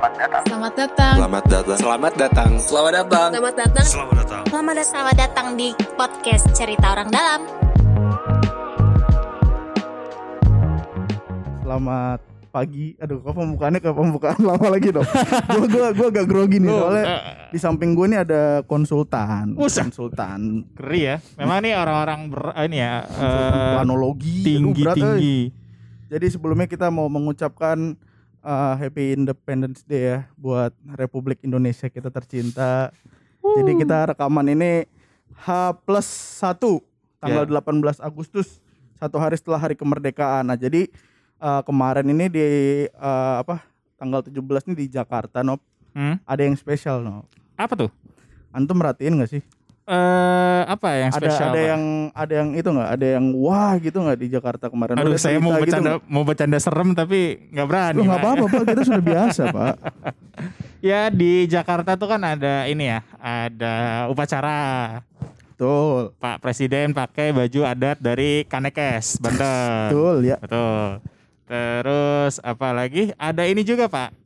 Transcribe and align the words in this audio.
Selamat 0.00 0.16
datang. 0.16 0.44
Selamat 0.48 0.72
datang. 0.80 1.14
Selamat 1.20 1.44
datang. 1.44 1.76
Selamat 1.76 2.12
datang. 2.16 2.50
Selamat 2.56 2.92
datang. 2.96 3.28
Selamat 3.28 3.52
datang. 3.52 3.84
Selamat 3.84 4.14
datang. 4.16 4.42
Selamat 4.48 4.72
datang. 4.72 4.88
Selamat 4.88 5.16
datang 5.20 5.46
di 5.60 5.68
podcast 5.92 6.44
Cerita 6.56 6.86
Orang 6.96 7.12
Dalam. 7.12 7.40
Selamat 11.60 12.20
pagi. 12.48 12.96
Aduh, 12.96 13.20
kok 13.20 13.34
pembukaannya 13.36 13.80
ke 13.84 13.90
pembukaan 13.92 14.40
lama 14.40 14.66
lagi 14.72 14.88
dong. 14.88 15.04
gua 15.52 15.66
gua 15.68 15.86
gua 15.92 16.08
agak 16.08 16.24
grogi 16.24 16.56
nih 16.64 16.72
soalnya 16.72 17.04
di 17.52 17.58
samping 17.60 17.92
gue 17.92 18.06
nih 18.08 18.20
ada 18.24 18.42
konsultan. 18.64 19.52
Konsultan 19.52 20.64
Ngeri 20.80 21.00
ya. 21.12 21.16
Memang 21.36 21.60
nih 21.60 21.76
orang-orang 21.76 22.20
ber 22.32 22.56
ini 22.64 22.80
ya 22.80 23.04
eh, 23.04 23.76
planologi. 23.76 24.48
Aduh, 24.48 24.48
tinggi 24.48 24.80
berat, 24.80 24.96
eh. 24.96 25.00
tinggi. 25.04 25.38
Jadi 26.08 26.26
sebelumnya 26.32 26.64
kita 26.64 26.88
mau 26.88 27.04
mengucapkan 27.12 28.00
uh, 28.44 28.74
Happy 28.76 29.16
Independence 29.16 29.84
Day 29.84 30.16
ya 30.16 30.18
buat 30.36 30.72
Republik 30.96 31.40
Indonesia 31.44 31.88
kita 31.88 32.08
tercinta. 32.12 32.92
Jadi 33.40 33.72
kita 33.80 34.12
rekaman 34.12 34.52
ini 34.52 34.84
H 35.32 35.76
plus 35.84 36.08
1 36.44 36.60
tanggal 37.20 37.44
18 37.48 38.00
Agustus 38.04 38.60
satu 39.00 39.16
hari 39.16 39.40
setelah 39.40 39.56
hari 39.56 39.76
kemerdekaan. 39.76 40.44
Nah, 40.44 40.60
jadi 40.60 40.92
uh, 41.40 41.64
kemarin 41.64 42.04
ini 42.12 42.28
di 42.28 42.46
uh, 43.00 43.40
apa 43.40 43.64
tanggal 43.96 44.20
17 44.20 44.68
ini 44.68 44.74
di 44.76 44.86
Jakarta, 44.92 45.40
Nop. 45.40 45.64
Hmm? 45.96 46.20
Ada 46.28 46.44
yang 46.44 46.56
spesial, 46.56 47.00
Nop. 47.00 47.24
Apa 47.56 47.76
tuh? 47.76 47.90
Antum 48.52 48.76
merhatiin 48.76 49.16
gak 49.16 49.32
sih? 49.32 49.42
Eh 49.90 50.62
apa 50.70 50.88
yang 50.94 51.10
Ada 51.10 51.18
spesial? 51.18 51.50
ada 51.50 51.58
Pak? 51.58 51.66
yang 51.66 51.82
ada 52.14 52.32
yang 52.38 52.48
itu 52.54 52.68
nggak? 52.70 52.88
Ada 52.94 53.06
yang 53.18 53.26
wah 53.34 53.72
gitu 53.74 53.98
nggak 53.98 54.18
di 54.18 54.26
Jakarta 54.30 54.64
kemarin? 54.70 54.94
Aduh, 54.94 55.10
Ada 55.10 55.18
saya 55.18 55.38
mau 55.42 55.50
gitu 55.50 55.62
bercanda 55.66 55.90
nggak? 55.90 56.02
mau 56.06 56.22
bercanda 56.22 56.58
serem 56.62 56.88
tapi 56.94 57.18
nggak 57.50 57.66
berani. 57.66 57.98
Nggak 58.00 58.20
apa-apa, 58.22 58.44
Pak. 58.46 58.62
Kita 58.64 58.82
sudah 58.86 59.02
biasa, 59.02 59.42
Pak. 59.50 59.74
Ya 60.80 61.12
di 61.12 61.44
Jakarta 61.44 61.92
tuh 61.92 62.08
kan 62.08 62.24
ada 62.24 62.64
ini 62.64 62.88
ya, 62.88 63.04
ada 63.20 64.08
upacara. 64.08 65.04
Betul. 65.52 66.16
Pak 66.16 66.40
Presiden 66.40 66.96
pakai 66.96 67.36
baju 67.36 67.68
adat 67.68 68.00
dari 68.00 68.48
Kanekes, 68.48 69.20
Banten. 69.20 69.92
Betul 69.92 70.24
ya. 70.24 70.40
Betul. 70.40 71.04
Terus 71.44 72.40
apa 72.40 72.72
lagi? 72.72 73.12
Ada 73.14 73.44
ini 73.44 73.60
juga 73.60 73.92
Pak. 73.92 74.16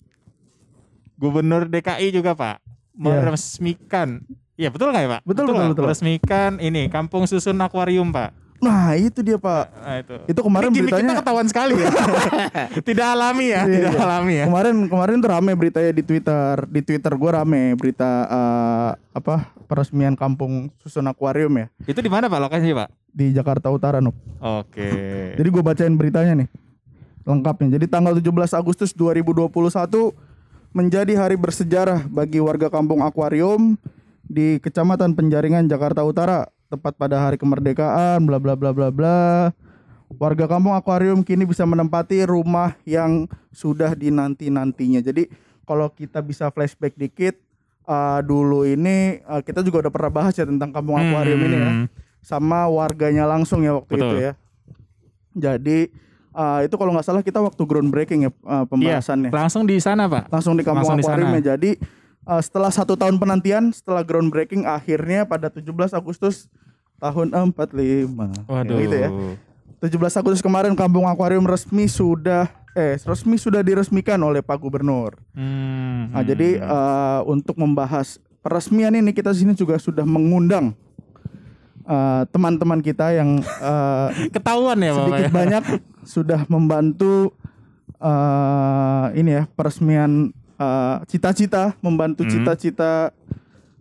Gubernur 1.17 1.67
DKI 1.67 2.15
juga 2.15 2.39
Pak. 2.39 2.63
Meresmikan. 2.95 4.23
Iya 4.55 4.71
betul 4.71 4.95
nggak 4.95 5.03
ya 5.03 5.11
Pak? 5.19 5.21
Betul, 5.27 5.45
betul, 5.45 5.55
nggak? 5.59 5.71
betul. 5.75 5.85
Meresmikan 5.91 6.51
ini 6.63 6.83
Kampung 6.87 7.27
Susun 7.27 7.59
Akuarium 7.59 8.15
Pak. 8.15 8.31
Nah, 8.63 8.97
itu 8.97 9.21
dia, 9.21 9.37
Pak. 9.37 9.67
Nah, 9.77 9.97
itu. 10.01 10.15
Itu 10.25 10.41
kemarin 10.41 10.73
Ini 10.73 10.79
beritanya 10.79 11.11
kita 11.13 11.21
ketahuan 11.21 11.47
sekali 11.53 11.75
ya. 11.85 11.89
tidak 12.89 13.07
alami 13.13 13.47
ya, 13.53 13.63
Iya, 13.67 13.75
tidak 13.77 13.93
iya. 13.93 14.01
alami 14.09 14.35
ya. 14.41 14.45
Kemarin 14.49 14.77
kemarin 14.89 15.17
tuh 15.21 15.31
rame 15.37 15.53
beritanya 15.53 15.93
di 15.93 16.01
Twitter. 16.01 16.55
Di 16.71 16.81
Twitter 16.81 17.13
gua 17.13 17.43
rame 17.43 17.75
berita 17.77 18.09
eh, 18.25 18.91
apa? 19.13 19.53
peresmian 19.65 20.13
kampung 20.13 20.69
susun 20.77 21.09
akuarium 21.09 21.49
ya 21.57 21.67
Itu 21.89 22.05
di 22.05 22.13
mana 22.13 22.29
Pak 22.29 22.37
lokasinya 22.37 22.85
Pak? 22.85 22.89
di 23.11 23.33
Jakarta 23.33 23.69
Utara, 23.69 23.99
Nup. 24.01 24.15
Oke. 24.39 24.89
Jadi 25.39 25.49
gue 25.51 25.63
bacain 25.63 25.95
beritanya 25.95 26.45
nih. 26.45 26.49
Lengkapnya. 27.25 27.77
Jadi 27.77 27.87
tanggal 27.91 28.13
17 28.17 28.29
Agustus 28.55 28.91
2021 28.93 29.51
menjadi 30.75 31.13
hari 31.15 31.37
bersejarah 31.39 32.05
bagi 32.07 32.43
warga 32.43 32.67
kampung 32.69 33.01
akuarium 33.01 33.77
di 34.25 34.59
Kecamatan 34.59 35.13
Penjaringan 35.13 35.67
Jakarta 35.67 36.03
Utara 36.03 36.49
tepat 36.67 36.97
pada 36.97 37.21
hari 37.21 37.37
kemerdekaan 37.37 38.25
bla 38.25 38.41
bla 38.41 38.55
bla 38.55 38.71
bla 38.73 38.89
bla. 38.91 39.53
Warga 40.15 40.47
kampung 40.47 40.77
akuarium 40.77 41.27
kini 41.27 41.43
bisa 41.43 41.67
menempati 41.67 42.23
rumah 42.23 42.79
yang 42.87 43.27
sudah 43.51 43.93
dinanti-nantinya. 43.93 45.03
Jadi 45.03 45.27
kalau 45.65 45.91
kita 45.91 46.21
bisa 46.21 46.53
flashback 46.53 46.95
dikit 46.95 47.35
eh, 47.85 48.21
dulu 48.23 48.63
ini 48.63 49.19
eh, 49.19 49.43
kita 49.43 49.65
juga 49.65 49.89
udah 49.89 49.93
pernah 49.93 50.13
bahas 50.13 50.35
ya 50.35 50.47
tentang 50.47 50.71
kampung 50.71 50.97
akuarium 50.97 51.41
ini 51.41 51.57
ya 51.57 51.71
Hmm. 51.75 51.87
sama 52.25 52.65
warganya 52.71 53.27
langsung 53.27 53.61
ya 53.61 53.77
waktu 53.77 53.93
Betul. 53.97 54.07
itu 54.07 54.17
ya. 54.23 54.33
Jadi 55.35 55.79
uh, 56.31 56.63
itu 56.63 56.75
kalau 56.79 56.95
nggak 56.95 57.05
salah 57.05 57.23
kita 57.27 57.43
waktu 57.43 57.59
groundbreaking 57.67 58.21
ya 58.25 58.31
uh, 58.47 58.65
pembahasannya. 58.65 59.29
Iya, 59.29 59.35
langsung 59.35 59.67
di 59.67 59.77
sana 59.83 60.07
Pak. 60.07 60.31
Langsung 60.31 60.55
di 60.55 60.63
kampung 60.63 60.87
Langsung 60.87 60.99
di 60.99 61.05
akuarium 61.05 61.31
sana. 61.35 61.41
ya. 61.43 61.59
Jadi 61.59 61.71
uh, 62.27 62.43
setelah 62.43 62.73
satu 62.73 62.97
tahun 62.99 63.17
penantian, 63.17 63.73
setelah 63.73 64.05
groundbreaking 64.05 64.69
akhirnya 64.69 65.25
pada 65.25 65.49
17 65.49 65.71
Agustus 65.95 66.49
tahun 66.99 67.33
45. 67.33 68.49
Waduh. 68.49 68.79
Gitu 68.81 68.97
ya. 68.97 69.11
17 69.85 70.21
Agustus 70.21 70.41
kemarin 70.41 70.73
kampung 70.73 71.05
akuarium 71.05 71.45
resmi 71.45 71.85
sudah 71.85 72.49
eh 72.75 72.99
resmi 73.07 73.39
sudah 73.39 73.63
diresmikan 73.63 74.19
oleh 74.19 74.43
Pak 74.43 74.59
Gubernur. 74.59 75.15
Hmm. 75.37 76.11
Nah, 76.11 76.25
jadi 76.27 76.59
uh, 76.59 77.21
untuk 77.29 77.55
membahas 77.55 78.19
peresmian 78.43 78.93
ini 78.99 79.15
kita 79.15 79.31
sini 79.31 79.55
juga 79.55 79.79
sudah 79.79 80.03
mengundang 80.03 80.75
uh, 81.87 82.27
teman-teman 82.29 82.83
kita 82.83 83.15
yang 83.15 83.41
uh, 83.63 84.09
ketahuan 84.35 84.81
ya 84.83 84.93
Bapak. 84.93 85.01
sedikit 85.07 85.25
ya? 85.25 85.33
banyak 85.33 85.65
sudah 86.05 86.41
membantu 86.51 87.33
uh, 88.03 89.09
ini 89.15 89.41
ya 89.41 89.43
peresmian 89.55 90.35
uh, 90.57 91.03
cita-cita, 91.05 91.75
membantu 91.79 92.23
Hmm. 92.23 92.31
cita-cita 92.31 93.11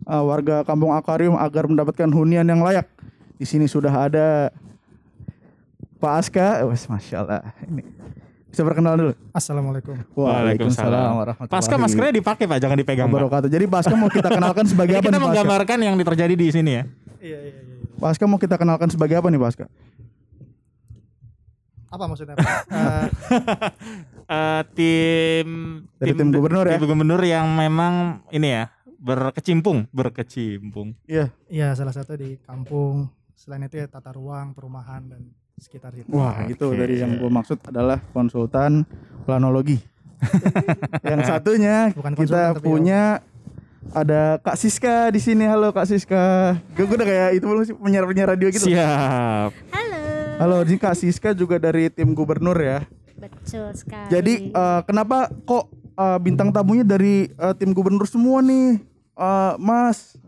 uh, 0.04 0.22
warga 0.22 0.62
Kampung 0.62 0.90
Akuarium 0.90 1.34
agar 1.34 1.64
mendapatkan 1.64 2.06
hunian 2.06 2.42
yang 2.42 2.60
layak. 2.60 2.86
Di 3.34 3.44
sini 3.44 3.66
sudah 3.66 3.90
ada 3.90 4.50
Pak 5.96 6.12
Aska, 6.14 6.46
Eh, 6.60 6.66
wes 6.66 6.84
masya 6.84 7.16
Allah. 7.18 7.40
Ini 7.64 7.82
bisa 8.46 8.62
perkenalan 8.62 8.98
dulu. 9.00 9.12
Assalamualaikum. 9.32 9.98
Waalaikumsalam 10.14 11.10
warahmatullahi 11.16 11.50
Pasca 11.50 11.74
maskernya 11.74 12.14
dipakai 12.14 12.44
Pak, 12.46 12.58
jangan 12.60 12.76
dipegang 12.76 13.08
Pak. 13.08 13.18
wabarakatuh. 13.18 13.48
Jadi 13.50 13.64
Pak 13.66 13.78
Aska 13.82 13.94
mau 13.94 14.06
kita 14.06 14.28
kenalkan 14.28 14.64
sebagai 14.64 14.94
apa 14.94 15.02
kita 15.02 15.10
nih 15.10 15.18
Pak 15.18 15.26
Aska? 15.26 15.34
menggambarkan 15.34 15.78
yang 15.80 15.94
terjadi 15.98 16.34
di 16.36 16.46
sini 16.48 16.70
ya. 16.70 16.82
Iya 17.18 17.38
iya 17.40 17.52
iya. 17.56 17.74
Pak 17.96 18.08
Aska 18.14 18.24
mau 18.26 18.38
kita 18.38 18.54
kenalkan 18.54 18.86
sebagai 18.86 19.18
apa 19.18 19.26
nih 19.26 19.40
Pak 19.40 19.48
Aska? 19.50 19.66
Apa 21.94 22.04
maksudnya? 22.10 22.34
Pak? 22.34 22.46
Eh, 22.74 23.06
Eh, 24.24 24.62
tim 24.72 25.48
Dari 26.00 26.16
tim 26.16 26.32
gubernur 26.32 26.64
ya? 26.64 26.80
tim 26.80 26.88
gubernur 26.88 27.20
yang 27.20 27.44
memang 27.54 28.24
ini 28.32 28.56
ya 28.56 28.64
berkecimpung, 28.96 29.84
berkecimpung. 29.92 30.96
Iya. 31.04 31.28
Iya 31.46 31.76
salah 31.76 31.92
satu 31.92 32.16
di 32.16 32.40
kampung. 32.40 33.12
Selain 33.36 33.68
itu 33.68 33.76
ya 33.76 33.84
tata 33.84 34.16
ruang, 34.16 34.56
perumahan 34.56 35.04
dan 35.04 35.28
sekitar 35.60 35.92
situ. 35.92 36.08
Wah, 36.08 36.40
Oke. 36.40 36.56
itu 36.56 36.66
dari 36.72 37.04
yang 37.04 37.20
gue 37.20 37.28
maksud 37.28 37.60
adalah 37.68 38.00
konsultan 38.16 38.88
planologi. 39.28 39.76
yang 41.04 41.20
satunya 41.20 41.92
Bukan 41.92 42.16
kita 42.16 42.56
punya 42.64 43.20
ada 43.92 44.40
Kak 44.40 44.56
Siska 44.56 45.12
di 45.12 45.20
sini. 45.20 45.44
Halo 45.44 45.68
Kak 45.76 45.84
Siska. 45.84 46.56
Gue 46.72 46.88
udah 46.88 47.04
kayak 47.04 47.30
itu 47.36 47.44
belum 47.44 47.62
sih 47.68 47.76
penyiar-penyiar 47.76 48.32
radio 48.32 48.48
gitu. 48.48 48.72
Siap. 48.72 49.52
Halo. 49.68 49.93
Halo, 50.34 50.60
ini 50.60 50.76
Kak 50.76 50.94
Siska 50.94 51.30
juga 51.32 51.56
dari 51.56 51.88
tim 51.88 52.10
gubernur 52.12 52.56
ya. 52.56 52.82
Betul 53.14 53.70
sekali. 53.72 54.10
Jadi 54.10 54.34
eh, 54.50 54.80
kenapa 54.84 55.30
kok 55.44 55.64
eh, 55.94 56.18
bintang 56.20 56.50
tamunya 56.50 56.82
dari 56.82 57.28
eh, 57.28 57.54
tim 57.54 57.70
gubernur 57.70 58.04
semua 58.04 58.40
nih, 58.40 58.82
eh, 59.14 59.52
Mas? 59.56 60.18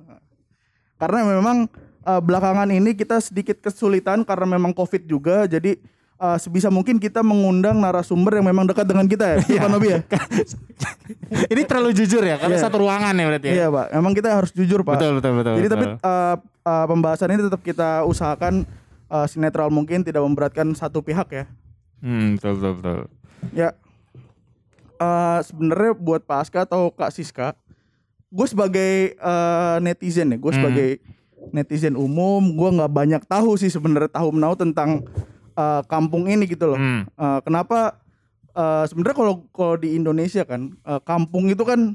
Karena 0.97 1.27
memang 1.29 1.67
eh, 2.03 2.21
belakangan 2.23 2.71
ini 2.71 2.95
kita 2.95 3.19
sedikit 3.19 3.59
kesulitan 3.59 4.23
karena 4.23 4.57
memang 4.57 4.73
COVID 4.73 5.03
juga, 5.05 5.45
jadi 5.45 5.77
eh, 6.17 6.37
sebisa 6.39 6.71
mungkin 6.71 6.97
kita 6.97 7.21
mengundang 7.21 7.77
narasumber 7.77 8.39
yang 8.39 8.47
memang 8.47 8.65
dekat 8.65 8.87
dengan 8.87 9.05
kita 9.05 9.27
ya, 9.27 9.37
Iya, 9.45 9.61
Pak 9.67 9.71
Nobi 9.71 9.89
ya. 9.91 10.01
ini 11.53 11.63
terlalu 11.67 11.91
jujur 11.93 12.23
ya, 12.23 12.39
karena 12.39 12.57
Iya. 12.57 12.65
satu 12.65 12.79
ruangan 12.81 13.13
ya 13.13 13.25
berarti 13.27 13.47
ya. 13.51 13.55
Iya, 13.59 13.67
Pak. 13.69 13.87
Memang 13.93 14.13
kita 14.15 14.29
harus 14.33 14.55
jujur, 14.55 14.81
Pak. 14.81 14.97
Betul 14.97 15.19
betul 15.19 15.33
betul. 15.37 15.53
Jadi 15.61 15.69
tapi 15.69 15.85
betul. 15.93 15.99
eh, 16.01 16.37
eh, 16.65 16.85
pembahasan 16.89 17.29
ini 17.35 17.43
tetap 17.45 17.61
kita 17.61 18.07
usahakan 18.07 18.65
eh, 19.07 19.27
sinetral 19.27 19.69
mungkin 19.69 20.01
tidak 20.01 20.23
memberatkan 20.23 20.71
satu 20.73 21.01
pihak 21.01 21.29
ya. 21.31 21.45
hmm, 21.99 22.37
betul 22.37 22.53
betul 22.55 22.73
betul. 22.77 23.01
Ya, 23.51 23.71
eh 24.97 25.41
sebenarnya 25.43 25.93
buat 25.95 26.23
Pak 26.23 26.39
Aska 26.41 26.65
atau 26.65 26.89
Kak 26.89 27.11
Siska, 27.11 27.53
gue 28.29 28.47
sebagai 28.47 28.91
eh, 29.13 29.77
netizen 29.81 30.33
ya, 30.33 30.37
gue 30.37 30.49
Hmm. 30.49 30.59
sebagai 30.59 30.89
netizen 31.53 31.95
umum, 31.95 32.43
gue 32.51 32.69
nggak 32.73 32.91
banyak 32.91 33.23
tahu 33.25 33.55
sih 33.55 33.69
sebenarnya 33.69 34.11
tahu 34.11 34.33
menau 34.33 34.55
tentang 34.55 35.05
eh, 35.53 35.83
kampung 35.87 36.27
ini 36.27 36.45
gitu 36.45 36.69
loh. 36.69 36.79
Hmm. 36.79 37.05
Eh, 37.07 37.41
kenapa? 37.43 38.01
eh, 38.53 38.85
sebenarnya 38.89 39.17
kalau 39.17 39.35
kalau 39.53 39.77
di 39.77 39.93
Indonesia 39.93 40.41
kan, 40.43 40.73
eh, 40.75 41.01
kampung 41.03 41.47
itu 41.47 41.61
kan 41.61 41.93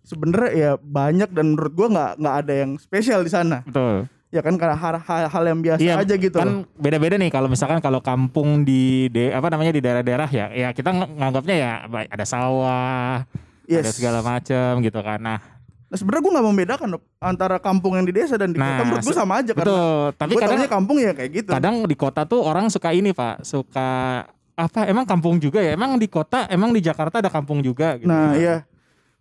sebenarnya 0.00 0.50
ya 0.52 0.70
banyak 0.76 1.28
dan 1.28 1.52
menurut 1.52 1.72
gue 1.74 1.88
nggak 1.88 2.12
nggak 2.16 2.36
ada 2.40 2.52
yang 2.56 2.70
spesial 2.76 3.20
di 3.20 3.28
sana. 3.28 3.60
Betul. 3.62 4.08
Ya 4.28 4.44
kan 4.44 4.60
karena 4.60 4.76
hal, 4.76 5.00
hal, 5.00 5.32
hal 5.32 5.44
yang 5.48 5.60
biasa 5.64 5.80
Iya, 5.80 5.94
aja 6.04 6.14
gitu 6.14 6.36
kan 6.36 6.68
beda-beda 6.76 7.16
nih 7.16 7.32
kalau 7.32 7.48
misalkan 7.48 7.80
kalau 7.80 8.04
kampung 8.04 8.60
di 8.60 9.08
de, 9.08 9.32
apa 9.32 9.48
namanya 9.48 9.72
di 9.72 9.80
daerah-daerah 9.80 10.28
ya 10.28 10.46
ya 10.52 10.68
kita 10.70 10.92
ng- 10.92 11.16
nganggapnya 11.16 11.56
ya 11.56 11.72
ada 11.88 12.24
sawah 12.24 13.24
ada 13.24 13.64
Yes. 13.64 13.96
segala 13.96 14.20
macam 14.20 14.80
gitu 14.80 15.00
kan 15.00 15.16
nah 15.16 15.40
Nah 15.88 15.96
sebenarnya 15.96 16.20
gue 16.20 16.32
nggak 16.36 16.46
membedakan 16.46 16.88
antara 17.16 17.56
kampung 17.56 17.96
yang 17.96 18.04
di 18.04 18.12
desa 18.12 18.36
dan 18.36 18.52
di 18.52 18.60
Nah, 18.60 18.76
kota. 18.76 18.84
Menurut 18.84 19.04
gue 19.08 19.16
sama 19.16 19.34
aja 19.40 19.52
karena 19.56 19.64
betul 19.64 20.00
tapi 20.20 20.30
gue 20.30 20.40
kadang 20.44 20.60
kampung 20.68 20.96
ya 21.00 21.12
kayak 21.16 21.30
gitu. 21.32 21.48
kadang 21.48 21.74
di 21.88 21.96
kota 21.96 22.20
tuh 22.28 22.40
orang 22.44 22.68
suka 22.68 22.92
ini 22.92 23.16
pak 23.16 23.40
suka 23.40 23.88
apa 24.52 24.84
emang 24.84 25.08
kampung 25.08 25.40
juga 25.40 25.64
ya 25.64 25.72
emang 25.72 25.96
di 25.96 26.04
kota 26.04 26.44
emang 26.48 26.76
di 26.76 26.84
Jakarta 26.84 27.24
ada 27.24 27.32
kampung 27.32 27.64
juga 27.64 27.96
gitu. 27.96 28.04
Nah 28.04 28.36
iya 28.36 28.68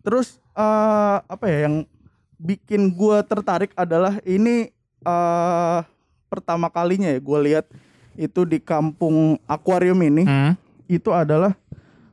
terus 0.04 0.44
eh 0.52 1.18
apa 1.24 1.48
ya 1.48 1.72
yang 1.72 1.88
bikin 2.36 2.92
gua 2.92 3.24
tertarik 3.24 3.72
adalah 3.72 4.20
ini 4.28 4.76
eh 5.08 5.80
pertama 6.28 6.68
kalinya 6.68 7.08
ya 7.08 7.18
gua 7.18 7.40
lihat 7.40 7.66
itu 8.14 8.44
di 8.44 8.60
kampung 8.60 9.16
akuarium 9.46 9.96
ini 10.02 10.24
Hmm. 10.24 10.54
itu 10.86 11.10
adalah 11.10 11.56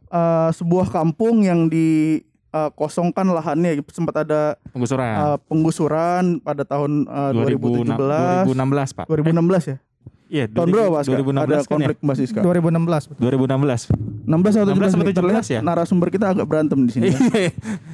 eh, 0.09 0.51
sebuah 0.53 0.87
kampung 0.89 1.43
yang 1.43 1.67
dikosongkan 1.67 3.27
lahannya 3.27 3.83
sempat 3.89 4.23
ada 4.23 4.55
Penggusuran. 4.71 5.11
eh, 5.11 5.39
penggusuran 5.45 6.25
pada 6.39 6.63
tahun 6.63 7.03
eh, 7.05 7.31
2017 7.35 8.47
2016, 8.47 8.95
Pak. 8.95 9.07
2016 9.09 9.65
ya 9.67 9.77
Iya, 10.35 10.51
tahun 10.51 10.67
berapa 10.69 10.91
Mas? 10.93 11.07
2016 11.07 11.15
ada 11.39 11.47
kan 11.47 11.55
ya? 11.55 11.71
konflik 11.71 11.97
Mbak 12.01 12.17
Siska 12.17 12.41
2016 12.43 13.07
betul. 13.07 13.23
2016. 13.23 13.87
16 14.25 14.27
atau 14.27 14.67
16 14.67 14.91
atau 14.91 14.99
17 14.99 14.99
nih? 14.99 15.15
Terlihat 15.15 15.45
17 15.45 15.55
ya? 15.55 15.61
narasumber 15.63 16.09
kita 16.09 16.27
agak 16.29 16.43
berantem 16.45 16.79
di 16.81 16.91
sini 16.91 17.07
ya. 17.07 17.19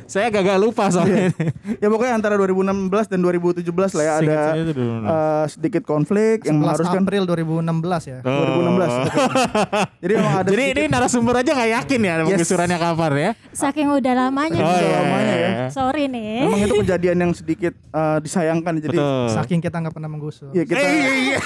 Saya 0.06 0.26
gagal 0.30 0.56
lupa 0.58 0.88
soalnya. 0.88 1.28
ya 1.76 1.86
pokoknya 1.86 2.14
antara 2.14 2.34
2016 2.34 2.72
dan 3.06 3.18
2017 3.20 3.60
lah 3.92 4.02
ya 4.02 4.12
ada 4.16 4.36
eh, 4.56 5.44
sedikit 5.46 5.82
konflik 5.84 6.42
yang 6.42 6.56
11 6.56 6.62
mengharuskan 6.62 7.02
April 7.02 7.22
2016 7.26 7.60
ya. 8.06 8.18
Oh. 8.22 8.32
2016. 8.72 10.00
Jadi 10.00 10.12
memang 10.14 10.34
ada 10.34 10.48
Jadi 10.48 10.62
ini 10.62 10.70
sedikit- 10.72 10.90
narasumber 10.90 11.34
aja 11.36 11.50
nggak 11.52 11.70
yakin 11.76 12.00
ya 12.00 12.08
Yes. 12.10 12.26
penggusurannya 12.26 12.78
kapan 12.78 13.10
ya? 13.12 13.30
Saking 13.52 13.86
udah 13.90 14.12
lamanya. 14.16 14.60
Oh 14.60 14.78
iya. 14.78 14.96
lamanya 14.96 15.34
ya. 15.36 15.50
Sorry 15.68 16.04
nih. 16.06 16.40
memang 16.42 16.60
itu 16.62 16.74
kejadian 16.80 17.16
yang 17.20 17.32
sedikit 17.32 17.74
eh, 17.76 18.18
disayangkan 18.18 18.72
jadi 18.78 18.96
Betul. 18.96 19.26
Saking 19.30 19.60
kita 19.60 19.76
nggak 19.76 19.92
pernah 19.92 20.08
menggusur. 20.08 20.48
ya 20.52 20.64
kita 20.64 20.78
Eh, 20.78 20.88
iya, 20.88 21.12
iya. 21.12 21.38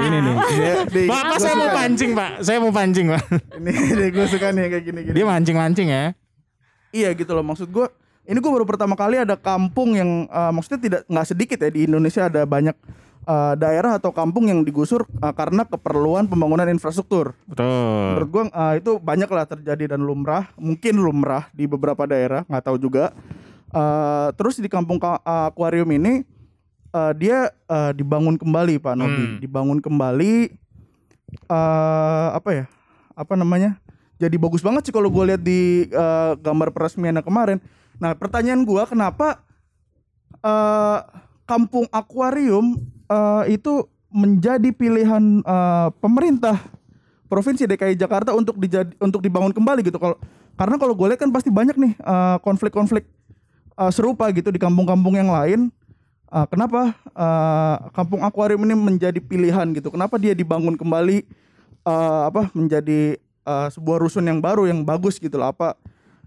Ini 0.00 0.18
nih. 0.18 0.34
Dia- 0.48 0.84
dia- 0.86 1.08
Pak, 1.08 1.18
Pak, 1.18 1.24
gua 1.28 1.38
saya 1.38 1.54
mau 1.54 1.70
pancing, 1.70 2.10
Pak. 2.12 2.30
Saya 2.40 2.58
mau 2.58 2.70
pancing, 2.70 3.06
Pak. 3.08 3.22
ini 3.58 4.04
gue 4.08 4.26
suka 4.26 4.46
nih 4.50 4.64
kayak 4.68 4.84
gini-gini 4.84 5.14
Dia 5.14 5.24
mancing-mancing 5.24 5.88
ya. 5.88 6.04
Iya 6.88 7.12
gitu 7.12 7.30
loh 7.30 7.44
maksud 7.44 7.68
gue 7.68 7.84
ini 8.24 8.36
gue 8.36 8.48
baru 8.50 8.64
pertama 8.64 8.92
kali 8.92 9.16
ada 9.16 9.36
kampung 9.36 9.92
yang 9.92 10.24
eh, 10.24 10.50
maksudnya 10.50 10.80
tidak 10.80 11.00
nggak 11.04 11.26
sedikit 11.26 11.58
ya 11.58 11.68
di 11.68 11.84
Indonesia 11.84 12.24
ada 12.24 12.42
banyak 12.42 12.72
eh, 13.24 13.54
daerah 13.56 13.96
atau 13.96 14.08
kampung 14.08 14.48
yang 14.48 14.64
digusur 14.64 15.04
eh, 15.04 15.34
karena 15.34 15.64
keperluan 15.64 16.24
pembangunan 16.24 16.64
infrastruktur. 16.66 17.36
Betul. 17.44 17.68
Menurut 18.16 18.28
gue 18.30 18.42
eh, 18.48 18.74
itu 18.80 18.92
banyak 18.96 19.28
lah 19.28 19.44
terjadi 19.44 19.84
dan 19.92 20.00
lumrah, 20.00 20.48
mungkin 20.56 20.96
lumrah 20.96 21.52
di 21.52 21.64
beberapa 21.64 22.04
daerah, 22.04 22.48
nggak 22.48 22.64
tahu 22.64 22.76
juga. 22.78 23.12
Eh, 23.68 24.28
terus 24.32 24.56
di 24.56 24.68
kampung 24.68 24.96
ka- 24.96 25.20
eh, 25.20 25.52
akuarium 25.52 25.92
ini 25.92 26.24
eh, 26.88 27.12
dia 27.16 27.38
eh, 27.50 27.92
dibangun 27.92 28.36
kembali 28.36 28.78
Pak 28.78 28.94
Nobi, 28.94 29.24
Hmm. 29.24 29.38
dibangun 29.38 29.78
kembali 29.78 30.34
eh 31.46 32.28
apa 32.32 32.50
ya? 32.52 32.64
Apa 33.12 33.34
namanya? 33.34 33.76
Jadi 34.18 34.34
bagus 34.34 34.64
banget 34.64 34.88
sih 34.88 34.94
kalau 34.94 35.06
gue 35.08 35.24
lihat 35.28 35.42
di 35.42 35.86
eh, 35.86 36.32
gambar 36.38 36.72
peresmiannya 36.72 37.22
kemarin. 37.22 37.58
Nah 37.98 38.14
pertanyaan 38.14 38.62
gue 38.62 38.82
kenapa 38.84 39.42
eh 40.40 40.98
kampung 41.44 41.88
akuarium 41.90 42.76
eh, 43.06 43.54
itu 43.54 43.84
menjadi 44.08 44.72
pilihan 44.72 45.44
eh, 45.44 45.88
pemerintah 46.00 46.56
provinsi 47.28 47.68
DKI 47.68 47.92
Jakarta 47.94 48.32
untuk 48.32 48.56
dijadi 48.56 48.96
untuk 48.98 49.20
dibangun 49.20 49.52
kembali 49.52 49.84
gitu 49.84 50.00
kalau 50.00 50.16
karena 50.56 50.80
kalau 50.80 50.96
gue 50.96 51.06
lihat 51.12 51.20
kan 51.20 51.28
pasti 51.28 51.52
banyak 51.52 51.76
nih 51.76 51.92
konflik-konflik 52.40 53.04
eh, 53.76 53.92
serupa 53.92 54.32
gitu 54.32 54.48
di 54.48 54.56
kampung-kampung 54.56 55.12
yang 55.14 55.28
lain 55.28 55.68
Eh, 56.28 56.46
kenapa 56.52 56.92
eh, 56.92 57.76
kampung 57.96 58.20
akuarium 58.20 58.60
ini 58.68 58.76
menjadi 58.76 59.16
pilihan 59.16 59.64
gitu? 59.72 59.88
Kenapa 59.88 60.20
dia 60.20 60.36
dibangun 60.36 60.76
kembali 60.76 61.24
eh, 61.88 62.22
apa 62.28 62.52
menjadi 62.52 63.16
eh, 63.22 63.68
sebuah 63.72 64.04
rusun 64.04 64.28
yang 64.28 64.36
baru 64.36 64.68
yang 64.68 64.84
bagus 64.84 65.16
gitu 65.16 65.40
loh? 65.40 65.48
Apa 65.48 65.72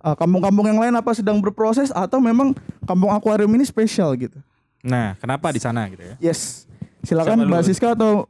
eh, 0.01 0.15
kampung-kampung 0.17 0.65
yang 0.73 0.81
lain 0.81 0.93
apa 0.97 1.13
sedang 1.13 1.37
berproses 1.37 1.93
atau 1.93 2.17
memang 2.17 2.57
kampung 2.89 3.13
akuarium 3.13 3.53
ini 3.53 3.61
spesial 3.61 4.17
gitu? 4.17 4.41
Nah, 4.81 5.13
kenapa 5.21 5.53
di 5.53 5.61
sana 5.61 5.85
gitu 5.93 6.01
ya? 6.01 6.33
yes. 6.33 6.65
Silakan 7.05 7.45
Mbak? 7.45 7.61
Siska 7.65 7.93
atau 7.93 8.29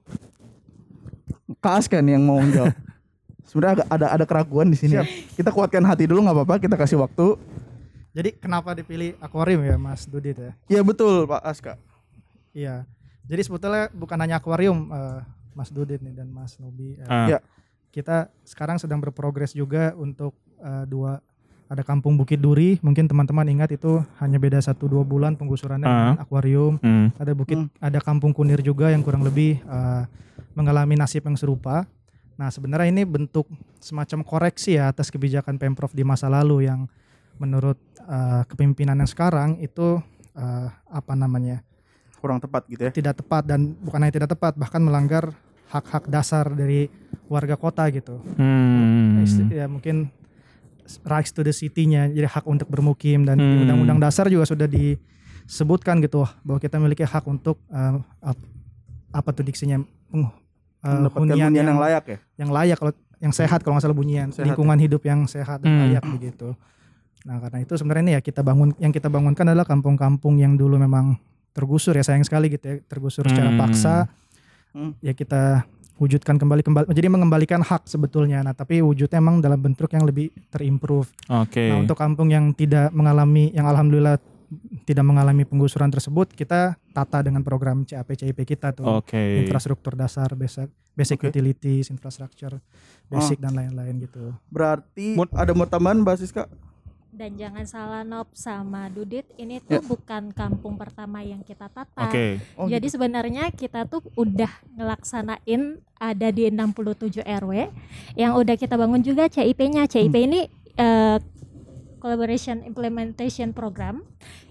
Kak 1.60 1.84
Askan 1.84 2.04
yang 2.08 2.24
mau 2.24 2.40
menjawab. 2.40 2.72
Sebenarnya 3.48 3.84
ada 3.92 4.08
ada 4.16 4.26
keraguan 4.28 4.72
di 4.72 4.80
sini. 4.80 4.96
Kita 5.36 5.52
kuatkan 5.52 5.84
hati 5.84 6.08
dulu 6.08 6.24
nggak 6.24 6.36
apa-apa 6.36 6.56
kita 6.60 6.76
kasih 6.80 7.04
waktu 7.04 7.36
Jadi 8.12 8.30
kenapa 8.34 8.72
dipilih 8.72 9.16
akuarium 9.18 9.62
ya 9.62 9.76
Mas 9.76 10.04
Dudit 10.04 10.36
ya? 10.36 10.52
Iya 10.68 10.82
betul 10.82 11.24
Pak 11.24 11.42
Aska 11.42 11.74
Iya. 12.52 12.84
Jadi 13.24 13.42
sebetulnya 13.42 13.88
bukan 13.90 14.18
hanya 14.18 14.36
akuarium 14.38 14.92
eh, 14.92 15.20
Mas 15.52 15.72
Dudit 15.72 16.00
nih 16.00 16.12
dan 16.14 16.28
Mas 16.28 16.56
Nobi. 16.58 16.96
eh, 16.96 17.08
Ah. 17.08 17.28
Ya. 17.28 17.40
Kita 17.90 18.28
sekarang 18.44 18.76
sedang 18.76 19.00
berprogres 19.00 19.52
juga 19.52 19.96
untuk 19.96 20.36
eh, 20.58 20.84
dua 20.86 21.24
ada 21.66 21.82
Kampung 21.82 22.20
Bukit 22.20 22.36
Duri. 22.38 22.76
Mungkin 22.80 23.08
teman-teman 23.08 23.48
ingat 23.48 23.72
itu 23.72 24.04
hanya 24.18 24.36
beda 24.36 24.60
satu 24.60 24.86
dua 24.86 25.02
bulan 25.02 25.34
penggusurannya 25.34 25.84
Ah. 25.84 25.96
dengan 26.12 26.18
akuarium. 26.20 26.74
Hmm. 26.78 27.16
Ada 27.16 27.32
Bukit, 27.32 27.56
Hmm. 27.56 27.72
ada 27.80 28.00
Kampung 28.00 28.32
Kunir 28.32 28.60
juga 28.60 28.92
yang 28.92 29.00
kurang 29.00 29.24
lebih 29.24 29.60
eh, 29.62 30.04
mengalami 30.52 31.00
nasib 31.00 31.24
yang 31.24 31.40
serupa. 31.40 31.88
Nah 32.36 32.52
sebenarnya 32.52 32.92
ini 32.92 33.08
bentuk 33.08 33.48
semacam 33.78 34.20
koreksi 34.22 34.76
ya 34.76 34.92
atas 34.92 35.08
kebijakan 35.08 35.56
pemprov 35.56 35.94
di 35.94 36.04
masa 36.04 36.28
lalu 36.28 36.68
yang 36.68 36.92
menurut 37.38 37.80
eh, 38.12 38.42
kepemimpinan 38.46 38.94
yang 38.96 39.08
sekarang 39.08 39.56
itu 39.58 40.04
eh, 40.34 40.68
apa 40.86 41.14
namanya 41.16 41.64
kurang 42.20 42.38
tepat 42.38 42.68
gitu 42.68 42.82
ya 42.84 42.92
tidak 42.92 43.18
tepat 43.18 43.48
dan 43.48 43.74
bukan 43.80 43.98
hanya 43.98 44.14
tidak 44.14 44.30
tepat 44.30 44.54
bahkan 44.54 44.78
melanggar 44.78 45.32
hak-hak 45.68 46.06
dasar 46.06 46.52
dari 46.52 46.92
warga 47.26 47.56
kota 47.56 47.88
gitu. 47.90 48.20
Hmm. 48.36 49.24
Ya 49.50 49.66
mungkin 49.66 50.12
rights 51.02 51.32
to 51.32 51.42
the 51.42 51.50
city-nya 51.50 52.06
jadi 52.06 52.28
hak 52.28 52.44
untuk 52.44 52.68
bermukim 52.68 53.24
dan 53.24 53.40
di 53.40 53.46
Hmm. 53.48 53.64
undang-undang 53.64 54.00
dasar 54.02 54.28
juga 54.28 54.44
sudah 54.44 54.68
disebutkan 54.68 56.04
gitu 56.04 56.28
bahwa 56.44 56.60
kita 56.60 56.76
memiliki 56.76 57.02
hak 57.02 57.24
untuk 57.24 57.64
ap- 58.20 58.48
apa 59.10 59.30
tuh 59.32 59.42
diksinya 59.42 59.80
peng- 60.10 60.28
mendapatkan 60.82 61.24
hunian 61.32 61.52
yang, 61.54 61.68
yang 61.68 61.80
layak 61.80 62.04
ya 62.06 62.18
yang 62.38 62.50
layak 62.52 62.78
kalau 62.78 62.92
yang 63.18 63.32
sehat 63.32 63.62
kalau 63.62 63.78
nggak 63.78 63.86
salah 63.86 63.96
bunyian 63.96 64.30
Sehat, 64.30 64.46
lingkungan 64.46 64.76
hidup 64.76 65.02
yang 65.02 65.24
sehat 65.26 65.62
dan 65.62 65.72
Hmm. 65.72 65.82
layak 65.88 66.04
begitu. 66.04 66.52
Nah 67.24 67.38
karena 67.38 67.58
itu 67.60 67.74
sebenarnya 67.74 68.04
ini 68.04 68.14
ya 68.14 68.22
kita 68.22 68.42
bangun 68.42 68.74
yang 68.78 68.90
kita 68.90 69.08
bangunkan 69.08 69.44
adalah 69.44 69.64
kampung-kampung 69.64 70.38
yang 70.38 70.56
dulu 70.56 70.76
memang 70.76 71.18
tergusur 71.52 71.94
ya 71.94 72.02
sayang 72.02 72.24
sekali 72.24 72.48
gitu 72.48 72.64
ya 72.64 72.76
tergusur 72.82 73.26
secara 73.26 73.50
Hmm. 73.50 73.60
paksa 73.60 73.96
Hmm. 74.72 74.96
ya 75.00 75.12
kita 75.12 75.68
wujudkan 75.98 76.34
kembali 76.34 76.64
kembali 76.64 76.86
jadi 76.90 77.08
mengembalikan 77.08 77.60
hak 77.60 77.86
sebetulnya 77.86 78.40
nah 78.40 78.54
tapi 78.54 78.80
wujudnya 78.80 79.20
emang 79.20 79.38
dalam 79.38 79.60
bentuk 79.60 79.86
yang 79.88 80.02
lebih 80.02 80.32
terimprove 80.48 81.12
Oke. 81.28 81.68
nah 81.68 81.78
untuk 81.78 81.94
kampung 81.94 82.26
yang 82.28 82.50
tidak 82.52 82.90
mengalami 82.90 83.52
yang 83.52 83.68
alhamdulillah 83.68 84.16
tidak 84.82 85.04
mengalami 85.04 85.44
penggusuran 85.44 85.88
tersebut 85.88 86.32
kita 86.32 86.74
tata 86.90 87.20
dengan 87.20 87.40
program 87.42 87.84
CAP 87.84 88.16
CIP 88.16 88.48
kita 88.48 88.72
tuh 88.72 88.88
Oke. 88.98 89.20
infrastruktur 89.38 89.94
dasar 89.94 90.32
basic 90.34 90.72
basic 90.92 91.20
Oke. 91.20 91.30
utilities 91.30 91.88
infrastructure 91.88 92.58
basic 93.06 93.38
dan 93.38 93.54
lain-lain 93.54 94.00
gitu 94.00 94.32
berarti 94.48 95.14
Mut- 95.14 95.36
ada 95.36 95.52
mau 95.52 95.64
tambahan 95.66 96.00
Mbak 96.00 96.16
Siska 96.18 96.48
Dan 97.22 97.38
jangan 97.38 97.70
salah 97.70 98.02
Nop 98.02 98.34
sama 98.34 98.90
Dudit, 98.90 99.30
ini 99.38 99.62
tuh 99.62 99.78
Ya. 99.78 99.86
bukan 99.86 100.34
kampung 100.34 100.74
pertama 100.74 101.22
yang 101.22 101.46
kita 101.46 101.70
tata. 101.70 102.10
Oke. 102.10 102.42
Oh, 102.58 102.66
Jadi 102.66 102.90
sebenarnya 102.90 103.54
kita 103.54 103.86
tuh 103.86 104.02
udah 104.18 104.50
ngelaksanain 104.74 105.78
ada 106.02 106.28
di 106.34 106.50
67 106.50 107.22
RW 107.22 107.70
yang 108.18 108.34
udah 108.34 108.58
kita 108.58 108.74
bangun 108.74 109.06
juga 109.06 109.30
CIP-nya. 109.30 109.86
CIP 109.86 110.18
Hmm. 110.18 110.28
ini 110.34 110.42
eh, 110.74 111.22
Collaboration 112.02 112.66
Implementation 112.66 113.54
Program 113.54 114.02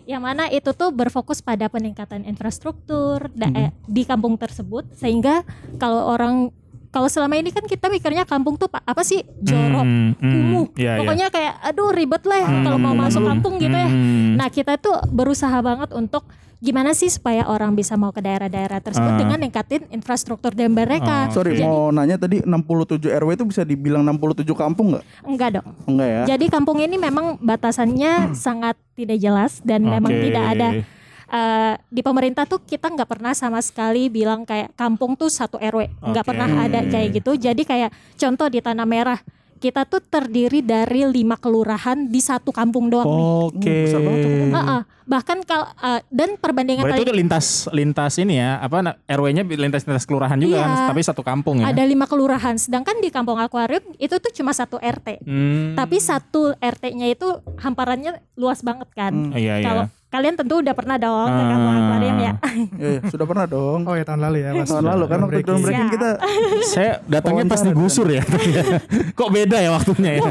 yang 0.06 0.22
mana 0.22 0.46
itu 0.46 0.70
tuh 0.70 0.94
berfokus 0.94 1.42
pada 1.42 1.66
peningkatan 1.66 2.22
infrastruktur 2.22 3.34
Hmm. 3.34 3.74
di 3.82 4.06
kampung 4.06 4.38
tersebut 4.38 4.94
sehingga 4.94 5.42
kalau 5.74 6.06
orang 6.06 6.54
kalau 6.90 7.06
selama 7.06 7.34
ini 7.34 7.48
kan 7.48 7.62
kita 7.62 7.86
mikirnya 7.86 8.22
kampung 8.22 8.54
tuh 8.54 8.66
pa- 8.66 8.82
apa 8.82 9.00
sih 9.00 9.22
jorok, 9.38 9.82
Hmm, 9.82 10.10
hmm, 10.12 10.26
kumuh. 10.26 10.66
iya, 10.74 10.90
iya. 10.92 10.98
Pokoknya 10.98 11.26
kayak 11.28 11.54
aduh 11.64 11.90
ribet 11.90 12.22
lah 12.24 12.42
Hmm. 12.42 12.62
kalau 12.62 12.78
mau 12.78 12.92
masuk 12.92 13.22
kampung 13.22 13.56
gitu 13.56 13.72
ya. 13.72 13.86
Hmm. 13.86 14.34
Nah 14.34 14.48
kita 14.48 14.74
tuh 14.76 14.98
berusaha 15.06 15.54
banget 15.60 15.90
untuk 15.92 16.26
gimana 16.58 16.92
sih 16.92 17.08
supaya 17.08 17.46
orang 17.46 17.72
bisa 17.72 17.94
mau 17.94 18.10
ke 18.10 18.20
daerah-daerah 18.20 18.78
tersebut 18.78 19.06
Ah. 19.08 19.16
dengan 19.16 19.38
ningkatin 19.38 19.88
infrastruktur 19.88 20.52
dan 20.52 20.68
mereka. 20.70 21.24
Ah, 21.24 21.32
sorry 21.32 21.56
Jadi 21.56 21.64
mau 21.64 21.88
nanya 21.88 22.18
tadi 22.18 22.42
67 22.42 23.08
RW 23.08 23.32
itu 23.32 23.46
bisa 23.46 23.62
dibilang 23.62 24.02
67 24.02 24.52
kampung 24.52 24.92
nggak 24.92 25.04
enggak 25.24 25.50
dong. 25.56 25.68
enggak 25.86 26.08
ya 26.10 26.22
Jadi 26.28 26.44
kampung 26.48 26.76
ini 26.78 26.96
memang 26.96 27.40
batasannya 27.40 28.34
sangat 28.34 28.76
tidak 28.92 29.16
jelas 29.16 29.62
dan 29.62 29.80
memang 29.84 30.10
Oke. 30.10 30.20
tidak 30.22 30.44
ada 30.50 30.68
eh, 31.30 31.74
di 31.88 32.02
pemerintah 32.02 32.44
tuh 32.44 32.60
kita 32.60 32.90
nggak 32.90 33.08
pernah 33.08 33.32
sama 33.32 33.62
sekali 33.62 34.10
bilang 34.10 34.42
kayak 34.42 34.74
kampung 34.74 35.14
tuh 35.14 35.30
satu 35.30 35.56
RW 35.56 35.86
nggak 36.02 36.24
Oke. 36.26 36.30
pernah 36.34 36.48
ada 36.66 36.80
kayak 36.84 37.22
gitu. 37.22 37.38
Jadi 37.38 37.62
kayak 37.62 37.90
contoh 38.18 38.46
di 38.50 38.58
Tanah 38.58 38.86
Merah 38.86 39.20
kita 39.60 39.84
tuh 39.84 40.00
terdiri 40.00 40.64
dari 40.64 41.04
lima 41.04 41.36
kelurahan 41.36 42.08
di 42.08 42.18
satu 42.24 42.48
kampung 42.48 42.88
doang 42.88 43.04
nih. 43.04 43.26
Oke. 43.52 43.76
besar 43.86 44.00
banget 44.00 44.20
tuh. 44.24 44.32
Heeh. 44.56 44.82
bahkan 45.10 45.42
kalau 45.42 45.66
eh, 45.66 46.00
dan 46.06 46.38
perbandingan 46.38 46.86
Berarti 46.86 47.02
tadi 47.02 47.10
itu 47.10 47.14
lintas 47.18 47.46
lintas 47.74 48.14
ini 48.22 48.38
ya, 48.38 48.62
apa 48.62 48.94
RW-nya 49.10 49.42
lintas 49.42 49.82
lintas 49.82 50.06
kelurahan 50.06 50.38
juga 50.38 50.62
Iya. 50.62 50.62
kan, 50.62 50.94
tapi 50.94 51.02
satu 51.02 51.26
kampung 51.26 51.58
ya. 51.58 51.74
ada 51.74 51.82
lima 51.82 52.06
kelurahan, 52.06 52.54
sedangkan 52.54 53.02
di 53.02 53.10
kampung 53.10 53.34
akuarium 53.42 53.82
itu 53.98 54.14
tuh 54.22 54.30
cuma 54.30 54.54
satu 54.54 54.78
RT. 54.78 55.26
Hmm. 55.26 55.74
Tapi 55.74 55.98
satu 55.98 56.54
RT-nya 56.62 57.10
itu 57.10 57.26
hamparannya 57.58 58.22
luas 58.38 58.62
banget 58.62 58.86
kan. 58.94 59.10
Hmm. 59.10 59.34
iya 59.34 59.58
iya. 59.58 59.66
Kalau 59.66 59.84
kalian 60.10 60.34
tentu 60.34 60.58
udah 60.58 60.74
pernah 60.74 60.98
dong 60.98 61.28
ke 61.28 61.42
kampung 61.46 61.70
Ah. 61.70 61.78
akuarium 61.80 62.16
ya. 62.18 62.32
Iya, 62.74 62.88
iya, 62.98 63.00
sudah 63.06 63.26
pernah 63.26 63.46
dong. 63.46 63.80
Oh 63.86 63.94
ya 63.94 64.02
tahun 64.02 64.20
lalu 64.20 64.36
ya. 64.42 64.50
pas 64.52 64.66
Tahun 64.66 64.82
lalu 64.84 65.04
kan 65.06 65.18
waktu 65.22 65.38
groundbreaking. 65.38 65.46
groundbreaking 65.46 65.86
Siap. 65.86 65.94
kita 65.94 66.08
Saya 66.74 66.92
datangnya 67.06 67.44
pas 67.46 67.60
digusur 67.62 68.06
ya. 68.10 68.22
Kok 69.18 69.28
beda 69.30 69.56
ya 69.56 69.70
waktunya 69.70 70.10
ya? 70.18 70.22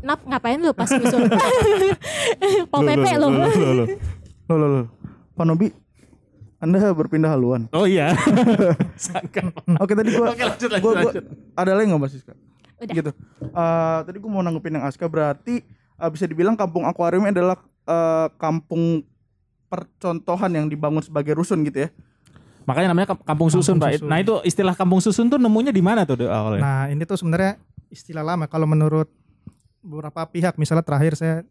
Nap 0.00 0.22
ngapain 0.22 0.58
lu 0.58 0.70
pas 0.70 0.86
usul? 0.86 1.26
Pol 2.66 2.80
PP 2.82 3.06
lu. 3.16 3.26
Loh, 3.26 3.30
loh, 3.34 3.72
loh. 3.74 3.86
Loh, 4.46 4.56
loh, 4.56 4.68
loh. 4.70 4.84
Pak 5.34 5.44
Nobi, 5.44 5.68
Anda 6.56 6.94
berpindah 6.94 7.28
haluan. 7.28 7.66
Oh 7.70 7.82
iya. 7.84 8.14
Oke 9.76 9.92
tadi 9.92 10.14
gua, 10.14 10.30
Oke, 10.30 10.40
lanjut, 10.40 10.70
lanjut, 10.70 10.80
gua, 10.80 10.92
gua- 10.94 11.02
lanjut. 11.04 11.24
ada 11.52 11.70
lagi 11.74 11.86
nggak 11.90 12.00
Mas 12.00 12.12
Siska? 12.14 12.32
Udah. 12.78 12.94
Gitu. 12.94 13.10
Eh, 13.42 13.98
tadi 14.06 14.16
gua 14.16 14.30
mau 14.30 14.40
nanggepin 14.40 14.78
yang 14.78 14.86
Aska 14.86 15.04
berarti 15.04 15.66
eh, 15.92 16.08
bisa 16.08 16.24
dibilang 16.24 16.54
kampung 16.54 16.86
akuarium 16.86 17.26
adalah 17.26 17.58
eh, 17.86 18.26
kampung 18.36 19.06
percontohan 19.66 20.50
yang 20.52 20.66
dibangun 20.66 21.00
sebagai 21.00 21.34
rusun 21.34 21.62
gitu 21.62 21.86
ya. 21.86 21.90
Makanya 22.66 22.90
namanya 22.90 23.14
kamp- 23.14 23.22
kampung 23.24 23.48
susun, 23.48 23.78
Kampung 23.78 23.86
Pak. 23.86 23.98
susun. 23.98 24.08
Nah, 24.10 24.18
itu 24.18 24.34
istilah 24.42 24.74
kampung 24.74 24.98
susun 24.98 25.26
tuh 25.26 25.38
nemunya 25.38 25.70
di 25.70 25.80
mana 25.80 26.02
tuh 26.02 26.18
awalnya? 26.26 26.62
Nah 26.62 26.82
ini 26.90 27.02
tuh 27.02 27.14
sebenarnya 27.14 27.58
istilah 27.88 28.22
lama. 28.22 28.46
Kalau 28.46 28.66
menurut 28.66 29.06
beberapa 29.80 30.26
pihak, 30.26 30.54
misalnya 30.56 30.82
terakhir 30.82 31.14
saya 31.14 31.46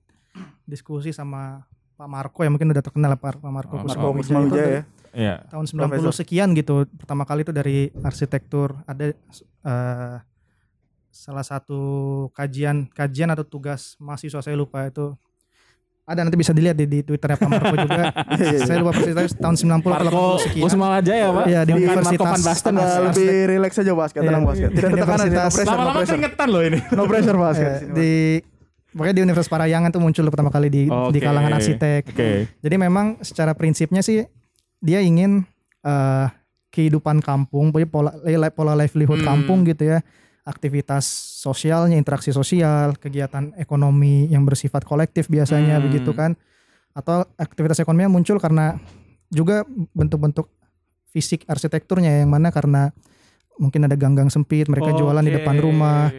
diskusi 0.65 1.15
sama 1.15 1.63
Pak 1.95 2.07
Marco 2.07 2.43
yang 2.43 2.51
mungkin 2.51 2.67
udah 2.69 2.83
terkenal 2.83 3.15
Pak 3.15 3.39
Pak 3.39 3.47
Marco 3.47 3.79
Oh, 3.79 3.87
Kusuma 4.11 4.43
Wijaya 4.43 4.43
itu 4.43 4.59
ya. 4.59 4.83
Iya. 5.15 5.35
tahun 5.47 5.63
90 5.63 5.79
Profesor. 5.95 6.11
sekian 6.13 6.51
gitu. 6.51 6.83
Pertama 6.93 7.23
kali 7.23 7.47
itu 7.47 7.55
dari 7.55 7.87
arsitektur 8.03 8.75
ada 8.83 9.15
eh, 9.63 10.15
salah 11.07 11.45
satu 11.47 11.79
kajian 12.35 12.91
kajian 12.91 13.31
atau 13.31 13.47
tugas 13.47 13.95
mahasiswa 13.97 14.43
saya 14.43 14.59
lupa 14.59 14.83
itu 14.83 15.15
ada 16.05 16.21
nanti 16.21 16.37
bisa 16.37 16.53
dilihat 16.53 16.73
di, 16.73 16.85
di 16.85 16.99
Twitternya 17.01 17.33
Pak 17.35 17.49
Marco 17.49 17.75
juga. 17.75 18.03
Iya, 18.35 18.45
iya, 18.51 18.59
saya 18.61 18.77
lupa 18.77 18.93
persis 18.93 19.13
tapi 19.15 19.29
tahun 19.33 19.55
90 19.57 19.65
atau 19.65 19.89
Marco 19.89 20.23
80 20.37 20.45
sekian. 20.45 20.81
Aja 20.85 21.13
ya, 21.15 21.27
Pak. 21.31 21.45
Iya, 21.45 21.59
di 21.59 21.71
Bukan 21.71 21.81
Universitas 21.81 22.05
Marco 22.05 22.25
van 22.27 22.41
Basten. 22.45 22.73
Nah, 22.73 22.85
lebih 23.01 23.29
rileks 23.47 23.75
aja 23.75 23.91
basket, 23.91 24.21
tenang 24.21 24.37
Iya. 24.37 24.47
basket. 24.47 24.69
Tidak 24.69 24.85
ada 24.85 24.95
tekanan, 24.95 25.17
no 25.17 25.25
Universitas. 25.25 25.53
pressure, 25.55 25.65
no 25.65 25.73
Lama-lama 25.75 25.99
keringetan 26.05 26.47
loh 26.47 26.61
ini. 26.61 26.79
No 26.91 27.03
pressure 27.05 27.37
basket. 27.39 27.71
Di 27.91 28.11
pokoknya 28.91 29.13
di 29.13 29.21
Universitas 29.23 29.49
Parayangan 29.49 29.89
tuh 29.89 29.99
muncul 29.99 30.23
pertama 30.29 30.49
kali 30.49 30.67
di 30.69 30.81
di 30.85 30.91
Oke. 30.91 31.19
kalangan 31.19 31.51
arsitek. 31.53 32.01
Oke. 32.13 32.29
Jadi 32.53 32.75
memang 32.77 33.05
secara 33.19 33.51
prinsipnya 33.51 33.99
sih 33.99 34.21
dia 34.79 35.01
ingin 35.01 35.41
eh, 35.81 36.25
kehidupan 36.69 37.17
kampung, 37.19 37.73
pola 37.89 38.13
pola 38.51 38.73
livelihood 38.75 39.21
Hmm. 39.21 39.29
kampung 39.31 39.63
gitu 39.63 39.89
ya. 39.89 39.99
Aktivitas 40.45 41.09
sosialnya, 41.41 41.97
interaksi 41.97 42.29
sosial, 42.29 42.93
kegiatan 43.01 43.57
ekonomi 43.57 44.29
yang 44.29 44.45
bersifat 44.45 44.85
kolektif 44.85 45.25
biasanya 45.25 45.81
Hmm. 45.81 45.89
begitu 45.89 46.13
kan. 46.13 46.37
Atau 46.93 47.25
aktivitas 47.35 47.81
ekonomi 47.81 48.05
yang 48.05 48.13
muncul 48.13 48.37
karena 48.37 48.77
juga 49.33 49.65
bentuk-bentuk 49.97 50.47
fisik 51.09 51.49
arsitekturnya 51.49 52.21
yang 52.21 52.29
mana 52.29 52.53
karena 52.53 52.93
mungkin 53.57 53.89
ada 53.89 53.95
ganggang 53.97 54.29
sempit, 54.29 54.69
mereka 54.69 54.93
jualan 54.93 55.23
di 55.25 55.33
depan 55.33 55.57
rumah, 55.57 56.11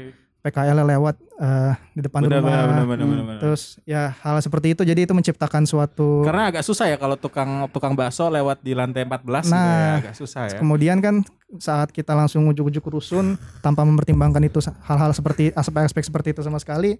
PKL 0.46 0.78
lewat 0.86 1.18
eh, 1.36 1.72
di 1.90 2.00
depan 2.00 2.22
Benar, 2.22 2.38
rumah. 2.38 2.50
benar, 2.64 2.86
benar, 2.86 3.02
Hmm. 3.02 3.18
benar. 3.20 3.36
Terus 3.38 3.62
ya 3.82 4.14
hal 4.16 4.38
seperti 4.38 4.72
itu 4.72 4.82
jadi 4.82 5.02
itu 5.02 5.12
menciptakan 5.12 5.62
suatu 5.62 6.22
Karena 6.22 6.48
agak 6.48 6.62
susah 6.62 6.86
ya 6.86 6.96
kalau 6.96 7.14
tukang 7.14 7.66
tukang 7.68 7.92
bakso 7.92 8.26
lewat 8.26 8.60
di 8.60 8.72
lantai 8.72 9.02
14 9.02 9.44
gitu 9.44 9.52
ya, 9.52 9.58
Nah, 9.58 9.94
agak 10.00 10.14
susah 10.14 10.42
ya. 10.46 10.56
kemudian 10.56 10.98
kan 10.98 11.26
saat 11.56 11.90
kita 11.90 12.12
langsung 12.12 12.46
ujuk-ujuk 12.46 12.86
rusun 12.86 13.34
tanpa 13.58 13.82
mempertimbangkan 13.82 14.40
itu 14.40 14.56
hal-hal 14.80 15.10
seperti 15.10 15.50
aspek-aspek 15.52 16.02
seperti 16.04 16.28
itu 16.30 16.40
sama 16.40 16.56
sekali 16.56 16.96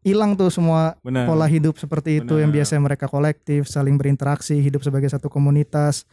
hilang 0.00 0.34
tuh 0.34 0.48
semua 0.48 1.00
Benar. 1.00 1.24
pola 1.24 1.46
hidup 1.46 1.76
seperti 1.76 2.18
itu 2.18 2.36
yang 2.36 2.48
Benar. 2.48 2.60
biasanya 2.60 2.82
mereka 2.82 3.06
kolektif, 3.06 3.64
saling 3.66 3.96
berinteraksi, 3.96 4.58
hidup 4.58 4.82
sebagai 4.82 5.08
satu 5.08 5.28
komunitas, 5.28 6.04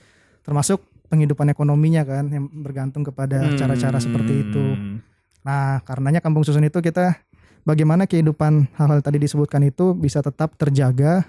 termasuk 0.41 0.79
penghidupan 1.07 1.51
ekonominya 1.51 2.07
kan 2.07 2.23
yang 2.25 2.47
bergantung 2.47 3.03
kepada 3.03 3.51
cara-cara 3.53 3.99
seperti 3.99 4.33
itu. 4.41 4.65
Nah, 5.41 5.81
karenanya 5.81 6.21
kampung 6.21 6.45
susun 6.45 6.61
itu 6.65 6.77
kita 6.81 7.17
bagaimana 7.65 8.05
kehidupan 8.05 8.73
hal-hal 8.77 9.01
tadi 9.01 9.17
disebutkan 9.17 9.65
itu 9.65 9.97
bisa 9.97 10.21
tetap 10.21 10.53
terjaga 10.57 11.25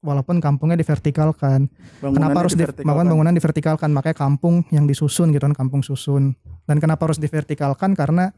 walaupun 0.00 0.40
kampungnya 0.40 0.78
divertikalkan. 0.80 1.68
Kenapa 2.00 2.46
harus 2.46 2.54
di, 2.54 2.64
bangun 2.64 3.06
bangunan 3.10 3.34
divertikalkan? 3.34 3.90
Makanya 3.92 4.16
kampung 4.16 4.64
yang 4.72 4.86
disusun 4.86 5.34
gitu 5.34 5.42
kan, 5.44 5.56
kampung 5.56 5.82
susun. 5.82 6.32
Dan 6.64 6.78
kenapa 6.78 7.10
harus 7.10 7.18
divertikalkan? 7.18 7.92
Karena 7.98 8.30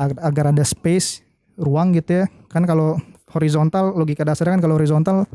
ag- 0.00 0.18
agar 0.18 0.50
ada 0.50 0.64
space, 0.64 1.22
ruang 1.60 1.92
gitu 1.92 2.24
ya. 2.24 2.26
Kan 2.48 2.64
kalau 2.64 2.96
horizontal, 3.36 3.94
logika 3.94 4.24
dasarnya 4.26 4.58
kan 4.58 4.62
kalau 4.64 4.74
horizontal 4.80 5.28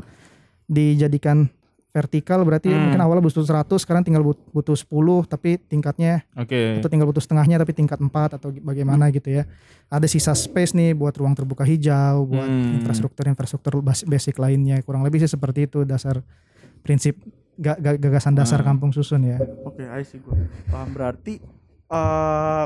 dijadikan 0.66 1.48
vertikal 1.96 2.44
berarti 2.44 2.68
Hmm. 2.68 2.92
mungkin 2.92 3.00
awalnya 3.00 3.24
butuh 3.24 3.40
100, 3.40 3.80
sekarang 3.80 4.04
tinggal 4.04 4.20
but- 4.20 4.44
butuh 4.52 4.76
10 4.76 5.24
tapi 5.24 5.56
tingkatnya 5.56 6.28
Oke. 6.36 6.76
atau 6.76 6.92
tinggal 6.92 7.08
butuh 7.08 7.24
setengahnya 7.24 7.56
tapi 7.56 7.72
tingkat 7.72 7.96
4 7.96 8.36
atau 8.36 8.52
bagaimana 8.52 9.08
gitu 9.08 9.32
ya. 9.32 9.48
Ada 9.88 10.04
sisa 10.04 10.36
space 10.36 10.76
nih 10.76 10.92
buat 10.92 11.16
ruang 11.16 11.32
terbuka 11.32 11.64
hijau, 11.64 12.28
buat 12.28 12.44
Hmm. 12.44 12.76
infrastruktur-infrastruktur 12.76 13.80
bas- 13.80 14.04
basic 14.04 14.36
lainnya. 14.36 14.84
Kurang 14.84 15.00
lebih 15.00 15.18
sih 15.18 15.30
seperti 15.30 15.64
itu 15.64 15.82
dasar 15.82 16.20
prinsip 16.84 17.16
ga- 17.56 17.80
ga- 17.80 17.96
gagasan 17.96 18.36
dasar 18.36 18.60
Hmm. 18.60 18.68
kampung 18.68 18.90
susun 18.92 19.24
ya. 19.24 19.40
Oke, 19.64 19.80
I 19.82 20.04
see 20.04 20.20
gua. 20.20 20.36
Paham 20.68 20.92
berarti 20.92 21.40
eh 21.86 22.64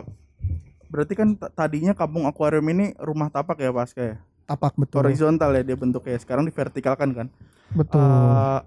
berarti 0.91 1.15
kan 1.15 1.29
tadinya 1.55 1.95
kampung 1.95 2.27
akuarium 2.27 2.67
ini 2.67 2.99
rumah 2.99 3.31
tapak 3.31 3.63
ya 3.63 3.71
Pas 3.71 3.95
ya. 3.95 4.19
Tapak 4.43 4.75
betul. 4.75 5.07
Horizontal 5.07 5.55
ya 5.55 5.63
dia 5.63 5.79
bentuknya. 5.79 6.19
Sekarang 6.19 6.43
divertikalkan 6.43 7.15
kan. 7.15 7.27
Betul. 7.71 8.03
Eh, 8.03 8.61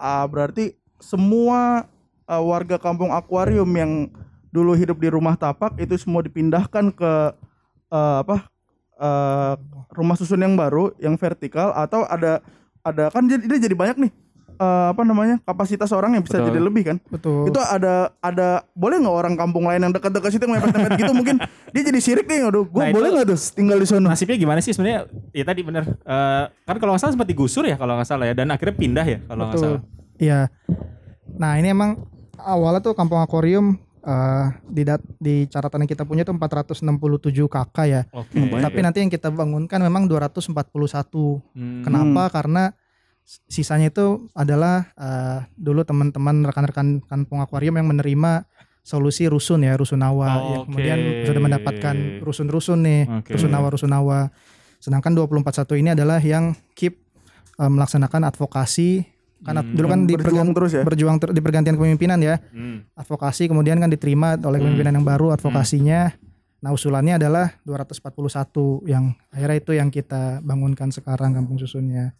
ah, 0.00 0.24
berarti 0.24 0.74
semua 0.96 1.84
eh, 2.24 2.42
warga 2.42 2.80
kampung 2.80 3.12
akuarium 3.12 3.68
yang 3.76 4.08
dulu 4.50 4.74
hidup 4.74 4.98
di 4.98 5.12
rumah 5.12 5.36
tapak 5.38 5.78
itu 5.78 5.94
semua 6.00 6.24
dipindahkan 6.24 6.90
ke 6.90 7.12
eh, 7.92 8.16
apa 8.24 8.48
eh, 8.96 9.54
rumah 9.92 10.16
susun 10.16 10.40
yang 10.40 10.56
baru 10.56 10.96
yang 10.96 11.20
vertikal 11.20 11.76
atau 11.76 12.08
ada 12.08 12.40
ada 12.80 13.12
kan 13.12 13.28
dia 13.28 13.60
jadi 13.60 13.76
banyak 13.76 14.08
nih 14.08 14.12
eh, 14.60 14.86
apa 14.92 15.02
namanya 15.02 15.40
kapasitas 15.40 15.88
orang 15.90 16.12
yang 16.12 16.22
bisa 16.22 16.36
Betul. 16.36 16.48
jadi 16.48 16.60
lebih 16.60 16.82
kan 16.84 16.96
betul. 17.08 17.48
itu 17.48 17.56
ada 17.58 18.12
ada 18.20 18.48
boleh 18.72 19.00
nggak 19.00 19.16
orang 19.16 19.34
kampung 19.34 19.64
lain 19.64 19.80
yang 19.80 19.90
dekat-dekat 19.90 20.30
situ 20.30 20.44
mepet-mepet 20.44 21.00
gitu 21.00 21.12
mungkin 21.18 21.40
dia 21.70 21.82
jadi 21.82 21.96
sirik 21.98 22.28
nih 22.28 22.44
aduh 22.44 22.64
gue 22.64 22.76
Nah, 22.76 22.88
itu- 22.88 22.96
boleh 22.96 23.08
nggak 23.10 23.26
tuh 23.26 23.38
tinggal 23.52 23.76
di 23.76 23.86
sana 23.86 24.06
Nasibnya 24.06 24.36
gimana 24.36 24.60
sih 24.60 24.70
sebenarnya? 24.70 25.08
Ya 25.30 25.42
tadi 25.42 25.60
benar. 25.60 25.88
Eh, 25.88 26.44
kan 26.46 26.76
kalau 26.76 26.92
nggak 26.92 27.00
salah 27.00 27.14
sempat 27.14 27.24
digusur 27.26 27.64
ya 27.64 27.74
kalau 27.74 27.96
nggak 27.96 28.06
salah 28.06 28.28
ya 28.28 28.34
dan 28.34 28.50
akhirnya 28.50 28.74
pindah 28.74 29.06
ya 29.06 29.18
kalau 29.24 29.42
nggak 29.42 29.54
Betul. 29.54 29.64
salah. 29.66 29.80
Iya. 30.18 30.40
Nah, 31.32 31.52
ini 31.56 31.68
emang 31.68 31.90
awalnya 32.36 32.82
tuh 32.82 32.92
kampung 32.92 33.16
akuarium 33.16 33.78
eh, 34.00 34.44
di 34.66 34.82
dat- 34.82 35.04
di 35.16 35.44
catatan 35.46 35.84
yang 35.84 35.90
kita 35.90 36.04
punya 36.04 36.22
tuh 36.22 36.32
467 36.32 36.80
KK 37.46 37.76
ya. 37.84 38.02
Oke. 38.10 38.36
Tapi 38.36 38.78
nanti 38.80 38.98
yang 38.98 39.08
kita 39.08 39.28
bangunkan 39.28 39.76
memang 39.78 40.04
241. 40.04 41.40
Hmm. 41.52 41.84
Kenapa? 41.84 42.28
Karena 42.28 42.72
sisanya 43.46 43.88
itu 43.88 44.26
adalah 44.34 44.90
eh, 44.94 45.38
dulu 45.54 45.86
teman-teman 45.86 46.42
rekan-rekan 46.42 46.98
kampung 47.04 47.38
akuarium 47.38 47.78
yang 47.78 47.86
menerima 47.86 48.46
solusi 48.82 49.28
rusun 49.28 49.62
ya 49.62 49.76
rusunawa 49.76 50.26
yang 50.50 50.60
Oke. 50.64 50.66
kemudian 50.66 50.98
sudah 51.22 51.40
mendapatkan 51.40 51.96
rusun-rusun 52.18 52.78
nih 52.80 53.00
Oke. 53.22 53.36
rusunawa 53.36 53.70
rusunawa 53.70 54.18
sedangkan 54.80 55.12
241 55.12 55.78
ini 55.78 55.88
adalah 55.92 56.18
yang 56.18 56.56
keep 56.74 56.98
eh, 57.56 57.70
melaksanakan 57.70 58.26
advokasi 58.26 59.06
kan 59.40 59.56
Hmm. 59.56 59.72
dulu 59.72 59.86
kan 59.88 60.00
di 60.04 60.14
berjuang 60.16 60.52
terus 60.52 60.72
ya 60.74 60.82
berjuang 60.84 61.16
ter- 61.16 61.32
di 61.32 61.40
pergantian 61.40 61.72
kepemimpinan 61.72 62.20
ya 62.20 62.36
Hmm. 62.52 62.84
advokasi 62.92 63.48
kemudian 63.48 63.78
kan 63.78 63.88
diterima 63.88 64.36
oleh 64.36 64.58
Hmm. 64.58 64.68
pemimpinan 64.68 65.00
yang 65.00 65.06
baru 65.06 65.32
advokasinya 65.32 66.12
nah 66.60 66.76
usulannya 66.76 67.16
adalah 67.16 67.56
241 67.64 68.84
yang 68.84 69.16
akhirnya 69.30 69.56
itu 69.56 69.72
yang 69.72 69.88
kita 69.88 70.44
bangunkan 70.44 70.92
sekarang 70.92 71.32
kampung 71.32 71.56
susunnya 71.56 72.12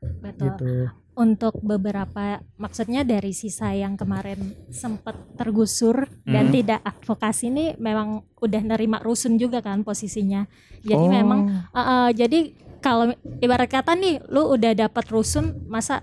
Betul. 0.00 0.48
gitu 0.48 0.72
Untuk 1.10 1.60
beberapa 1.60 2.40
maksudnya 2.56 3.04
dari 3.04 3.36
sisa 3.36 3.76
yang 3.76 3.92
kemarin 3.92 4.40
sempat 4.70 5.12
tergusur 5.36 6.08
dan 6.24 6.48
Hmm. 6.48 6.54
tidak 6.54 6.80
advokasi 6.80 7.52
ini 7.52 7.76
memang 7.76 8.24
udah 8.40 8.62
nerima 8.64 8.96
rusun 8.98 9.36
juga 9.36 9.60
kan 9.60 9.84
posisinya. 9.84 10.48
Jadi 10.80 11.04
Oh. 11.04 11.12
memang 11.12 11.40
uh, 11.68 11.78
uh, 11.78 12.08
jadi 12.10 12.56
kalau 12.80 13.12
ibarat 13.38 13.68
kata 13.68 13.92
nih 13.92 14.24
lu 14.26 14.48
udah 14.48 14.72
dapat 14.72 15.04
rusun 15.12 15.60
masa 15.68 16.00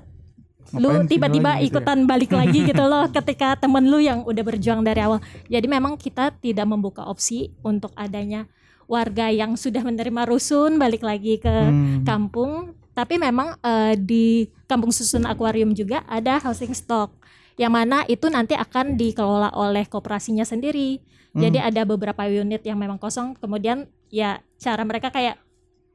lu 0.69 0.85
Ngapain 0.85 1.01
sini 1.01 1.09
tiba-tiba 1.09 1.51
gitu 1.55 1.57
ya? 1.57 1.65
ikutan 1.71 1.99
balik 2.05 2.31
lagi 2.31 2.59
gitu 2.61 2.83
loh 2.83 3.07
ketika 3.17 3.57
temen 3.57 3.87
lu 3.87 3.97
yang 3.97 4.21
udah 4.21 4.43
berjuang 4.43 4.83
dari 4.83 5.01
awal. 5.01 5.17
Jadi 5.47 5.65
memang 5.65 5.97
kita 5.97 6.29
tidak 6.35 6.67
membuka 6.67 7.07
opsi 7.07 7.55
untuk 7.63 7.89
adanya 7.95 8.45
warga 8.85 9.33
yang 9.33 9.55
sudah 9.55 9.81
menerima 9.81 10.27
rusun 10.27 10.77
balik 10.77 11.01
lagi 11.01 11.39
ke 11.39 11.49
Hmm. 11.49 12.05
kampung. 12.05 12.77
Tapi 12.97 13.21
memang 13.21 13.53
eh, 13.61 13.93
di 13.93 14.49
Kampung 14.65 14.89
Susun 14.89 15.29
Akuarium 15.29 15.77
juga 15.77 16.01
ada 16.09 16.41
housing 16.41 16.73
stock 16.73 17.13
yang 17.61 17.69
mana 17.69 18.01
itu 18.09 18.25
nanti 18.29 18.57
akan 18.57 18.97
dikelola 18.97 19.53
oleh 19.53 19.85
koperasinya 19.85 20.41
sendiri. 20.41 20.97
Jadi 21.37 21.61
ada 21.61 21.85
beberapa 21.85 22.25
unit 22.25 22.65
yang 22.65 22.81
memang 22.81 22.97
kosong. 22.97 23.37
Kemudian 23.37 23.85
ya 24.09 24.41
cara 24.57 24.81
mereka 24.81 25.13
kayak 25.13 25.37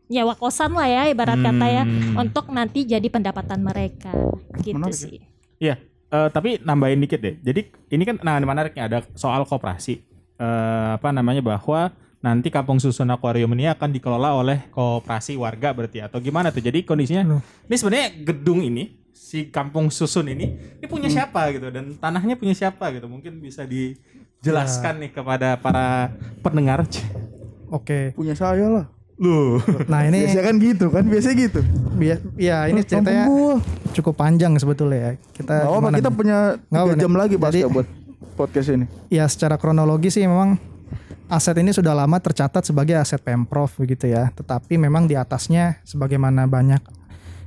nyewa 0.07 0.39
kosan 0.39 0.71
lah 0.77 0.87
ya 0.87 1.03
ibarat 1.11 1.41
kata 1.41 1.67
ya 1.67 1.83
Hmm. 1.83 2.23
untuk 2.29 2.47
nanti 2.55 2.85
jadi 2.87 3.09
pendapatan 3.11 3.59
mereka 3.65 4.13
gitu 4.63 4.79
Menarik 4.79 4.95
sih. 4.95 5.19
Iya, 5.59 5.83
eh, 6.13 6.29
tapi 6.31 6.63
nambahin 6.63 7.03
dikit 7.03 7.19
deh. 7.19 7.35
Jadi 7.43 7.75
ini 7.91 8.03
kan 8.07 8.23
nah 8.23 8.39
menariknya 8.39 8.87
ada 8.87 8.99
soal 9.19 9.43
koperasi. 9.43 10.05
Eh, 10.39 10.89
apa 10.95 11.11
namanya 11.11 11.43
bahwa 11.43 11.91
nanti 12.23 12.49
Kampung 12.49 12.79
Susun 12.79 13.11
Akuarium 13.11 13.51
ini 13.53 13.67
akan 13.67 13.91
dikelola 13.91 14.31
oleh 14.33 14.71
koperasi 14.71 15.35
warga 15.35 15.75
berarti 15.75 15.99
atau 16.01 16.19
gimana 16.19 16.49
tuh? 16.49 16.63
Jadi 16.63 16.87
kondisinya 16.87 17.27
Loh. 17.27 17.43
ini 17.67 17.75
sebenarnya 17.75 18.09
gedung 18.23 18.63
ini 18.63 18.95
si 19.11 19.51
Kampung 19.51 19.91
Susun 19.91 20.31
ini 20.31 20.47
ini 20.79 20.87
punya 20.87 21.11
siapa 21.11 21.51
gitu 21.51 21.69
dan 21.69 21.99
tanahnya 21.99 22.39
punya 22.39 22.55
siapa 22.55 22.95
gitu. 22.95 23.11
Mungkin 23.11 23.39
bisa 23.39 23.67
dijelaskan 23.67 25.03
nih 25.03 25.11
kepada 25.13 25.59
para 25.59 26.15
pendengar. 26.41 26.87
Oke. 27.69 28.15
Punya 28.15 28.33
saya 28.33 28.71
lah. 28.71 28.87
Loh. 29.19 29.59
Nah 29.87 30.03
ini 30.05 30.27
Biasanya 30.27 30.45
kan 30.45 30.57
gitu 30.59 30.87
kan, 30.91 31.05
biasanya 31.07 31.37
gitu. 31.39 31.61
bia- 31.95 32.23
ya 32.35 32.67
ini 32.67 32.83
ceritanya 32.83 33.29
cukup 33.93 34.15
panjang 34.15 34.55
sebetulnya 34.59 34.99
ya. 34.99 35.13
Kita 35.31 35.55
Gak 35.63 35.71
gimana 35.71 35.97
kita 35.99 36.11
punya 36.11 36.39
Nggak 36.67 36.71
3 36.71 36.87
apa-apa 36.87 36.99
jam 36.99 37.13
lagi 37.15 37.35
pas 37.37 37.53
Jadi- 37.55 37.67
buat 37.71 37.87
podcast 38.35 38.69
ini. 38.73 38.87
ya 39.09 39.29
secara 39.29 39.55
kronologi 39.57 40.09
sih 40.09 40.25
memang 40.25 40.57
aset 41.33 41.57
ini 41.61 41.73
sudah 41.73 41.97
lama 41.97 42.21
tercatat 42.21 42.61
sebagai 42.67 42.97
aset 42.99 43.21
Pemprov 43.25 43.73
begitu 43.81 44.11
ya. 44.11 44.29
Tetapi 44.33 44.77
memang 44.77 45.09
di 45.09 45.17
atasnya 45.17 45.81
sebagaimana 45.85 46.45
banyak 46.45 47.03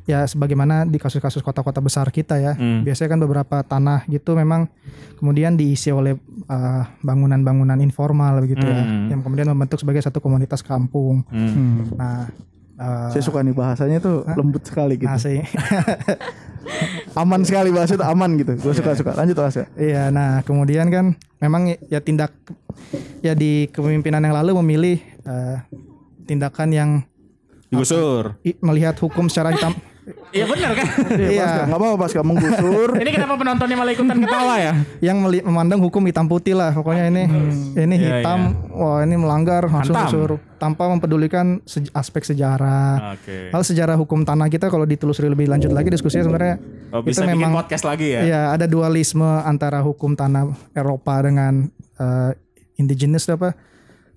ya 0.05 0.21
sebagaimana 0.29 0.85
di 0.85 1.01
kasus-kasus 1.01 1.41
kota-kota 1.41 1.81
besar 1.81 2.09
kita 2.13 2.37
ya. 2.37 2.53
Hmm. 2.53 2.85
Biasanya 2.85 3.17
kan 3.17 3.21
beberapa 3.21 3.57
tanah 3.65 4.05
gitu 4.05 4.37
memang 4.37 4.69
kemudian 5.17 5.57
diisi 5.57 5.89
oleh 5.89 6.17
uh, 6.45 6.83
bangunan-bangunan 7.01 7.81
informal 7.81 8.41
begitu 8.45 8.65
ya. 8.65 8.85
Hmm. 8.85 9.09
Yang 9.09 9.21
kemudian 9.25 9.47
membentuk 9.49 9.81
sebagai 9.81 10.01
satu 10.05 10.21
komunitas 10.21 10.61
kampung. 10.61 11.25
Hmm. 11.33 11.89
Nah, 11.97 12.29
uh, 12.77 13.09
Saya 13.09 13.21
suka 13.25 13.41
nih 13.41 13.57
bahasanya 13.57 13.97
tuh 13.97 14.25
lembut 14.37 14.61
sekali 14.61 15.01
gitu. 15.01 15.09
nah. 15.09 15.17
Aman 17.15 17.41
sekali 17.47 17.69
bahasa 17.71 17.95
itu 17.95 18.05
aman 18.05 18.35
gitu. 18.35 18.53
Gue 18.59 18.73
suka-suka. 18.75 19.15
Lanjut 19.15 19.37
Mas 19.39 19.55
ya. 19.55 19.65
Iya, 19.77 20.03
nah 20.11 20.41
kemudian 20.43 20.89
kan 20.91 21.15
memang 21.39 21.77
ya 21.87 21.99
tindak 22.01 22.33
ya 23.23 23.33
di 23.37 23.71
kepemimpinan 23.71 24.21
yang 24.25 24.35
lalu 24.35 24.59
memilih 24.61 24.97
eh, 25.23 25.57
tindakan 26.25 26.69
yang 26.73 26.89
Digusur. 27.71 28.37
melihat 28.61 28.95
hukum 28.99 29.29
secara 29.31 29.53
hitam. 29.55 29.73
Iya 30.29 30.45
benar 30.45 30.71
kan? 30.73 30.87
Iya, 31.17 31.65
Enggak 31.65 31.79
apa-apa 31.81 31.97
pas 31.97 32.11
kamu 32.13 32.29
menggusur. 32.29 32.89
Ini 32.95 33.09
kenapa 33.09 33.33
penontonnya 33.35 33.73
malah 33.73 33.89
ikutan 33.89 34.17
ketawa 34.19 34.53
ya? 34.55 34.73
yang 35.01 35.17
meli- 35.17 35.41
memandang 35.41 35.81
hukum 35.81 36.05
hitam 36.05 36.25
putih 36.25 36.53
lah. 36.53 36.69
Pokoknya 36.71 37.09
ini 37.09 37.23
ini 37.73 37.95
Iya, 37.97 38.21
hitam, 38.21 38.39
wah 38.69 39.01
ini 39.01 39.15
melanggar 39.15 39.65
langsung 39.65 39.97
disuruh 39.97 40.37
tanpa 40.55 40.85
mempedulikan 40.87 41.57
aspek 41.91 42.21
sejarah. 42.23 43.17
Oke. 43.17 43.49
Hal 43.49 43.61
sejarah 43.61 43.95
hukum 43.95 44.21
tanah 44.21 44.45
kita 44.45 44.69
kalau 44.69 44.85
ditelusuri 44.85 45.25
lebih 45.25 45.49
lanjut 45.49 45.69
lagi 45.69 45.89
diskusinya 45.89 46.21
sebenarnya 46.23 46.55
Oh, 46.91 47.01
bisa 47.01 47.21
itu 47.21 47.27
bikin 47.27 47.41
memang 47.41 47.51
podcast 47.57 47.83
lagi 47.83 48.07
ya? 48.07 48.21
Iya, 48.21 48.41
ada 48.53 48.65
dualisme 48.65 49.25
antara 49.41 49.81
hukum 49.81 50.13
tanah 50.13 50.47
Eropa 50.71 51.17
dengan 51.19 51.65
eh, 51.95 52.31
indigenous 52.75 53.25
apa 53.25 53.57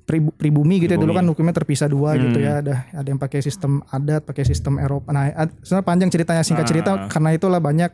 pribu- 0.08 0.32
pribumi 0.32 0.80
gitu 0.80 0.88
ya. 0.88 0.98
Dulu 0.98 1.12
kan 1.12 1.24
hukumnya 1.28 1.52
terpisah 1.52 1.84
dua 1.84 2.16
gitu 2.16 2.40
ya. 2.40 2.64
Ada 2.64 2.74
ada 2.96 3.08
yang 3.08 3.20
pakai 3.20 3.44
sistem 3.44 3.84
adat 3.84 4.24
pakai 4.24 4.42
sistem 4.42 4.80
Eropa. 4.80 5.12
Nah 5.12 5.28
sebenarnya 5.60 5.84
panjang 5.84 6.08
ceritanya 6.08 6.40
singkat 6.40 6.64
cerita 6.64 7.06
karena 7.06 7.36
itulah 7.36 7.60
banyak 7.60 7.92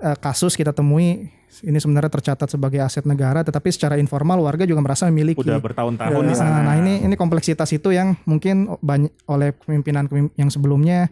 eh, 0.00 0.16
kasus 0.16 0.56
kita 0.56 0.72
temui 0.72 1.28
ini 1.60 1.76
sebenarnya 1.76 2.08
tercatat 2.08 2.46
sebagai 2.46 2.78
aset 2.80 3.04
negara 3.04 3.42
tetapi 3.42 3.68
secara 3.68 3.98
informal 3.98 4.40
warga 4.40 4.64
juga 4.64 4.80
merasa 4.80 5.04
memiliki. 5.12 5.44
Udah 5.44 5.60
bertahun-tahun 5.60 6.24
di 6.24 6.32
Nah, 6.32 6.40
sana. 6.40 6.62
nah 6.64 6.74
ini 6.74 7.04
ini 7.04 7.14
kompleksitas 7.14 7.68
itu 7.74 7.92
yang 7.92 8.16
mungkin 8.24 8.70
banyak 8.80 9.12
oleh 9.28 9.52
pemimpinan 9.52 10.08
yang 10.34 10.48
sebelumnya 10.48 11.10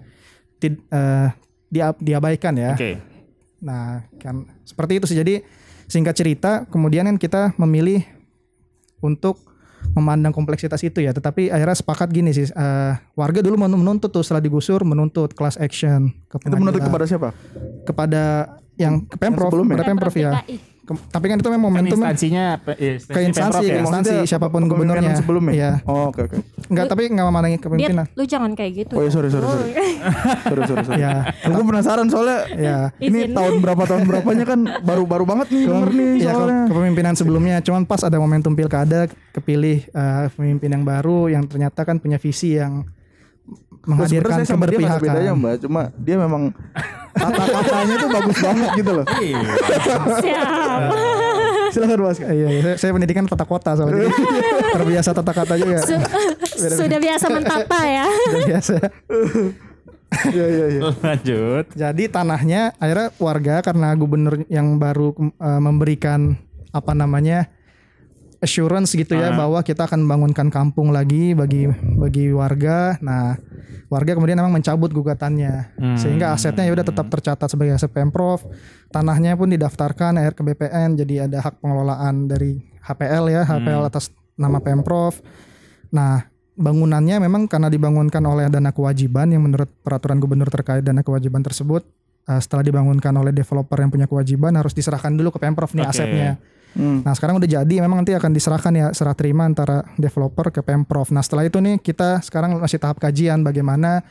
tid- 0.56 0.80
eh, 0.88 1.28
dia- 1.68 1.98
diabaikan 2.00 2.56
ya. 2.56 2.72
Oke. 2.72 2.96
Nah, 3.60 4.06
kan 4.22 4.46
seperti 4.64 5.02
itu 5.02 5.06
sih. 5.10 5.18
Jadi 5.18 5.42
singkat 5.84 6.14
cerita, 6.14 6.64
kemudian 6.70 7.04
kan 7.04 7.18
kita 7.18 7.52
memilih 7.58 8.06
untuk 8.98 9.42
memandang 9.92 10.30
kompleksitas 10.30 10.80
itu 10.82 11.00
ya. 11.00 11.10
Tetapi 11.10 11.48
akhirnya 11.48 11.74
sepakat 11.74 12.08
gini 12.10 12.30
sih, 12.30 12.46
eh, 12.46 12.92
warga 13.14 13.40
dulu 13.40 13.56
men- 13.56 13.74
menuntut 13.74 14.10
tuh 14.10 14.22
setelah 14.22 14.40
digusur 14.40 14.82
menuntut 14.82 15.32
class 15.32 15.56
action 15.56 16.12
ke 16.26 16.38
Itu 16.38 16.54
menuntut 16.54 16.82
kepada 16.82 17.04
siapa? 17.04 17.28
kepada 17.84 18.22
yang 18.78 19.02
ke 19.02 19.16
pemprov, 19.18 19.50
sebelumnya? 19.50 19.74
kepada 19.80 19.88
pemprov 19.90 20.14
ya. 20.14 20.32
DKI. 20.44 20.56
Ke- 20.88 21.04
tapi 21.06 21.26
kan 21.26 21.36
itu 21.36 21.46
memang 21.46 21.68
Kan 21.68 21.74
momentum 21.76 21.98
instansinya 21.98 22.44
pe- 22.56 22.74
eh, 22.74 22.96
ke 22.96 23.20
instansi, 23.20 23.60
ya? 23.60 23.70
ke 23.70 23.78
instansi 23.78 24.08
Maksudnya 24.08 24.24
siapa 24.26 24.48
pun 24.48 24.64
gubernurnya. 24.64 25.12
sebelumnya. 25.14 25.52
Iya. 25.52 25.70
Oh, 25.84 26.08
oke 26.08 26.24
oke. 26.24 26.36
Enggak, 26.66 26.84
tapi 26.86 27.02
enggak 27.06 27.26
memandangi 27.26 27.54
Dit, 27.54 27.62
kepemimpinan. 27.62 28.06
lu 28.10 28.24
jangan 28.24 28.50
kayak 28.52 28.72
gitu. 28.78 28.94
Oh, 28.94 29.02
iya, 29.02 29.10
sorry, 29.10 29.28
sorry, 29.28 29.44
sorry. 29.44 29.70
sorry 30.48 30.62
sorry 30.64 30.84
sorry. 30.84 31.00
Ya, 31.00 31.14
Gue 31.44 31.62
penasaran 31.62 32.06
soalnya 32.06 32.38
ya. 32.50 32.78
ini 32.98 33.28
tahun 33.28 33.60
berapa 33.60 33.84
tahun 33.84 34.02
berapanya 34.04 34.44
kan 34.44 34.60
baru-baru 34.80 35.24
banget 35.24 35.46
nih 35.50 35.64
nih 35.68 36.10
ya 36.20 36.32
soalnya. 36.32 36.62
kepemimpinan 36.66 37.12
sebelumnya 37.12 37.56
cuman 37.60 37.84
pas 37.84 38.00
ada 38.00 38.16
momentum 38.16 38.52
pilkada 38.52 39.04
kepilih 39.30 39.84
eh, 39.84 40.24
pemimpin 40.32 40.70
yang 40.70 40.82
baru 40.82 41.28
yang 41.28 41.44
ternyata 41.44 41.82
kan 41.82 41.98
punya 41.98 42.16
visi 42.16 42.54
yang 42.54 42.88
menghadirkan 43.86 44.42
saya 44.42 44.46
sama 44.48 44.64
dia 44.66 44.78
bedanya 44.78 44.98
keberpihakan 44.98 45.36
mbak, 45.38 45.54
cuma 45.62 45.82
dia 45.96 46.16
memang 46.18 46.42
kata-katanya 47.14 47.94
tuh 47.98 48.08
bagus 48.10 48.36
banget 48.42 48.70
gitu 48.78 48.90
loh. 48.94 49.06
Iya. 49.18 49.38
Siap. 50.22 50.90
Silakan 51.68 51.98
mas. 52.00 52.18
Iya, 52.18 52.48
iya, 52.48 52.72
saya, 52.80 52.90
pendidikan 52.96 53.24
tata 53.28 53.44
kota 53.44 53.76
soalnya 53.76 54.08
terbiasa 54.72 55.10
tata 55.18 55.32
kata 55.36 55.54
juga 55.60 55.78
Su- 55.84 56.00
Sudah 56.80 56.98
biasa 56.98 57.26
mentata 57.28 57.80
ya. 57.84 58.06
Biasa 58.48 58.72
Iya 60.32 60.46
iya 60.48 60.66
iya. 60.72 60.80
Lanjut. 61.04 61.64
jadi 61.76 62.02
tanahnya 62.08 62.72
akhirnya 62.80 63.08
warga 63.20 63.60
karena 63.60 63.92
gubernur 63.92 64.40
yang 64.48 64.80
baru 64.80 65.12
eh, 65.36 65.60
memberikan 65.60 66.40
apa 66.72 66.92
namanya 66.96 67.52
assurance 68.38 68.94
gitu 68.94 69.18
ya 69.18 69.34
bahwa 69.34 69.58
kita 69.66 69.90
akan 69.90 70.06
membangunkan 70.06 70.46
kampung 70.48 70.94
lagi 70.94 71.34
bagi 71.34 71.66
bagi 71.98 72.30
warga. 72.30 72.94
Nah, 73.02 73.34
warga 73.90 74.14
kemudian 74.14 74.38
memang 74.38 74.54
mencabut 74.54 74.94
gugatannya 74.94 75.74
sehingga 75.98 76.30
asetnya 76.34 76.70
ya 76.70 76.72
udah 76.78 76.86
tetap 76.86 77.06
tercatat 77.10 77.48
sebagai 77.50 77.74
aset 77.74 77.90
Pemprov. 77.90 78.46
Tanahnya 78.94 79.34
pun 79.34 79.50
didaftarkan 79.50 80.22
air 80.22 80.32
ke 80.32 80.46
BPN 80.46 80.94
jadi 80.96 81.26
ada 81.26 81.42
hak 81.42 81.58
pengelolaan 81.58 82.30
dari 82.30 82.62
HPL 82.78 83.24
ya, 83.28 83.42
HPL 83.44 83.82
atas 83.90 84.14
nama 84.38 84.62
Pemprov. 84.62 85.18
Nah, 85.90 86.24
bangunannya 86.54 87.18
memang 87.18 87.50
karena 87.50 87.66
dibangunkan 87.66 88.22
oleh 88.22 88.46
dana 88.46 88.70
kewajiban 88.70 89.30
yang 89.34 89.46
menurut 89.46 89.70
peraturan 89.82 90.22
gubernur 90.22 90.50
terkait 90.50 90.82
dana 90.86 91.02
kewajiban 91.02 91.42
tersebut 91.42 91.86
eh, 92.26 92.40
setelah 92.42 92.62
dibangunkan 92.62 93.14
oleh 93.14 93.34
developer 93.34 93.78
yang 93.78 93.90
punya 93.90 94.06
kewajiban 94.06 94.54
harus 94.54 94.74
diserahkan 94.74 95.14
dulu 95.14 95.34
ke 95.34 95.38
Pemprov 95.42 95.74
nih 95.74 95.86
Oke. 95.86 95.92
asetnya. 95.94 96.30
Hmm. 96.76 97.00
Nah 97.02 97.12
sekarang 97.16 97.40
udah 97.40 97.48
jadi 97.48 97.74
memang 97.80 98.04
nanti 98.04 98.12
akan 98.12 98.30
diserahkan 98.32 98.72
ya 98.74 98.86
serah 98.92 99.16
terima 99.16 99.48
antara 99.48 99.84
developer 99.96 100.52
ke 100.52 100.60
Pemprov. 100.60 101.08
Nah 101.10 101.24
setelah 101.24 101.48
itu 101.48 101.58
nih 101.58 101.80
kita 101.80 102.20
sekarang 102.20 102.56
masih 102.60 102.78
tahap 102.80 103.00
kajian 103.00 103.40
bagaimana 103.40 104.04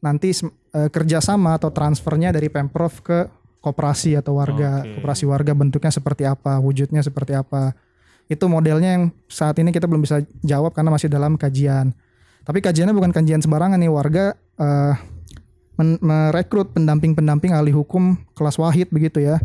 nanti 0.00 0.32
eh, 0.74 0.88
kerjasama 0.88 1.58
atau 1.58 1.68
transfernya 1.74 2.32
dari 2.32 2.48
Pemprov 2.48 3.02
ke 3.02 3.28
koperasi 3.58 4.14
atau 4.14 4.38
warga 4.38 4.86
Oke. 4.86 5.02
koperasi 5.02 5.24
warga 5.26 5.52
bentuknya 5.52 5.90
seperti 5.90 6.22
apa 6.24 6.62
wujudnya 6.62 7.02
seperti 7.02 7.34
apa 7.34 7.74
itu 8.30 8.44
modelnya 8.46 8.94
yang 8.94 9.04
saat 9.26 9.58
ini 9.58 9.74
kita 9.74 9.90
belum 9.90 10.06
bisa 10.06 10.22
jawab 10.46 10.70
karena 10.70 10.94
masih 10.94 11.10
dalam 11.10 11.34
kajian 11.34 11.90
tapi 12.46 12.62
kajiannya 12.62 12.94
bukan 12.94 13.10
kajian 13.10 13.42
sembarangan 13.42 13.82
nih 13.82 13.90
warga 13.90 14.38
men- 15.78 16.00
merekrut 16.02 16.70
pendamping-pendamping 16.74 17.54
ahli 17.54 17.74
hukum 17.74 18.18
kelas 18.34 18.58
wahid 18.58 18.90
begitu 18.94 19.22
ya 19.22 19.42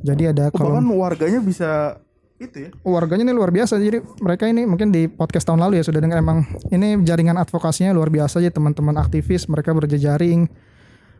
jadi 0.00 0.32
ada 0.32 0.44
Oh, 0.50 0.56
kalau 0.56 0.76
bahkan 0.76 0.88
warganya 0.96 1.40
bisa 1.40 2.00
itu 2.40 2.56
ya. 2.66 2.70
warganya 2.80 3.28
ini 3.28 3.34
luar 3.36 3.52
biasa. 3.52 3.76
Jadi 3.76 4.00
mereka 4.24 4.48
ini 4.48 4.64
mungkin 4.64 4.88
di 4.88 5.12
podcast 5.12 5.44
tahun 5.44 5.60
lalu 5.60 5.80
ya 5.80 5.84
sudah 5.84 6.00
dengar 6.00 6.24
emang 6.24 6.48
ini 6.72 6.96
jaringan 7.04 7.36
advokasinya 7.36 7.92
luar 7.92 8.08
biasa 8.08 8.40
ya 8.40 8.48
teman-teman 8.48 8.96
aktivis 8.96 9.44
mereka 9.44 9.76
berjejaring 9.76 10.48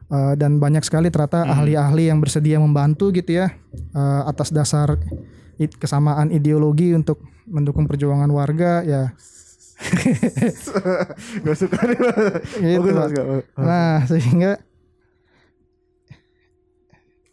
eh, 0.09 0.33
dan 0.41 0.57
banyak 0.57 0.81
sekali 0.81 1.13
ternyata 1.13 1.45
ahli-ahli 1.45 2.09
yang 2.09 2.25
bersedia 2.25 2.57
membantu 2.57 3.13
gitu 3.13 3.37
ya 3.37 3.53
eh, 3.93 4.23
atas 4.25 4.49
dasar 4.49 4.97
kesamaan 5.77 6.33
ideologi 6.33 6.97
untuk 6.97 7.21
mendukung 7.45 7.85
perjuangan 7.85 8.33
warga 8.33 8.81
ya. 8.81 9.13
Gak 11.45 11.57
suka 11.57 11.79
nih. 11.89 11.99
Gitu, 12.61 12.91
nah 13.57 14.05
sehingga 14.09 14.61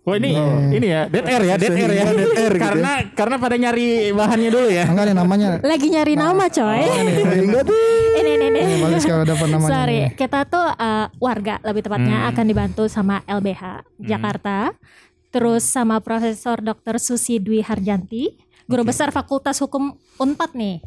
Oh 0.08 0.16
ini 0.16 0.32
ini 0.72 0.88
ya 0.88 1.12
dead 1.12 1.28
air 1.28 1.44
ya 1.44 1.56
dead 1.60 1.76
air 1.76 1.92
ya. 1.92 2.04
Sehingga 2.08 2.16
dead 2.16 2.32
air 2.40 2.54
gitu 2.56 2.56
ya. 2.56 2.64
karena 2.64 2.92
karena 3.12 3.36
pada 3.36 3.56
nyari 3.60 3.88
bahannya 4.16 4.50
dulu 4.50 4.68
ya. 4.72 4.88
Enggak 4.88 5.06
nih 5.12 5.16
namanya. 5.20 5.48
Lagi 5.60 5.88
nyari 5.92 6.14
nama 6.16 6.48
coy. 6.48 6.82
Sehingga 7.28 7.60
tuh 7.62 7.76
ini 8.16 8.32
ini 8.34 8.46
ini. 8.48 8.60
Ini 8.64 8.76
bagus 8.80 9.04
kalau 9.04 9.28
dapat 9.28 9.48
namanya. 9.52 9.68
Sorry, 9.70 10.00
nih. 10.00 10.16
kita 10.16 10.40
tuh 10.48 10.64
uh, 10.64 11.06
warga 11.20 11.60
lebih 11.62 11.84
tepatnya 11.84 12.18
Hmm. 12.18 12.30
akan 12.32 12.46
dibantu 12.48 12.84
sama 12.88 13.20
LBH 13.28 13.84
Jakarta, 14.00 14.72
terus 15.28 15.68
sama 15.68 16.00
Profesor 16.00 16.58
Dr. 16.58 16.98
Susi 16.98 17.38
Dwi 17.38 17.60
Harjanti, 17.60 18.32
guru 18.64 18.88
besar 18.88 19.12
Fakultas 19.12 19.60
Hukum 19.60 19.92
Unpad 20.18 20.56
nih. 20.56 20.80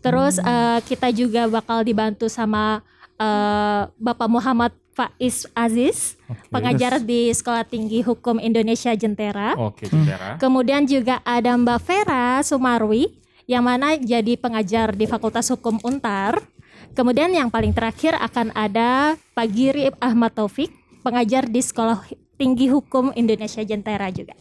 Terus 0.00 0.40
Hmm. 0.40 0.48
uh, 0.48 0.78
kita 0.82 1.12
juga 1.12 1.44
bakal 1.44 1.84
dibantu 1.84 2.24
sama 2.26 2.80
uh, 3.20 3.84
Bapak 3.94 4.26
Muhammad 4.26 4.72
Faiz 4.92 5.48
Aziz, 5.56 6.20
pengajar 6.52 7.00
di 7.00 7.32
Sekolah 7.32 7.64
Tinggi 7.64 8.04
Hukum 8.04 8.36
Indonesia 8.36 8.92
Jentera. 8.92 9.56
Oke, 9.56 9.88
Jentera. 9.88 10.36
Kemudian 10.36 10.84
juga 10.84 11.24
ada 11.24 11.56
Mbak 11.56 11.80
Vera 11.80 12.44
Sumarwi 12.44 13.08
yang 13.48 13.64
mana 13.64 13.96
jadi 13.96 14.36
pengajar 14.36 14.92
di 14.92 15.08
Fakultas 15.08 15.48
Hukum 15.48 15.80
Untar. 15.80 16.44
Kemudian 16.92 17.32
yang 17.32 17.48
paling 17.48 17.72
terakhir 17.72 18.20
akan 18.20 18.52
ada 18.52 19.16
Pak 19.32 19.48
Giri 19.48 19.88
Ahmad 19.96 20.36
Taufik, 20.36 20.68
pengajar 21.00 21.48
di 21.48 21.64
Sekolah 21.64 22.04
Tinggi 22.36 22.68
Hukum 22.68 23.16
Indonesia 23.16 23.64
Jentera 23.64 24.12
juga. 24.12 24.36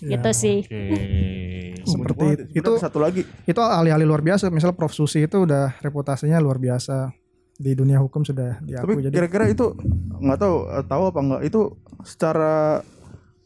Gitu 0.00 0.30
sih. 0.36 0.68
Oke. 0.68 1.80
Seperti 1.90 2.52
itu. 2.52 2.60
Sebenarnya 2.60 2.84
satu 2.84 2.98
lagi. 3.00 3.24
Itu 3.48 3.60
ahli-ahli 3.64 4.04
luar 4.04 4.20
biasa. 4.20 4.52
Misalnya 4.52 4.76
Prof 4.76 4.92
Susi 4.92 5.24
itu 5.24 5.48
udah 5.48 5.80
reputasinya 5.80 6.36
luar 6.36 6.60
biasa 6.60 7.16
di 7.60 7.76
dunia 7.76 8.00
hukum 8.00 8.24
sudah 8.24 8.56
Tapi 8.56 8.72
diakui. 8.72 9.04
Jadi 9.04 9.14
kira-kira 9.20 9.44
itu 9.52 9.76
nggak 10.16 10.38
tahu 10.40 10.56
eh, 10.64 10.84
tahu 10.88 11.02
apa 11.12 11.20
nggak 11.20 11.42
itu 11.44 11.60
secara 12.08 12.80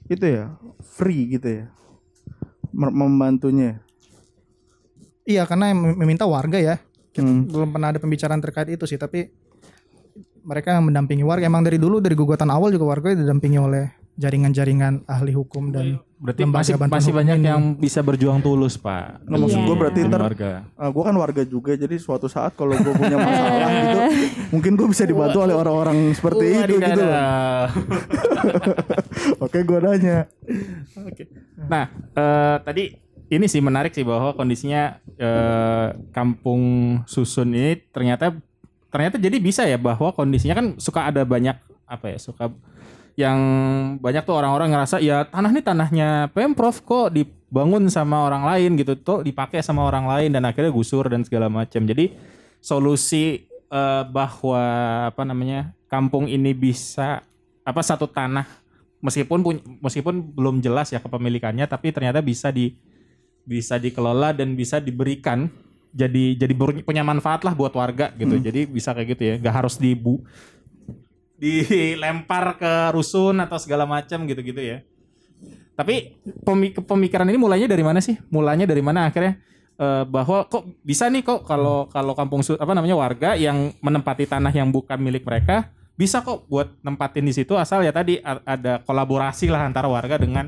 itu 0.07 0.22
ya 0.22 0.55
free 0.87 1.35
gitu 1.35 1.48
ya 1.50 1.64
membantunya. 2.74 3.83
iya 5.24 5.48
karena 5.48 5.72
yang 5.72 5.98
meminta 5.98 6.29
warga 6.29 6.61
ya. 6.61 6.77
Hmm. 7.16 7.46
Belum 7.46 7.70
pernah 7.70 7.94
ada 7.94 8.03
pembicaraan 8.03 8.42
terkait 8.42 8.68
itu 8.74 8.85
sih, 8.85 8.98
tapi 8.98 9.31
mereka 10.44 10.77
yang 10.77 10.85
mendampingi 10.90 11.24
warga. 11.24 11.46
Emang 11.46 11.64
dari 11.64 11.81
dulu 11.81 12.03
dari 12.03 12.12
gugatan 12.18 12.50
awal 12.50 12.74
juga 12.74 12.90
warga 12.90 13.14
didampingi 13.14 13.57
oleh 13.57 14.04
jaringan-jaringan 14.14 15.05
ahli 15.05 15.31
hukum 15.31 15.68
dan 15.68 16.00
Berarti 16.14 16.40
lembaga 16.40 16.64
masih 16.64 16.74
masih 16.88 17.12
banyak 17.12 17.37
ini. 17.37 17.44
yang 17.44 17.61
bisa 17.77 18.00
berjuang 18.00 18.40
tulus, 18.40 18.74
Pak. 18.74 19.22
Nggak, 19.22 19.38
maksud 19.38 19.59
Iya. 19.59 19.66
gue 19.66 19.77
berarti 19.77 19.98
ntar 20.07 20.20
warga. 20.22 20.50
gue 20.72 21.03
kan 21.05 21.14
warga 21.14 21.42
juga 21.44 21.70
jadi 21.74 21.94
suatu 21.94 22.27
saat 22.27 22.55
kalau 22.55 22.72
gue 22.72 22.90
punya 22.90 23.14
masalah 23.14 23.68
gitu 23.77 24.00
mungkin 24.48 24.72
gue 24.72 24.87
bisa 24.88 25.05
dibantu 25.05 25.37
oleh 25.40 25.53
orang-orang 25.53 26.11
seperti 26.11 26.44
itu 26.57 26.74
gitu. 26.79 27.03
Oke 29.40 29.59
gue 29.61 29.79
nanya. 29.79 30.18
Nah, 31.66 31.85
eh, 31.92 32.57
tadi 32.62 32.83
ini 33.27 33.44
sih 33.44 33.61
menarik 33.61 33.90
sih 33.90 34.05
bahwa 34.05 34.33
kondisinya 34.33 34.96
eh, 35.16 35.87
kampung 36.11 36.61
susun 37.05 37.50
ini 37.50 37.79
ternyata 37.88 38.33
ternyata 38.88 39.18
jadi 39.18 39.37
bisa 39.37 39.64
ya 39.64 39.74
bahwa 39.74 40.09
kondisinya 40.09 40.55
kan 40.55 40.66
suka 40.79 41.05
ada 41.05 41.27
banyak 41.27 41.55
apa 41.85 42.07
ya 42.09 42.18
suka 42.18 42.48
yang 43.14 43.38
banyak 44.03 44.27
tuh 44.27 44.35
orang-orang 44.35 44.74
ngerasa 44.74 44.98
ya 44.98 45.22
tanah 45.31 45.50
ini 45.55 45.62
tanahnya 45.62 46.09
pemprov 46.35 46.83
kok 46.83 47.14
dibangun 47.14 47.87
sama 47.87 48.27
orang 48.27 48.42
lain 48.42 48.74
gitu. 48.74 48.98
Tuh 48.98 49.22
dipakai 49.22 49.62
sama 49.62 49.87
orang 49.87 50.11
lain 50.11 50.35
dan 50.35 50.42
akhirnya 50.42 50.74
gusur 50.74 51.07
dan 51.07 51.22
segala 51.22 51.46
macam 51.46 51.87
jadi 51.87 52.11
solusi 52.59 53.46
eh, 53.70 54.03
bahwa 54.11 54.62
apa 55.14 55.22
namanya 55.22 55.70
kampung 55.87 56.27
ini 56.27 56.50
bisa 56.50 57.22
apa 57.62 57.81
satu 57.87 58.11
tanah 58.11 58.44
meskipun 58.98 59.40
pun- 59.44 59.64
meskipun 59.79 60.14
belum 60.35 60.59
jelas 60.59 60.90
ya 60.90 60.98
kepemilikannya 60.98 61.64
tapi 61.70 61.94
ternyata 61.94 62.18
bisa 62.18 62.50
di 62.50 62.74
bisa 63.44 63.77
dikelola 63.77 64.33
dan 64.33 64.57
bisa 64.57 64.81
diberikan 64.81 65.53
jadi 65.94 66.35
jadi 66.35 66.53
punya 66.83 67.07
manfaat 67.07 67.46
lah 67.46 67.55
buat 67.55 67.70
warga 67.70 68.11
gitu. 68.18 68.35
Jadi 68.42 68.66
bisa 68.66 68.90
kayak 68.90 69.09
gitu 69.14 69.22
ya 69.22 69.35
nggak 69.38 69.55
harus 69.62 69.79
dibu 69.79 70.27
dilempar 71.38 72.59
ke 72.59 72.73
rusun 72.94 73.38
atau 73.42 73.59
segala 73.59 73.85
macam 73.85 74.25
gitu-gitu 74.25 74.61
ya. 74.61 74.79
Tapi 75.75 76.14
pemi- 76.47 76.70
pemikiran 76.70 77.27
ini 77.27 77.38
mulainya 77.38 77.66
dari 77.66 77.83
mana 77.83 77.99
sih? 77.99 78.14
Mulanya 78.31 78.64
dari 78.64 78.83
mana 78.83 79.11
akhirnya? 79.11 79.42
Eh, 79.75 80.05
bahwa 80.07 80.47
kok 80.47 80.70
bisa 80.87 81.11
nih 81.11 81.27
kok 81.27 81.42
kalau 81.51 81.90
kalau 81.90 82.14
kampung 82.14 82.47
apa 82.47 82.73
namanya 82.79 82.94
warga 82.94 83.35
yang 83.35 83.75
menempati 83.83 84.23
tanah 84.23 84.55
yang 84.55 84.70
bukan 84.70 85.03
milik 85.03 85.27
mereka 85.27 85.66
bisa 85.99 86.23
kok 86.23 86.47
buat 86.47 86.79
nempatin 86.87 87.27
di 87.27 87.35
situ 87.35 87.59
asal 87.59 87.83
ya 87.83 87.90
tadi 87.90 88.23
ada 88.23 88.79
kolaborasi 88.87 89.51
lah 89.51 89.66
antara 89.66 89.90
warga 89.90 90.14
dengan 90.14 90.47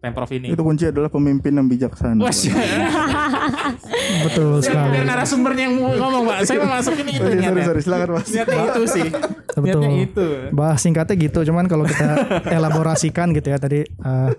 pemprov 0.00 0.32
ini. 0.32 0.48
Itu 0.48 0.60
kunci 0.60 0.88
adalah 0.88 1.06
pemimpin 1.06 1.52
yang 1.52 1.68
bijaksana. 1.68 2.18
Wah, 2.18 2.32
betul 4.24 4.50
sekali. 4.60 4.96
biar 4.96 5.04
narasumbernya 5.06 5.64
yang 5.68 5.74
mau 5.76 5.92
ngomong 5.92 6.22
pak, 6.24 6.36
saya 6.44 6.58
mau 6.60 6.72
masukin 6.72 7.06
itu 7.06 7.20
Oh, 7.20 7.28
iya, 7.28 7.36
sorry 7.36 7.40
niatnya. 7.44 7.64
sorry 7.64 7.80
silakan 7.80 8.08
mas. 8.16 8.26
Niatnya 8.28 8.58
itu 8.64 8.82
sih, 8.88 9.08
Betul. 9.54 9.80
niatnya 9.80 9.90
itu. 10.00 10.26
Bahas 10.50 10.78
singkatnya 10.80 11.14
gitu, 11.16 11.38
cuman 11.44 11.64
kalau 11.66 11.84
kita 11.84 12.08
elaborasikan 12.56 13.30
gitu 13.30 13.48
ya 13.48 13.58
tadi 13.60 13.84
eh, 13.84 14.30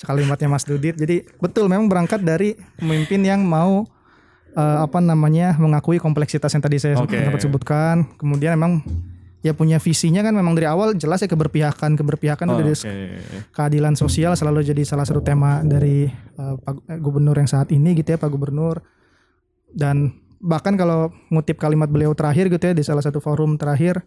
kalimatnya 0.00 0.48
Mas 0.48 0.62
Dudit. 0.62 0.94
Jadi 0.94 1.26
betul 1.36 1.66
memang 1.66 1.90
berangkat 1.90 2.22
dari 2.22 2.54
pemimpin 2.78 3.18
yang 3.20 3.42
mau 3.42 3.82
eh, 4.54 4.78
apa 4.78 5.02
namanya 5.02 5.58
mengakui 5.58 5.98
kompleksitas 5.98 6.54
yang 6.54 6.62
tadi 6.62 6.78
saya 6.78 6.94
Oke. 6.96 7.18
sempat 7.18 7.42
sebutkan. 7.42 7.96
Kemudian 8.14 8.54
memang 8.54 8.86
ya 9.38 9.54
punya 9.54 9.78
visinya 9.78 10.18
kan 10.26 10.34
memang 10.34 10.58
dari 10.58 10.66
awal 10.66 10.98
jelas 10.98 11.22
ya 11.22 11.30
keberpihakan 11.30 11.94
keberpihakan 11.94 12.46
Oh, 12.50 12.58
udah 12.58 12.74
Oke. 12.74 12.94
keadilan 13.54 13.94
sosial 13.94 14.34
selalu 14.34 14.66
jadi 14.66 14.82
salah 14.82 15.06
satu 15.06 15.22
tema 15.22 15.62
dari 15.62 16.10
eh, 16.10 16.54
Pak 16.58 16.74
eh, 16.90 16.98
Gubernur 16.98 17.38
yang 17.38 17.46
saat 17.46 17.70
ini 17.70 17.94
gitu 17.94 18.14
ya 18.14 18.18
Pak 18.18 18.30
Gubernur 18.34 18.82
dan 19.70 20.18
bahkan 20.42 20.74
kalau 20.74 21.10
ngutip 21.30 21.58
kalimat 21.58 21.86
beliau 21.90 22.14
terakhir 22.14 22.50
gitu 22.50 22.64
ya 22.70 22.74
di 22.74 22.82
salah 22.82 23.02
satu 23.02 23.22
forum 23.22 23.54
terakhir 23.54 24.02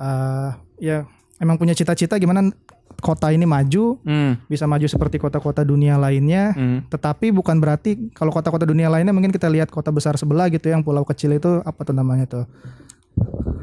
eh, 0.00 0.50
ya 0.80 1.04
emang 1.36 1.60
punya 1.60 1.76
cita-cita 1.76 2.16
gimana 2.16 2.48
kota 3.02 3.34
ini 3.34 3.44
maju 3.44 3.98
Hmm, 4.06 4.38
bisa 4.46 4.64
maju 4.64 4.86
seperti 4.86 5.18
kota-kota 5.18 5.66
dunia 5.66 5.98
lainnya 5.98 6.54
hmm. 6.54 6.88
tetapi 6.88 7.34
bukan 7.34 7.58
berarti 7.58 8.08
kalau 8.14 8.30
kota-kota 8.30 8.64
dunia 8.64 8.86
lainnya 8.88 9.12
mungkin 9.12 9.34
kita 9.34 9.50
lihat 9.50 9.68
kota 9.68 9.90
besar 9.90 10.14
sebelah 10.16 10.48
gitu 10.48 10.70
yang 10.70 10.80
pulau 10.80 11.02
kecil 11.04 11.34
itu 11.34 11.60
apa 11.66 11.82
tuh 11.82 11.92
namanya 11.92 12.24
tuh 12.30 12.44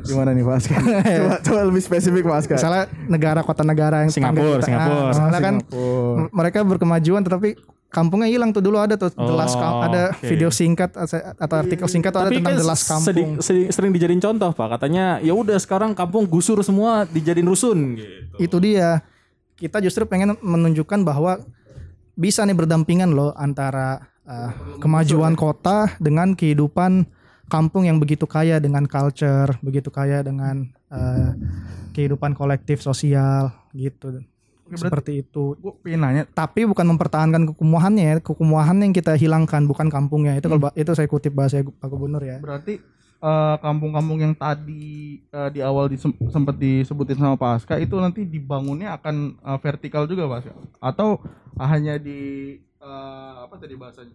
Gimana 0.02 0.32
nih 0.32 0.42
Mas? 0.42 0.64
coba, 1.20 1.36
coba 1.40 1.60
lebih 1.66 1.82
spesifik 1.82 2.24
Mas 2.24 2.46
kan. 2.46 2.56
misalnya 2.56 2.84
negara 3.06 3.42
kota 3.42 3.62
negara 3.62 4.02
yang 4.02 4.10
Singapura, 4.10 4.58
kita. 4.58 4.66
Singapura. 4.66 4.96
Ah, 4.96 5.08
misalnya 5.08 5.40
kan 5.40 5.56
Singapura. 5.60 6.18
M- 6.18 6.32
mereka 6.32 6.58
berkemajuan 6.64 7.22
tetapi 7.22 7.50
kampungnya 7.90 8.28
hilang 8.28 8.50
tuh 8.50 8.62
dulu 8.62 8.78
ada 8.78 8.96
tuh 8.96 9.10
The 9.10 9.34
Last 9.34 9.56
Camp- 9.56 9.76
Oh, 9.76 9.84
ada 9.84 10.04
oke. 10.12 10.24
video 10.24 10.50
singkat 10.50 10.94
atau 10.94 11.56
artikel 11.58 11.86
singkat 11.86 12.10
tuh 12.10 12.22
ada 12.22 12.30
Tapi 12.30 12.38
tentang 12.38 12.54
kan 12.54 12.58
The 12.58 12.68
Last 12.68 12.84
sedi- 12.86 12.94
Kampung. 13.26 13.30
sedi- 13.40 13.70
sering 13.70 13.92
dijadiin 13.92 14.20
contoh 14.20 14.50
pak, 14.52 14.68
katanya 14.72 15.18
ya 15.20 15.34
udah 15.34 15.58
sekarang 15.58 15.92
kampung 15.92 16.26
gusur 16.26 16.62
semua 16.62 17.04
dijadiin 17.06 17.46
rusun 17.46 17.98
gitu. 17.98 18.36
Itu 18.40 18.58
dia. 18.60 19.02
Kita 19.54 19.78
justru 19.80 20.06
pengen 20.06 20.40
menunjukkan 20.40 21.04
bahwa 21.04 21.44
bisa 22.14 22.42
nih 22.42 22.56
berdampingan 22.56 23.10
loh 23.10 23.34
antara 23.34 24.00
uh, 24.24 24.52
kemajuan 24.78 25.34
kota 25.34 25.92
dengan 25.98 26.32
kehidupan 26.32 27.04
kampung 27.50 27.84
yang 27.84 27.98
begitu 27.98 28.24
kaya 28.24 28.58
dengan 28.58 28.86
culture, 28.86 29.58
begitu 29.60 29.90
kaya 29.90 30.22
dengan 30.22 30.64
uh, 30.88 31.34
kehidupan 31.92 32.32
kolektif 32.32 32.80
sosial 32.80 33.50
gitu. 33.72 34.22
berarti- 34.64 34.86
Seperti 34.86 35.12
itu. 35.20 35.58
Gue 35.58 35.74
pengen 35.80 36.00
nanya. 36.00 36.24
tapi 36.30 36.62
bukan 36.64 36.86
mempertahankan 36.88 37.50
kekumuhannya 37.50 38.06
ya 38.06 38.16
kekumuhan 38.20 38.78
yang 38.78 38.94
kita 38.94 39.14
hilangkan 39.14 39.66
bukan 39.66 39.90
kampungnya 39.90 40.38
itu 40.38 40.46
kalau 40.46 40.62
ba- 40.62 40.76
itu 40.76 40.94
saya 40.94 41.06
kutip 41.06 41.34
bahasa 41.34 41.58
Pak 41.60 41.90
Gubernur 41.90 42.22
ya 42.22 42.38
Berarti 42.38 42.78
eh, 43.20 43.56
kampung-kampung 43.58 44.22
yang 44.22 44.32
tadi 44.32 44.86
eh, 45.20 45.50
di 45.50 45.60
awal 45.60 45.90
disem- 45.90 46.14
sempat 46.30 46.54
disebutin 46.56 47.18
sama 47.18 47.34
Pak 47.34 47.52
Aska 47.58 47.76
itu 47.76 47.98
nanti 47.98 48.24
dibangunnya 48.24 48.94
akan 48.94 49.42
eh, 49.42 49.58
vertikal 49.60 50.06
juga 50.06 50.30
Pak 50.30 50.38
Aska? 50.40 50.54
Atau 50.80 51.18
hanya 51.58 51.98
di 51.98 52.54
eh, 52.62 53.32
apa 53.42 53.58
tadi 53.58 53.74
bahasanya? 53.74 54.14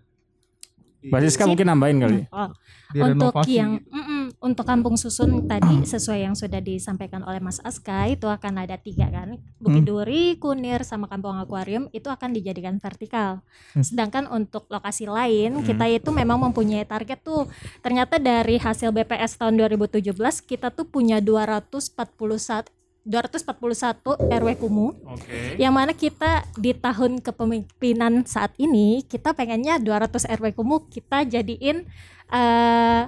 Di, 1.05 1.13
Mbak 1.13 1.21
Siska 1.29 1.45
mungkin 1.45 1.69
nambahin 1.69 1.99
kali. 2.01 2.19
Oh, 2.33 2.49
direnovasi 2.97 3.29
untuk 3.29 3.45
yang 3.53 3.73
gitu. 3.77 3.93
mm-mm, 3.93 4.23
untuk 4.41 4.65
kampung 4.65 4.97
susun 4.97 5.45
tadi 5.45 5.85
sesuai 5.85 6.25
yang 6.25 6.33
sudah 6.33 6.65
disampaikan 6.65 7.21
oleh 7.29 7.45
Mas 7.45 7.61
Aska 7.61 8.09
itu 8.09 8.25
akan 8.25 8.65
ada 8.65 8.81
tiga 8.81 9.13
kan 9.13 9.37
Bukit 9.61 9.85
Duri, 9.85 10.41
Kunir 10.41 10.81
sama 10.81 11.05
Kampung 11.05 11.37
Akuarium 11.37 11.93
itu 11.93 12.09
akan 12.09 12.33
dijadikan 12.33 12.81
vertikal. 12.81 13.45
Sedangkan 13.77 14.33
untuk 14.33 14.65
lokasi 14.73 15.05
lain 15.05 15.61
kita 15.61 15.85
itu 15.93 16.09
memang 16.09 16.41
mempunyai 16.41 16.89
target 16.89 17.21
tuh 17.21 17.53
ternyata 17.85 18.17
dari 18.17 18.57
hasil 18.57 18.89
BPS 18.89 19.37
tahun 19.37 19.61
2017 19.61 20.09
kita 20.49 20.73
tuh 20.73 20.89
punya 20.89 21.21
241 21.21 22.73
241 23.05 24.33
RW 24.33 24.49
kumuh 24.57 24.97
Oke. 25.05 25.61
yang 25.61 25.77
mana 25.77 25.93
kita 25.93 26.49
di 26.57 26.73
tahun 26.73 27.21
kepemimpinan 27.21 28.25
saat 28.25 28.57
ini 28.57 29.05
kita 29.05 29.37
pengennya 29.37 29.77
200 29.77 30.25
RW 30.41 30.57
kumuh 30.57 30.89
kita 30.89 31.29
jadiin 31.29 31.85
eh 32.33 33.03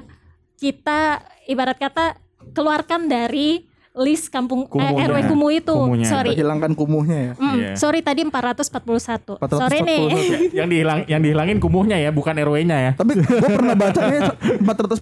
kita 0.56 1.20
ibarat 1.48 1.76
kata 1.80 2.16
keluarkan 2.52 3.08
dari 3.08 3.64
list 3.96 4.28
kampung 4.28 4.68
eh. 4.68 4.92
RW 5.02 5.24
Kumuh 5.26 5.50
itu. 5.50 5.72
Kumuhnya. 5.72 6.04
Sorry. 6.04 6.36
Hilangkan 6.36 6.72
kumuhnya 6.72 7.18
ya. 7.18 7.32
Mm, 7.34 7.54
Iya. 7.56 7.70
Sorry 7.74 8.00
tadi 8.00 8.20
441. 8.22 9.40
441. 9.40 9.56
Sorry 9.56 9.78
nih. 9.80 10.02
yang 10.58 10.68
dihilang 10.68 11.00
yang 11.06 11.20
dihilangin 11.20 11.56
kumuhnya 11.56 11.96
ya, 11.96 12.10
bukan 12.10 12.36
RW-nya 12.36 12.76
ya. 12.76 12.92
Tapi 12.92 13.16
gue 13.16 13.40
pernah 13.40 13.72
bacanya 13.72 14.36
445 14.36 15.00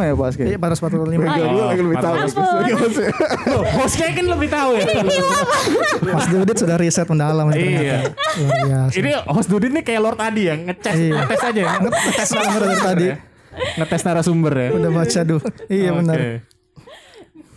ya 0.00 0.14
Pas 0.14 0.32
Iya, 0.32 0.46
kayak. 0.46 0.58
pada 0.58 0.74
sepatu 0.74 1.02
lima. 1.02 1.22
Oh, 1.22 1.34
iya. 1.34 1.46
Gue 1.48 1.64
lagi 1.66 1.82
lebih 1.82 1.98
tahu. 1.98 2.14
Loh, 3.46 3.64
hostnya 3.76 4.06
kan 4.10 4.26
lebih 4.30 4.48
tahu 4.48 4.70
ya. 4.74 4.84
Mas 6.06 6.26
Dudit 6.26 6.56
sudah 6.56 6.76
riset 6.78 7.06
mendalam 7.06 7.46
ya. 7.50 7.58
Iya. 7.58 7.98
Biasa. 8.62 8.94
Ini 8.94 9.10
host 9.26 9.48
Dudin 9.50 9.74
nih 9.74 9.84
kayak 9.84 10.00
Lord 10.00 10.18
tadi 10.18 10.42
ya, 10.44 10.54
ngecek, 10.54 10.94
Iya. 10.94 11.12
ngetes 11.18 11.42
aja 11.42 11.60
ya. 11.60 11.72
ngetes 11.82 12.30
banget 12.32 12.60
dari 12.62 12.78
tadi. 12.80 13.06
Ngetes 13.76 14.02
narasumber 14.02 14.52
ya. 14.54 14.68
Udah 14.70 14.90
baca 14.92 15.20
duh. 15.22 15.40
Iya 15.66 15.90
benar. 15.92 16.18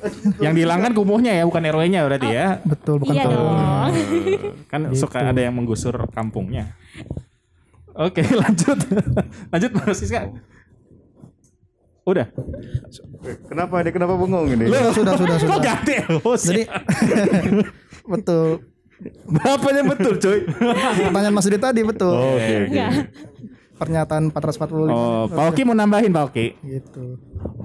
Yang 0.45 0.53
dihilangkan 0.63 0.91
kumuhnya 0.95 1.33
ya, 1.35 1.43
bukan 1.43 1.62
RW-nya 1.63 1.99
berarti 2.07 2.29
ya. 2.31 2.47
Betul, 2.63 3.03
bukan 3.03 3.15
Iya 3.15 3.23
dong. 3.27 3.55
kan 4.71 4.81
suka 4.95 5.31
ada 5.31 5.41
yang 5.41 5.55
menggusur 5.55 5.95
kampungnya. 6.12 6.75
Oke, 7.99 8.23
lanjut. 8.41 8.79
lanjut 9.51 9.71
Mas 9.75 9.97
Siska. 9.99 10.31
Udah. 12.07 12.31
Kenapa 13.45 13.83
dia 13.85 13.91
kenapa 13.93 14.15
bengong 14.15 14.55
ini? 14.55 14.65
Sudah, 14.71 14.91
sudah, 14.95 15.13
sudah, 15.19 15.35
Kok 15.45 15.59
ganti 15.62 15.93
host? 16.23 16.49
Jadi 16.49 16.63
betul. 18.07 18.65
Bapaknya 19.29 19.83
betul, 19.88 20.13
coy. 20.19 20.39
Pertanyaan 21.07 21.33
Mas 21.35 21.45
Dudit 21.47 21.62
tadi 21.62 21.81
betul. 21.88 22.12
Oke, 22.12 22.35
oke. 22.39 22.55
Enggak. 22.71 22.91
Pernyataan 23.79 24.27
445 24.29 24.91
Oh, 24.91 25.23
Pak 25.25 25.43
Oki 25.49 25.61
mau 25.63 25.71
nambahin 25.71 26.11
Pak 26.11 26.23
Oki. 26.29 26.47
gitu. 26.59 27.15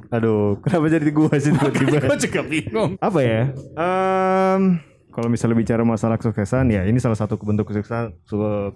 Aduh, 0.09 0.63
kenapa 0.63 0.87
jadi 0.89 1.11
gua 1.11 1.35
sih 1.35 1.51
tiba-tiba? 1.51 2.15
Juga 2.23 2.41
bingung. 2.41 2.95
Apa 2.97 3.19
ya? 3.19 3.51
Em, 3.75 4.79
kalau 5.11 5.27
misalnya 5.27 5.55
bicara 5.55 5.83
masalah 5.83 6.15
kesuksesan 6.15 6.71
ya 6.71 6.83
ini 6.83 6.99
salah 6.99 7.15
satu 7.15 7.35
bentuk 7.37 7.67
kesuksesan 7.67 8.15
su- 8.23 8.71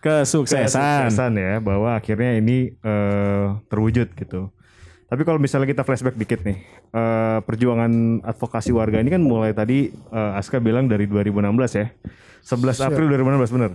Kesuksesan. 0.00 1.10
kesuksesan 1.10 1.32
ya 1.34 1.58
bahwa 1.58 1.92
akhirnya 1.92 2.34
ini 2.34 2.72
eh, 2.72 3.44
terwujud 3.66 4.10
gitu. 4.12 4.54
Tapi 5.04 5.22
kalau 5.22 5.38
misalnya 5.38 5.66
kita 5.66 5.82
flashback 5.82 6.14
dikit 6.14 6.42
nih, 6.42 6.58
eh, 6.88 7.38
perjuangan 7.42 7.90
advokasi 8.22 8.70
warga 8.70 8.98
ini 8.98 9.08
kan 9.08 9.20
mulai 9.20 9.50
tadi 9.50 9.90
eh, 9.90 10.32
Aska 10.34 10.58
bilang 10.58 10.86
dari 10.86 11.06
2016 11.06 11.42
ya. 11.74 11.86
11 12.40 12.76
April 12.84 13.06
2016 13.10 13.50
bener? 13.50 13.70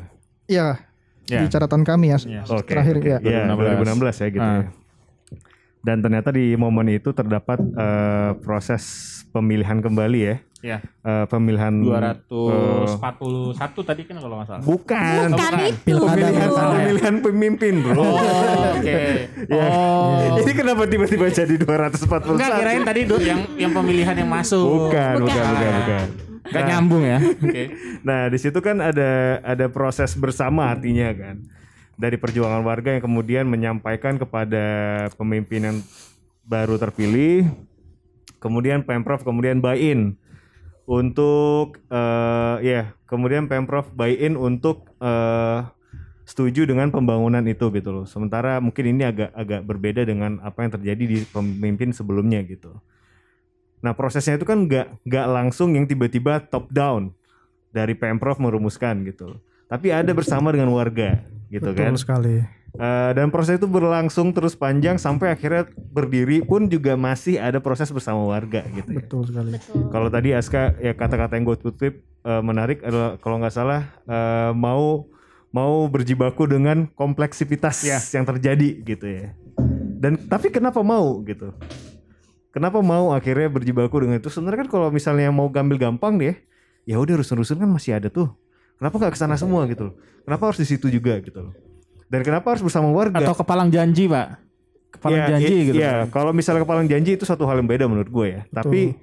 Iya. 0.45 0.88
Ya. 1.30 1.39
Di 1.39 1.48
catatan 1.48 1.82
kami 1.82 2.10
ya. 2.10 2.18
Oke. 2.50 2.68
Terakhir 2.68 2.96
oke. 2.98 3.08
ya. 3.08 3.18
Iya, 3.22 3.42
2016 3.54 4.18
ya 4.18 4.28
gitu 4.28 4.42
Ah. 4.42 4.54
ya. 4.60 4.70
Dan 5.80 6.02
ternyata 6.02 6.30
di 6.30 6.54
momen 6.54 6.89
itu 6.89 7.10
terdapat 7.10 7.56
eh, 7.62 8.32
proses 8.38 8.84
pemilihan 9.30 9.80
kembali 9.80 10.20
ya. 10.20 10.36
Ya. 10.60 10.78
Eh, 11.00 11.26
pemilihan 11.26 11.72
241 11.72 12.28
tadi 13.80 14.04
kan 14.04 14.20
kalau 14.20 14.36
nggak 14.38 14.48
salah. 14.50 14.60
bukan, 14.60 15.32
Bukan 15.32 15.54
itu. 15.63 15.96
Pemilihan, 15.96 16.36
pilkada. 16.52 16.68
pemilihan 16.68 17.15
pemimpin, 17.24 17.74
Bro. 17.80 17.96
Oh, 17.96 18.20
oke. 18.76 19.00
Oh. 19.56 20.36
Ini 20.38 20.52
kenapa 20.52 20.84
tiba-tiba 20.84 21.32
jadi 21.32 21.56
241? 21.56 22.36
Enggak 22.36 22.50
kirain 22.60 22.84
tadi 22.84 23.00
yang 23.24 23.39
yang 23.56 23.72
pemilihan 23.72 24.15
yang 24.15 24.28
masuk. 24.28 24.92
Bukan, 24.92 25.13
bukan, 25.18 25.32
Bukan. 25.32 25.48
bukan, 25.48 25.74
bukan. 25.80 26.08
Enggak 26.45 26.63
nyambung 26.69 27.04
ya. 27.04 27.19
Oke. 27.43 27.63
Nah, 28.06 28.32
di 28.32 28.38
situ 28.39 28.60
kan 28.63 28.80
ada 28.80 29.41
ada 29.43 29.65
proses 29.67 30.15
bersama 30.15 30.71
artinya 30.71 31.12
kan. 31.12 31.43
Dari 31.99 32.15
perjuangan 32.15 32.63
warga 32.63 32.95
yang 32.95 33.04
kemudian 33.04 33.45
menyampaikan 33.47 34.15
kepada 34.15 34.63
pemimpin 35.19 35.62
yang 35.67 35.78
baru 36.47 36.80
terpilih, 36.80 37.52
kemudian 38.39 38.88
Pemprov 38.88 39.21
kemudian 39.28 39.60
buy-in 39.60 40.15
untuk 40.88 41.78
eh 41.91 42.56
ya, 42.63 42.82
kemudian 43.06 43.52
Pemprov 43.52 43.91
buy-in 43.91 44.39
untuk 44.39 44.88
eh 45.04 45.67
setuju 46.30 46.69
dengan 46.69 46.93
pembangunan 46.93 47.41
itu 47.49 47.73
gitu 47.73 47.89
loh. 47.89 48.06
Sementara 48.06 48.62
mungkin 48.62 48.93
ini 48.93 49.02
agak 49.02 49.34
agak 49.34 49.62
berbeda 49.65 50.06
dengan 50.06 50.38
apa 50.45 50.62
yang 50.62 50.71
terjadi 50.78 51.04
di 51.10 51.17
pemimpin 51.25 51.89
sebelumnya 51.89 52.45
gitu. 52.45 52.78
Nah 53.80 53.96
prosesnya 53.96 54.36
itu 54.36 54.46
kan 54.48 54.68
nggak 54.68 55.08
nggak 55.08 55.26
langsung 55.30 55.76
yang 55.76 55.88
tiba-tiba 55.88 56.44
top 56.44 56.68
down 56.72 57.15
dari 57.72 57.96
pemprov 57.96 58.42
merumuskan 58.42 59.06
gitu, 59.08 59.38
tapi 59.70 59.94
ada 59.94 60.10
bersama 60.12 60.50
dengan 60.50 60.74
warga 60.74 61.22
gitu 61.48 61.70
Betul 61.72 61.80
kan. 61.80 61.94
sekali. 61.96 62.60
Eh, 62.78 63.12
dan 63.18 63.34
proses 63.34 63.58
itu 63.58 63.65
berlangsung 63.65 64.30
terus 64.30 64.54
panjang 64.54 65.02
sampai 65.02 65.34
akhirnya 65.34 65.65
berdiri 65.89 66.46
pun 66.46 66.70
juga 66.70 66.94
masih 66.94 67.42
ada 67.42 67.58
proses 67.58 67.89
bersama 67.89 68.22
warga 68.30 68.62
gitu. 68.70 68.94
Ya. 68.94 68.98
Betul 69.02 69.22
sekali. 69.26 69.58
Kalau 69.89 70.08
tadi 70.13 70.38
Aska 70.38 70.78
ya 70.78 70.94
kata-kata 70.94 71.34
yang 71.34 71.50
gue 71.50 71.58
kutip 71.58 72.06
eh, 72.06 72.42
menarik 72.46 72.86
adalah 72.86 73.18
kalau 73.18 73.42
nggak 73.42 73.56
salah 73.56 73.89
eh, 74.06 74.52
mau 74.54 75.10
mau 75.50 75.89
berjibaku 75.89 76.46
dengan 76.46 76.86
kompleksitas 76.94 77.82
yang 78.13 78.26
terjadi 78.30 78.70
gitu 78.86 79.06
ya. 79.10 79.34
Dan 80.00 80.15
tapi 80.30 80.54
kenapa 80.54 80.86
mau 80.86 81.20
gitu? 81.26 81.50
Kenapa 82.49 82.81
mau 82.81 83.13
akhirnya 83.13 83.45
berjibaku 83.45 84.01
dengan 84.05 84.17
itu? 84.17 84.29
Sebenarnya 84.33 84.65
kan 84.65 84.69
kalau 84.73 84.88
misalnya 84.89 85.29
mau 85.29 85.45
gambil 85.53 85.77
gampang 85.77 86.17
deh, 86.17 86.33
ya 86.81 86.97
udah 86.97 87.21
rusun-rusun 87.21 87.62
kan 87.62 87.69
masih 87.69 87.93
ada 87.93 88.09
tuh. 88.09 88.33
Kenapa 88.81 88.95
nggak 88.97 89.13
ke 89.13 89.19
sana 89.19 89.38
semua 89.38 89.69
gitu 89.69 89.91
loh? 89.91 89.95
Kenapa 90.25 90.49
harus 90.49 90.57
di 90.57 90.65
situ 90.65 90.89
juga 90.89 91.19
gitu 91.21 91.51
loh? 91.51 91.53
Dan 92.09 92.25
kenapa 92.25 92.49
harus 92.55 92.65
bersama 92.65 92.89
warga? 92.89 93.21
Atau 93.21 93.38
kepalang 93.38 93.69
janji, 93.69 94.09
Pak. 94.09 94.27
Kepalang 94.97 95.21
Ya, 95.21 95.27
janji 95.38 95.53
i- 95.53 95.65
gitu. 95.69 95.77
Iya, 95.77 96.09
kalau 96.09 96.33
misalnya 96.33 96.65
kepalang 96.65 96.89
janji 96.89 97.13
itu 97.13 97.21
satu 97.21 97.45
hal 97.45 97.62
yang 97.62 97.69
beda 97.69 97.85
menurut 97.85 98.09
gue 98.09 98.27
ya. 98.33 98.41
Tapi 98.49 98.97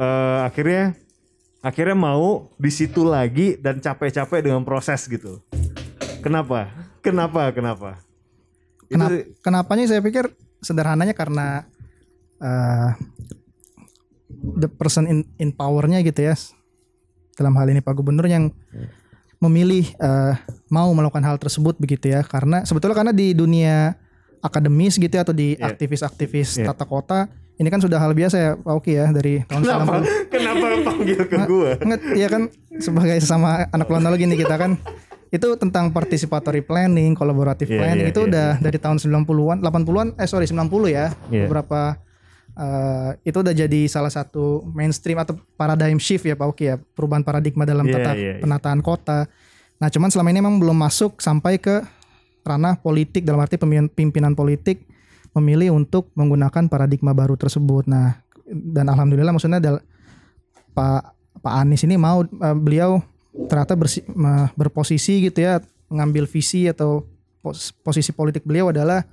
eh, 0.00 0.38
akhirnya 0.42 0.98
akhirnya 1.62 1.94
mau 1.94 2.50
di 2.58 2.72
situ 2.72 3.06
lagi 3.06 3.54
dan 3.60 3.78
capek-capek 3.78 4.40
dengan 4.50 4.66
proses 4.66 5.06
gitu. 5.06 5.38
Kenapa? 6.24 6.66
Kenapa? 7.04 7.54
Kenapa? 7.54 8.02
Itu 8.90 8.98
Kenapa, 8.98 9.14
kenapanya 9.46 9.84
saya 9.86 10.02
pikir 10.02 10.26
sederhananya 10.58 11.14
karena 11.14 11.70
eh, 12.40 12.90
the 14.56 14.68
person 14.68 15.06
in, 15.06 15.18
in 15.36 15.50
powernya 15.52 16.00
gitu 16.00 16.24
ya. 16.24 16.34
Dalam 17.36 17.56
hal 17.56 17.68
ini 17.68 17.80
Pak 17.80 17.94
Gubernur 17.94 18.24
yang 18.24 18.52
memilih 19.38 19.88
eh, 19.96 20.34
mau 20.68 20.92
melakukan 20.92 21.24
hal 21.24 21.36
tersebut 21.36 21.76
begitu 21.76 22.12
ya. 22.12 22.20
Karena 22.22 22.64
sebetulnya 22.64 22.96
karena 22.96 23.12
di 23.12 23.32
dunia 23.32 23.96
akademis 24.40 24.96
gitu 24.96 25.12
ya 25.12 25.22
atau 25.24 25.36
di 25.36 25.56
Iya. 25.56 25.68
aktivis-aktivis 25.68 26.60
Iya. 26.60 26.72
tata 26.72 26.88
kota 26.88 27.28
ini 27.60 27.68
kan 27.68 27.76
sudah 27.76 28.00
hal 28.00 28.16
biasa 28.16 28.36
ya 28.40 28.50
Pak 28.56 28.72
Oki 28.72 28.96
ya 28.96 29.12
dari 29.12 29.44
tahun 29.44 29.60
kenapa? 29.68 29.92
90. 30.00 30.32
kenapa 30.32 30.64
panggil 30.88 31.20
ke 31.28 31.36
gue? 31.44 31.70
Nggak, 31.76 32.00
ya 32.16 32.28
kan 32.32 32.42
sebagai 32.80 33.16
sesama 33.20 33.68
anak 33.68 33.84
planologi 33.84 34.24
nih 34.24 34.40
kita 34.40 34.56
kan 34.56 34.80
itu 35.28 35.44
tentang 35.60 35.92
participatory 35.92 36.64
planning, 36.64 37.12
collaborative 37.12 37.68
Iya, 37.68 37.78
planning 37.84 38.06
iya, 38.08 38.12
itu 38.16 38.20
iya, 38.24 38.28
udah 38.32 38.48
dari 38.58 38.78
tahun 38.80 38.96
90-an, 38.98 39.60
80-an 39.60 40.08
eh 40.16 40.24
sorry 40.26 40.48
90 40.48 40.88
ya. 40.88 41.12
Iya. 41.28 41.44
Beberapa 41.46 42.00
eh, 42.60 43.10
itu 43.24 43.40
udah 43.40 43.56
jadi 43.56 43.80
salah 43.88 44.12
satu 44.12 44.60
mainstream 44.76 45.16
atau 45.16 45.40
paradigm 45.56 45.96
shift 45.96 46.28
ya 46.28 46.36
Pak 46.36 46.46
Oki 46.52 46.64
ya, 46.68 46.76
perubahan 46.76 47.24
paradigma 47.24 47.64
dalam 47.64 47.88
Iya, 47.88 47.94
tata 47.96 48.12
iya, 48.12 48.36
iya. 48.36 48.42
penataan 48.44 48.84
kota. 48.84 49.24
Nah, 49.80 49.88
cuman 49.88 50.12
selama 50.12 50.28
ini 50.28 50.44
memang 50.44 50.60
belum 50.60 50.76
masuk 50.76 51.24
sampai 51.24 51.56
ke 51.56 51.80
ranah 52.44 52.76
politik 52.76 53.24
dalam 53.24 53.40
arti 53.40 53.56
pimpinan 53.92 54.36
politik 54.36 54.84
memilih 55.32 55.72
untuk 55.72 56.12
menggunakan 56.12 56.68
paradigma 56.68 57.16
baru 57.16 57.40
tersebut. 57.40 57.88
Nah, 57.88 58.20
dan 58.44 58.92
alhamdulillah 58.92 59.32
maksudnya 59.32 59.56
adalah 59.56 59.80
Pak 60.76 61.02
Pak 61.40 61.54
Anies 61.64 61.80
ini 61.88 61.96
mau 61.96 62.20
eh, 62.22 62.56
beliau 62.56 63.00
ternyata 63.48 63.78
bersi- 63.78 64.04
berposisi 64.52 65.30
gitu 65.30 65.40
ya 65.40 65.62
mengambil 65.88 66.26
visi 66.26 66.66
atau 66.66 67.06
pos- 67.40 67.72
posisi 67.80 68.10
politik 68.12 68.42
beliau 68.44 68.68
adalah 68.68 69.06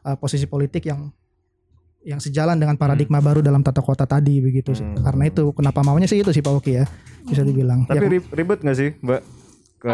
eh, 0.00 0.16
posisi 0.16 0.46
politik 0.48 0.86
yang 0.86 1.10
yang 2.06 2.16
sejalan 2.16 2.54
dengan 2.54 2.78
paradigma 2.78 3.18
baru 3.18 3.42
dalam 3.42 3.60
tata 3.60 3.82
kota 3.82 4.06
tadi 4.06 4.38
begitu 4.38 4.72
sih. 4.72 4.86
Karena 4.96 5.26
itu 5.26 5.50
kenapa 5.50 5.82
maunya 5.82 6.06
sih 6.06 6.16
itu 6.16 6.30
sih 6.30 6.38
Pak 6.38 6.54
Oki 6.54 6.72
ya 6.72 6.84
bisa 7.22 7.42
dibilang. 7.42 7.82
Tapi 7.84 7.98
Ya, 7.98 8.06
ri- 8.08 8.30
ribet 8.32 8.62
gak 8.62 8.76
sih, 8.76 8.94
Mbak? 8.96 9.20
Ke 9.76 9.92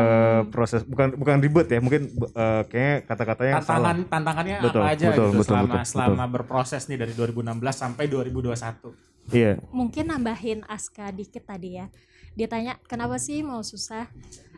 proses 0.48 0.84
bukan 0.84 1.16
bukan 1.16 1.40
ribet 1.40 1.66
ya, 1.66 1.80
mungkin 1.80 2.06
eh, 2.14 2.62
kayaknya 2.64 2.94
kata-katanya 3.02 3.52
Tantangan 3.58 3.66
salah. 3.98 4.06
tantangannya 4.06 4.56
Betul, 4.60 4.80
apa 4.80 4.88
aja 4.88 5.04
betul, 5.08 5.10
gitu 5.10 5.32
betul, 5.34 5.48
selama 5.48 5.74
betul, 5.74 5.88
selama 5.90 6.24
berproses 6.28 6.82
nih 6.86 6.98
dari 7.00 7.12
2016 7.12 7.50
sampai 7.72 8.04
2021. 8.06 8.94
Iya. 9.32 9.52
Mungkin 9.70 10.04
nambahin 10.06 10.60
Aska 10.66 11.10
dikit 11.10 11.42
tadi 11.42 11.76
ya. 11.76 11.86
Dia 12.32 12.46
tanya 12.46 12.78
kenapa 12.84 13.16
sih 13.16 13.40
mau 13.40 13.60
susah? 13.60 14.06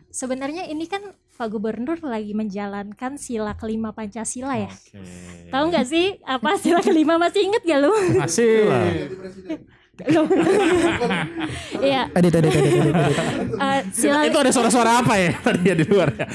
Sebenarnya 0.07 0.63
ini 0.65 0.85
kan 0.85 1.01
Pak 1.35 1.51
Gubernur 1.51 1.99
lagi 1.99 2.31
menjalankan 2.31 3.19
sila 3.19 3.59
kelima 3.59 3.91
Pancasila 3.91 4.55
ya. 4.55 4.71
Tahu 5.51 5.63
nggak 5.67 5.85
sih 5.85 6.15
apa 6.23 6.55
sila 6.55 6.79
kelima 6.79 7.19
masih 7.19 7.51
inget 7.51 7.61
gak 7.61 7.79
lu? 7.83 7.91
Masih. 8.15 8.71
Iya, 11.79 12.11
edit. 12.11 12.35
edit. 12.35 12.51
eh, 12.51 13.79
sila 13.95 14.27
Itu 14.27 14.35
ada 14.43 14.51
suara-suara 14.51 14.99
apa 14.99 15.15
ya 15.15 15.31
tadi 15.47 15.71
ya 15.71 15.75
di 15.75 15.87
luar 15.87 16.11
ya? 16.11 16.27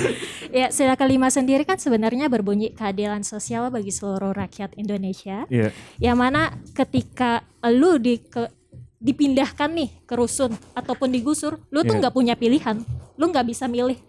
ya 0.48 0.66
sila 0.72 0.96
kelima 0.96 1.28
sendiri 1.28 1.68
kan 1.68 1.76
sebenarnya 1.76 2.32
berbunyi 2.32 2.72
keadilan 2.72 3.20
sosial 3.20 3.68
bagi 3.68 3.92
seluruh 3.92 4.32
rakyat 4.32 4.72
Indonesia. 4.80 5.44
Iya. 5.52 5.76
Yang 6.00 6.16
mana 6.16 6.42
ketika 6.72 7.44
lu 7.68 8.00
di 8.00 8.16
ke 8.16 8.48
dipindahkan 8.96 9.68
nih 9.72 9.92
ke 10.04 10.14
rusun 10.16 10.56
ataupun 10.72 11.12
digusur, 11.12 11.60
lu 11.68 11.84
tuh 11.84 11.96
Iya. 11.96 12.00
nggak 12.00 12.14
punya 12.16 12.34
pilihan, 12.36 12.80
lu 13.16 13.28
nggak 13.28 13.44
bisa 13.44 13.64
milih, 13.64 14.00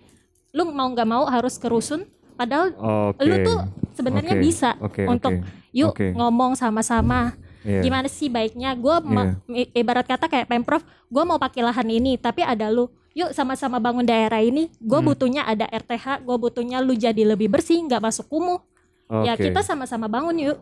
lu 0.51 0.67
mau 0.69 0.87
nggak 0.87 1.07
mau 1.07 1.23
harus 1.25 1.55
ke 1.55 1.67
rusun, 1.67 2.03
padahal 2.35 2.75
Oke. 2.75 3.23
lu 3.23 3.35
tuh 3.41 3.59
sebenarnya 3.91 4.35
Oke. 4.35 4.43
bisa 4.43 4.69
Oke, 4.79 5.03
untuk 5.05 5.31
oke. 5.39 5.47
yuk 5.71 5.95
Oke. 5.95 6.11
ngomong 6.11 6.55
sama-sama 6.55 7.35
Iya. 7.61 7.85
gimana 7.85 8.09
sih 8.09 8.25
baiknya 8.25 8.73
gue 8.73 8.95
Iya. 9.05 9.69
ibarat 9.77 10.09
kata 10.09 10.25
kayak 10.25 10.49
pemprov 10.49 10.81
gue 11.07 11.23
mau 11.23 11.37
pakai 11.37 11.61
lahan 11.61 11.85
ini 11.85 12.17
tapi 12.17 12.41
ada 12.41 12.73
lu 12.73 12.89
yuk 13.13 13.37
sama-sama 13.37 13.77
bangun 13.77 14.01
daerah 14.01 14.41
ini 14.41 14.73
gue 14.81 14.97
Hmm. 14.97 15.05
butuhnya 15.05 15.45
ada 15.45 15.69
RTH 15.69 16.25
gue 16.25 16.37
butuhnya 16.41 16.81
lu 16.81 16.97
jadi 16.97 17.21
lebih 17.21 17.53
bersih 17.53 17.77
nggak 17.85 18.01
masuk 18.01 18.25
kumuh 18.27 18.65
ya 19.21 19.37
Oke. 19.37 19.45
kita 19.45 19.61
sama-sama 19.61 20.09
bangun 20.09 20.41
yuk 20.41 20.57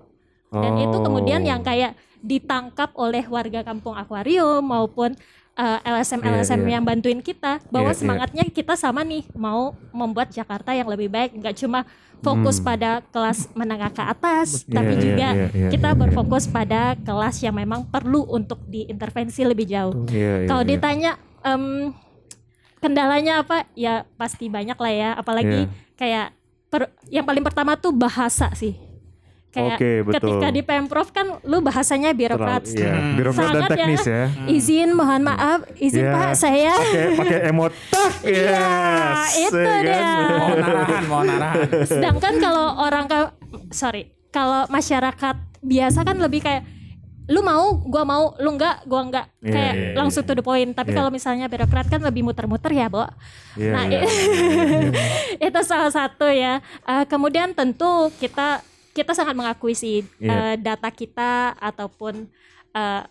dan 0.52 0.76
itu 0.76 0.98
kemudian 1.00 1.40
Oh. 1.40 1.50
yang 1.56 1.62
kayak 1.64 1.96
ditangkap 2.20 2.92
oleh 3.00 3.24
warga 3.32 3.64
kampung 3.64 3.96
akuarium 3.96 4.60
maupun 4.60 5.16
eh, 5.60 5.80
LSM 5.86 6.22
LSM 6.22 6.32
Iya, 6.56 6.64
iya. 6.64 6.72
yang 6.74 6.84
bantuin 6.84 7.20
kita 7.20 7.60
bahwa 7.68 7.92
Iya, 7.92 7.96
iya. 7.96 8.00
semangatnya 8.00 8.44
kita 8.48 8.74
sama 8.74 9.04
nih 9.04 9.28
mau 9.36 9.76
membuat 9.92 10.32
Jakarta 10.32 10.72
yang 10.72 10.88
lebih 10.88 11.08
baik 11.08 11.36
nggak 11.36 11.56
cuma 11.58 11.84
fokus 12.20 12.60
Hmm. 12.60 12.68
pada 12.68 12.92
kelas 13.06 13.48
menengah 13.54 13.88
ke 13.90 14.00
atas 14.02 14.64
Iya, 14.64 14.72
tapi 14.74 14.94
iya, 14.94 15.02
juga 15.02 15.28
iya, 15.30 15.48
iya, 15.52 15.70
kita 15.70 15.88
iya, 15.88 15.96
iya. 15.96 16.00
berfokus 16.00 16.44
pada 16.48 16.82
kelas 16.98 17.36
yang 17.40 17.54
memang 17.54 17.84
perlu 17.86 18.24
untuk 18.26 18.60
diintervensi 18.66 19.44
lebih 19.44 19.64
jauh. 19.66 20.08
Iya, 20.08 20.44
iya, 20.44 20.48
Kalau 20.48 20.64
iya. 20.64 20.70
ditanya 20.70 21.12
em, 21.42 21.96
kendalanya 22.80 23.44
apa, 23.44 23.68
ya 23.74 24.08
pasti 24.16 24.48
banyak 24.48 24.76
lah 24.76 24.94
ya. 24.94 25.10
Apalagi 25.14 25.68
Iya. 25.68 25.72
kayak 25.96 26.28
per- 26.68 26.92
yang 27.08 27.24
paling 27.24 27.44
pertama 27.44 27.76
tuh 27.76 27.92
bahasa 27.92 28.52
sih. 28.54 28.76
Kayak 29.50 29.76
Oke, 29.76 29.92
betul. 30.04 30.14
ketika 30.38 30.48
di 30.52 30.62
pemprov 30.62 31.10
kan 31.10 31.42
lu 31.42 31.58
bahasanya 31.60 32.14
birokrat. 32.14 32.62
Terlalu- 32.64 32.78
iya, 32.78 32.94
birokrat 33.18 33.42
dan 33.42 33.54
Sangat 33.56 33.66
ya. 33.66 33.74
teknis 33.74 34.04
ya. 34.06 34.24
Izin, 34.46 34.90
mohon 34.94 35.22
maaf, 35.24 35.60
izin 35.76 36.06
Iya. 36.06 36.14
Pak 36.14 36.32
saya. 36.36 36.74
Pakai 36.76 37.06
pakai 37.18 37.40
emot 37.50 37.74
tak. 37.90 38.12
Iya, 38.30 38.62
Yes, 39.26 39.34
itu 39.42 39.58
ya 39.58 39.66
kan? 39.66 39.82
dia. 39.82 40.02
Mau 40.30 40.50
narahan, 40.54 41.04
mau 41.08 41.22
narahan. 41.24 41.66
Sedangkan 41.84 42.34
kalau 42.38 42.68
orang 42.80 43.06
ke 43.06 43.20
sorry, 43.72 44.02
kalau 44.30 44.70
masyarakat 44.70 45.36
biasa 45.60 46.00
kan 46.04 46.16
lebih 46.16 46.40
kayak 46.40 46.64
lu 47.26 47.42
mau, 47.42 47.78
gua 47.84 48.02
mau, 48.04 48.38
lu 48.38 48.54
enggak, 48.54 48.86
gua 48.86 49.02
enggak. 49.02 49.26
Iya, 49.40 49.50
kayak 49.50 49.74
iya, 49.76 49.90
langsung 49.96 50.22
to 50.24 50.34
the 50.34 50.42
point. 50.42 50.70
Tapi 50.72 50.90
Iya. 50.90 50.98
kalau 50.98 51.10
misalnya 51.10 51.46
birokrat 51.46 51.86
kan 51.86 52.02
lebih 52.02 52.22
muter-muter 52.22 52.70
ya, 52.72 52.86
Bo. 52.86 53.02
Iya, 53.54 53.72
nah, 53.72 53.84
iya. 53.84 54.02
itu 55.44 55.60
salah 55.62 55.90
satu 55.90 56.26
ya. 56.26 56.58
Eh, 56.84 57.06
kemudian 57.06 57.50
tentu 57.52 57.88
kita 58.18 58.62
kita 59.00 59.12
sangat 59.14 59.32
mengakui 59.34 59.72
sih 59.74 60.04
Iya. 60.18 60.30
eh, 60.30 60.56
data 60.60 60.90
kita 60.90 61.32
ataupun 61.56 62.28
eh, 62.72 63.02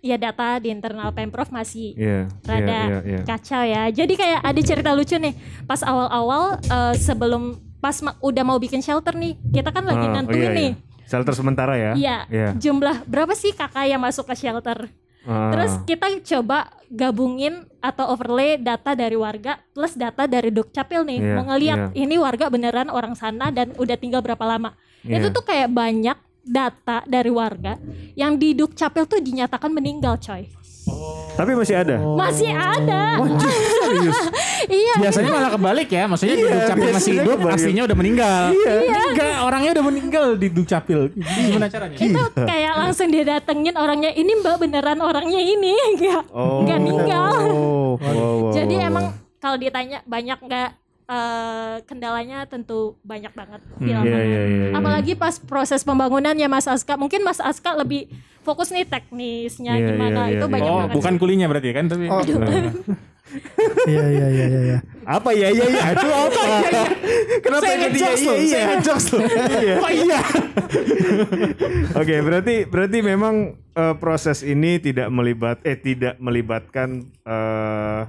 ya 0.00 0.16
data 0.16 0.56
di 0.56 0.68
internal 0.68 1.10
Pemprov 1.10 1.48
masih 1.50 1.92
Iya, 1.94 2.28
rada 2.42 2.60
iya, 2.62 2.80
iya, 2.86 2.98
iya. 3.06 3.20
kacau 3.22 3.62
ya. 3.62 3.82
Jadi 3.90 4.14
kayak 4.14 4.40
ada 4.42 4.60
cerita 4.60 4.90
lucu 4.92 5.16
nih. 5.16 5.32
Pas 5.62 5.80
awal-awal 5.80 6.42
eh, 6.58 6.94
sebelum 6.98 7.42
pas 7.78 7.96
ma- 8.00 8.16
udah 8.18 8.42
mau 8.42 8.56
bikin 8.56 8.80
shelter 8.80 9.12
nih, 9.14 9.36
kita 9.50 9.68
kan 9.68 9.80
lagi 9.82 10.00
Ah, 10.00 10.08
oh 10.08 10.14
nentuin 10.14 10.40
iya, 10.42 10.52
nih. 10.52 10.70
iya. 10.72 10.92
Shelter 11.04 11.32
sementara 11.32 11.74
ya. 11.74 11.92
Iya, 11.94 12.16
Iya. 12.26 12.48
jumlah 12.54 13.04
berapa 13.04 13.32
sih 13.32 13.52
kakak 13.52 13.84
yang 13.86 14.00
masuk 14.00 14.24
ke 14.24 14.34
shelter? 14.34 14.88
Ah. 15.24 15.52
Terus 15.56 15.72
kita 15.88 16.06
coba 16.36 16.68
gabungin 16.92 17.64
atau 17.80 18.12
overlay 18.12 18.60
data 18.60 18.92
dari 18.92 19.16
warga 19.16 19.58
plus 19.72 19.96
data 19.96 20.28
dari 20.28 20.52
Dukcapil 20.52 21.02
nih. 21.04 21.18
Iya, 21.20 21.34
Mau 21.34 21.44
ngeliat 21.48 21.80
iya. 21.92 22.04
ini 22.04 22.16
warga 22.20 22.46
beneran 22.52 22.88
orang 22.92 23.16
sana 23.16 23.48
dan 23.48 23.72
udah 23.76 23.96
tinggal 23.96 24.20
berapa 24.20 24.44
lama. 24.44 24.76
Iya. 25.02 25.20
Itu 25.20 25.26
tuh 25.32 25.44
kayak 25.44 25.72
banyak 25.72 26.18
data 26.44 27.00
dari 27.08 27.32
warga 27.32 27.80
yang 28.12 28.36
di 28.36 28.52
Dukcapil 28.52 29.08
tuh 29.08 29.20
dinyatakan 29.24 29.72
meninggal, 29.72 30.20
coy. 30.20 30.44
Tapi 31.34 31.50
masih 31.52 31.74
ada. 31.74 31.96
Masih 31.98 32.50
ada. 32.50 33.18
Serius. 33.82 34.18
iya. 34.70 34.94
Biasanya 34.96 35.30
malah 35.30 35.50
kebalik 35.50 35.88
ya, 35.88 36.04
maksudnya 36.04 36.34
di 36.34 36.44
Iya, 36.44 36.54
Dukcapil 36.54 36.88
masih 36.92 37.12
hidup, 37.16 37.36
kebalik. 37.36 37.56
aslinya 37.56 37.82
udah 37.84 37.96
meninggal. 37.96 38.42
Iya. 38.54 38.74
Enggak, 39.10 39.34
orangnya 39.42 39.70
udah 39.72 39.84
meninggal 39.84 40.24
di 40.34 40.48
Dukcapil. 40.48 41.00
Gimana 41.10 41.66
caranya? 41.66 41.96
itu 41.96 42.22
kayak 42.36 42.72
langsung 42.76 43.08
didatengin 43.08 43.74
orangnya 43.74 44.10
ini 44.12 44.32
mbak 44.36 44.56
beneran 44.56 44.98
orangnya 45.00 45.40
ini 45.40 45.72
enggak 45.90 46.22
Oh. 46.30 46.62
nggak 46.62 46.78
meninggal 46.78 47.34
Oh, 47.46 47.90
wow, 47.94 47.98
wow, 47.98 48.52
jadi 48.52 48.74
wow, 48.76 48.88
emang 48.88 49.04
wow. 49.08 49.38
kalau 49.38 49.56
ditanya 49.56 49.98
banyak 50.04 50.38
nggak 50.38 50.68
eh, 51.06 51.76
kendalanya 51.84 52.44
tentu 52.44 52.96
banyak 53.02 53.30
banget 53.30 53.60
di 53.76 53.92
Iya, 53.92 54.00
lapangan. 54.00 54.24
iya, 54.24 54.42
iya, 54.42 54.42
iya. 54.46 54.68
apalagi 54.72 55.12
pas 55.14 55.36
proses 55.36 55.84
pembangunannya 55.84 56.48
Mas 56.48 56.64
Aska 56.64 56.96
mungkin 56.96 57.20
Mas 57.20 57.38
Aska 57.38 57.76
lebih 57.76 58.08
fokus 58.40 58.68
nih 58.68 58.84
teknisnya 58.84 59.72
Iya, 59.74 59.86
gimana 59.90 60.20
iya, 60.28 60.36
itu 60.36 60.46
iya, 60.46 60.52
banyak 60.52 60.70
Oh, 60.70 60.78
banget 60.84 60.96
bukan 60.96 61.14
kulinya 61.16 61.46
berarti 61.48 61.68
kan 61.72 61.84
tapi. 61.88 62.04
Oh, 62.08 62.20
iya 63.84 64.04
iya 64.04 64.26
iya 64.28 64.46
iya. 64.46 64.60
iya. 64.62 64.78
Apa 65.04 65.32
ya 65.32 65.48
iya 65.48 65.64
iya 65.66 65.82
itu 65.92 66.08
apa? 66.08 66.42
Kenapa 67.44 67.62
Saya 67.64 67.76
jadi 67.88 67.98
iya 67.98 68.12
iya 68.14 68.62
saya 68.68 68.76
jokes 68.80 69.06
loh. 69.12 69.20
Iya. 69.24 69.74
Oh 69.80 69.90
iya. 69.90 70.20
Oke, 72.00 72.14
berarti 72.20 72.54
berarti 72.64 72.98
memang 73.00 73.34
eh, 73.72 73.94
proses 73.96 74.44
ini 74.44 74.76
tidak 74.78 75.08
melibat 75.08 75.60
eh 75.64 75.76
tidak 75.76 76.20
melibatkan 76.20 77.00
eh, 77.24 78.00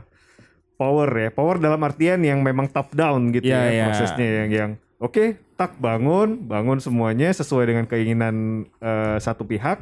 power 0.76 1.10
ya. 1.12 1.30
Power 1.32 1.58
dalam 1.58 1.82
artian 1.84 2.22
yang 2.22 2.40
memang 2.44 2.70
top 2.70 2.92
down 2.94 3.32
gitu 3.32 3.48
Iya, 3.50 3.64
ya 3.72 3.86
prosesnya 3.92 4.28
yang 4.44 4.50
yang 4.52 4.72
oke, 5.02 5.40
tak 5.56 5.80
bangun, 5.80 6.46
bangun 6.46 6.80
semuanya 6.84 7.32
sesuai 7.32 7.66
dengan 7.72 7.86
keinginan 7.88 8.68
eh, 8.80 9.18
satu 9.20 9.48
pihak 9.48 9.80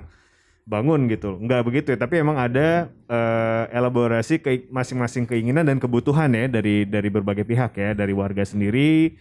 bangun 0.63 1.11
gitu. 1.11 1.35
Enggak 1.37 1.67
begitu 1.67 1.91
ya, 1.91 1.99
tapi 1.99 2.23
emang 2.23 2.39
ada 2.39 2.87
eh, 2.89 3.63
elaborasi 3.75 4.39
ke 4.39 4.69
masing-masing 4.71 5.27
keinginan 5.27 5.67
dan 5.67 5.77
kebutuhan 5.81 6.31
ya 6.31 6.47
dari 6.47 6.87
dari 6.87 7.09
berbagai 7.11 7.43
pihak 7.43 7.75
ya, 7.75 7.91
dari 7.91 8.15
warga 8.15 8.47
sendiri 8.47 9.13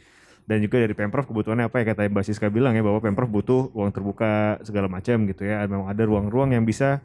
dan 0.42 0.58
juga 0.58 0.82
dari 0.82 0.90
Pemprov 0.90 1.24
kebutuhannya 1.30 1.70
apa 1.70 1.80
ya 1.80 1.94
kata 1.94 2.10
Mbak 2.10 2.24
Siska 2.26 2.50
bilang 2.50 2.74
ya 2.74 2.82
bahwa 2.82 2.98
Pemprov 2.98 3.30
butuh 3.30 3.70
ruang 3.70 3.94
terbuka 3.94 4.58
segala 4.66 4.90
macam 4.90 5.22
gitu 5.30 5.46
ya. 5.46 5.62
Memang 5.70 5.86
ada 5.86 6.02
ruang-ruang 6.02 6.50
yang 6.50 6.66
bisa 6.66 6.98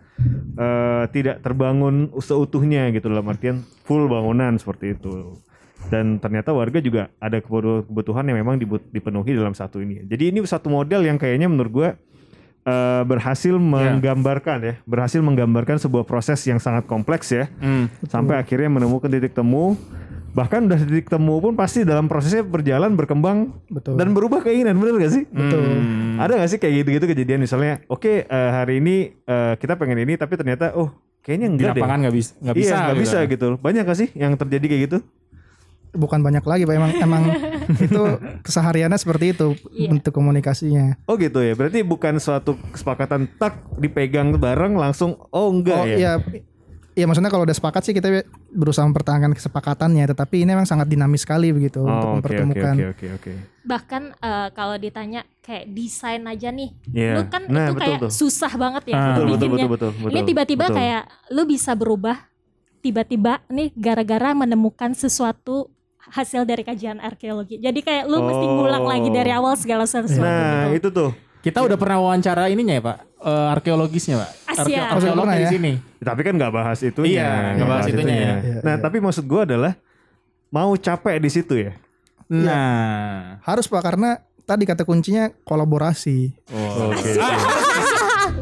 eh, 0.57 1.05
tidak 1.13 1.45
terbangun 1.45 2.09
seutuhnya 2.17 2.89
gitu 2.89 3.13
dalam 3.13 3.29
artian 3.29 3.61
full 3.85 4.09
bangunan 4.09 4.57
seperti 4.57 4.97
itu. 4.97 5.37
Dan 5.93 6.17
ternyata 6.17 6.51
warga 6.51 6.81
juga 6.81 7.13
ada 7.21 7.37
kebutuhan 7.37 8.25
yang 8.25 8.41
memang 8.41 8.57
dipenuhi 8.89 9.37
dalam 9.37 9.53
satu 9.53 9.77
ini. 9.79 10.01
Jadi 10.03 10.33
ini 10.33 10.41
satu 10.41 10.73
model 10.73 11.05
yang 11.05 11.21
kayaknya 11.21 11.45
menurut 11.45 11.71
gua 11.71 11.89
eh, 12.67 13.03
berhasil 13.05 13.53
menggambarkan 13.55 14.57
ya, 14.59 14.73
berhasil 14.83 15.21
menggambarkan 15.21 15.77
sebuah 15.77 16.03
proses 16.03 16.41
yang 16.49 16.57
sangat 16.57 16.89
kompleks 16.89 17.31
ya, 17.31 17.47
Hmm. 17.61 17.87
sampai 18.09 18.41
akhirnya 18.41 18.67
menemukan 18.67 19.07
titik 19.07 19.37
temu. 19.37 19.77
Bahkan 20.29 20.67
udah 20.67 20.79
titik 20.79 21.07
temu 21.07 21.37
pun 21.37 21.53
pasti 21.53 21.81
dalam 21.81 22.05
prosesnya 22.05 22.41
berjalan 22.41 22.93
berkembang 22.93 23.57
Betul. 23.67 23.97
dan 23.97 24.11
berubah 24.11 24.39
keinginan, 24.39 24.75
bener 24.75 24.99
gak 24.99 25.13
sih? 25.13 25.23
Betul. 25.25 25.61
Hmm. 25.63 26.17
Ada 26.17 26.37
gak 26.37 26.49
sih 26.49 26.59
kayak 26.59 26.73
gitu-gitu 26.81 27.05
kejadian 27.07 27.41
misalnya, 27.41 27.81
oke 27.87 28.05
eh, 28.21 28.49
hari 28.51 28.77
ini 28.77 28.95
eh, 29.19 29.53
kita 29.55 29.73
pengen 29.75 29.97
ini 29.99 30.13
tapi 30.13 30.33
ternyata 30.33 30.73
oh 30.73 30.93
kayaknya 31.19 31.47
Di 31.47 31.51
enggak 31.51 31.71
deh. 31.73 31.81
lapangan 31.81 31.99
nggak 32.05 32.15
bisa, 32.15 32.31
nggak 32.39 32.55
bisa. 32.55 32.63
iya, 32.63 32.77
nggak 32.77 32.93
gitu. 32.93 33.03
bisa 33.03 33.17
gitu. 33.25 33.47
Banyak 33.57 33.83
gak 33.83 33.97
sih 33.97 34.09
yang 34.13 34.31
terjadi 34.33 34.65
kayak 34.65 34.81
gitu? 34.85 34.97
Bukan 35.91 36.19
banyak 36.21 36.43
lagi 36.43 36.63
Pak 36.63 36.75
emang 36.75 36.91
emang 36.99 37.23
itu 37.87 38.01
kesehariannya 38.41 38.95
seperti 38.95 39.33
itu 39.33 39.57
Iya. 39.71 39.89
bentuk 39.89 40.13
komunikasinya. 40.13 41.01
Oh 41.03 41.17
gitu 41.17 41.41
ya. 41.41 41.51
Berarti 41.51 41.81
bukan 41.81 42.21
suatu 42.21 42.53
kesepakatan 42.69 43.25
tak 43.35 43.57
dipegang 43.75 44.35
bareng 44.35 44.77
langsung 44.77 45.17
oh 45.27 45.49
enggak 45.49 45.79
oh 45.79 45.85
ya. 45.87 45.97
iya 45.97 46.11
Iya 46.97 47.05
maksudnya 47.05 47.29
kalau 47.29 47.45
udah 47.45 47.53
sepakat 47.53 47.81
sih 47.83 47.93
kita 47.93 48.25
berusaha 48.49 48.81
mempertahankan 48.83 49.29
kesepakatannya 49.31 50.01
tetapi 50.07 50.41
ini 50.41 50.51
memang 50.51 50.65
sangat 50.65 50.89
dinamis 50.89 51.21
sekali 51.21 51.53
begitu 51.53 51.77
untuk 51.79 51.93
Oh, 51.93 51.93
oke 51.93 52.09
oke 52.09 52.15
mempertemukan. 52.17 52.73
oke 52.73 52.85
oke 52.89 53.07
oke. 53.13 53.31
bahkan 53.61 54.01
eh, 54.17 54.47
kalau 54.51 54.75
ditanya 54.75 55.21
kayak 55.39 55.69
desain 55.69 56.23
aja 56.23 56.49
nih 56.49 56.73
Iya. 56.89 57.13
lu 57.13 57.23
kan 57.27 57.45
Nah, 57.45 57.69
itu 57.69 57.73
betul 57.75 57.83
kayak 57.85 57.99
tuh. 58.01 58.11
susah 58.11 58.49
banget 58.55 58.83
ya 58.87 58.95
Ah. 58.95 59.05
Betul 59.13 59.25
betul 59.27 59.37
bikinnya 59.45 59.67
betul 59.67 59.69
betul 59.69 59.91
betul. 60.01 60.09
ini 60.09 60.19
tiba-tiba 60.25 60.65
betul. 60.65 60.75
kayak 60.75 61.03
lu 61.29 61.41
bisa 61.45 61.71
berubah 61.71 62.17
tiba-tiba 62.79 63.33
nih 63.47 63.69
gara-gara 63.73 64.29
menemukan 64.33 64.91
sesuatu 64.91 65.69
hasil 65.99 66.41
dari 66.43 66.63
kajian 66.63 66.97
arkeologi 66.97 67.59
jadi 67.59 67.77
kayak 67.77 68.03
lu 68.05 68.23
mesti 68.23 68.41
Oh. 68.41 68.53
ngulang 68.57 68.85
lagi 68.85 69.09
dari 69.11 69.29
awal 69.29 69.53
segala 69.53 69.83
sesuatu 69.83 70.17
Nah, 70.17 70.71
gitu. 70.71 70.77
itu 70.79 70.89
tuh. 70.89 71.11
Kita 71.39 71.63
udah 71.63 71.77
pernah 71.77 71.97
wawancara 72.01 72.49
ininya 72.49 72.75
ya 72.75 72.83
Pak, 72.83 72.97
Eh, 73.17 73.47
arkeologisnya 73.51 74.15
Pak. 74.19 74.29
Asia. 74.47 74.61
Arke- 74.87 74.93
arkeolog 75.01 75.25
Pernah 75.25 75.37
di 75.37 75.45
ya? 75.45 75.51
sini. 75.51 75.73
Tapi 75.97 76.21
kan 76.21 76.33
nggak 76.37 76.53
bahas 76.53 76.79
itunya. 76.81 77.09
Iya, 77.17 77.31
nggak 77.55 77.67
bahas 77.67 77.85
itunya 77.87 78.15
ya. 78.15 78.33
Nah, 78.61 78.75
iya. 78.75 78.81
tapi 78.81 78.97
maksud 78.99 79.25
gua 79.25 79.41
adalah 79.43 79.73
mau 80.47 80.71
capek 80.73 81.17
di 81.17 81.29
situ 81.29 81.53
ya. 81.59 81.71
Nah, 82.27 83.39
Harus 83.41 83.65
Pak 83.65 83.81
karena 83.81 84.17
tadi 84.43 84.63
kata 84.63 84.83
kuncinya 84.83 85.33
kolaborasi. 85.43 86.31
Oke. 86.51 87.11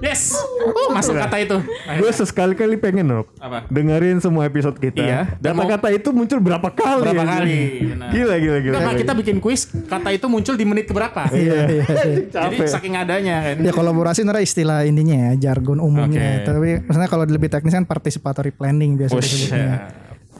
Yes. 0.03 0.35
Oh, 0.65 0.91
masuk 0.91 1.15
kata 1.15 1.37
itu. 1.39 1.57
Gue 1.99 2.11
sesekali-kali 2.11 2.75
pengen 2.79 3.23
Apa? 3.39 3.67
dengerin 3.71 4.19
semua 4.19 4.47
episode 4.47 4.75
kita. 4.79 4.99
Iya, 4.99 5.21
dan 5.39 5.55
Kata-kata 5.55 5.87
itu 5.95 6.09
muncul 6.11 6.39
berapa 6.43 6.67
kali? 6.71 7.01
Berapa 7.01 7.23
ya? 7.23 7.31
kali, 7.39 7.59
benar. 7.95 8.09
Gila, 8.11 8.35
gila, 8.39 8.57
gila. 8.59 8.75
Gila. 8.81 8.93
kita 8.95 9.13
bikin 9.15 9.37
kuis, 9.39 9.71
kata 9.71 10.09
itu 10.11 10.25
muncul 10.27 10.55
di 10.59 10.65
menit 10.67 10.85
keberapa? 10.89 11.27
Iya, 11.31 11.59
iya, 11.67 11.83
iya. 11.85 11.85
Jadi 12.33 12.55
saking 12.67 12.95
adanya 12.99 13.35
kan. 13.41 13.55
Ya 13.63 13.71
kolaborasi 13.71 14.23
sebenarnya 14.23 14.43
istilah 14.43 14.79
intinya 14.83 15.15
ya, 15.15 15.31
jargon 15.51 15.79
umumnya. 15.79 16.41
Oke. 16.41 16.47
Tapi 16.47 16.69
maksudnya 16.87 17.09
kalau 17.09 17.23
lebih 17.27 17.49
teknis 17.51 17.73
kan 17.75 17.85
participatory 17.87 18.51
planning 18.51 18.99
biasa 18.99 19.13
Oh, 19.15 19.21
disebutnya. 19.21 19.57
Ya, 19.57 19.77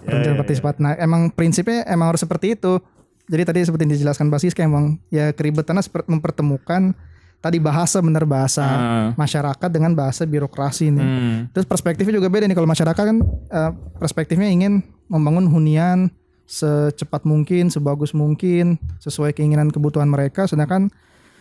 Perencanaan 0.06 0.38
partisipat. 0.38 0.76
Nah, 0.78 0.94
emang 1.02 1.34
prinsipnya 1.34 1.82
emang 1.90 2.14
harus 2.14 2.22
seperti 2.22 2.54
itu. 2.54 2.78
Jadi 3.26 3.42
tadi 3.42 3.60
seperti 3.66 3.90
yang 3.90 3.94
dijelaskan 3.98 4.30
Pak 4.30 4.38
Siska 4.38 4.62
emang 4.62 5.02
ya 5.10 5.34
keribetannya 5.34 5.82
seperti 5.82 6.14
mempertemukan 6.14 6.94
tadi 7.38 7.58
bahasa 7.58 8.00
benar 8.00 8.26
bahasa 8.26 8.64
Ah. 8.64 9.08
masyarakat 9.14 9.70
dengan 9.70 9.94
bahasa 9.94 10.24
birokrasi 10.24 10.90
nih. 10.90 11.06
Hmm. 11.06 11.38
Terus 11.52 11.66
perspektifnya 11.66 12.18
juga 12.18 12.28
beda 12.28 12.46
nih 12.46 12.54
kalau 12.54 12.66
masyarakat 12.66 13.04
kan 13.06 13.18
eh, 13.52 13.72
perspektifnya 13.96 14.48
ingin 14.48 14.82
membangun 15.06 15.46
hunian 15.46 16.10
secepat 16.46 17.24
mungkin, 17.24 17.70
sebagus 17.70 18.14
mungkin, 18.14 18.78
sesuai 19.00 19.34
keinginan 19.34 19.70
kebutuhan 19.70 20.06
mereka. 20.06 20.46
Sedangkan 20.46 20.90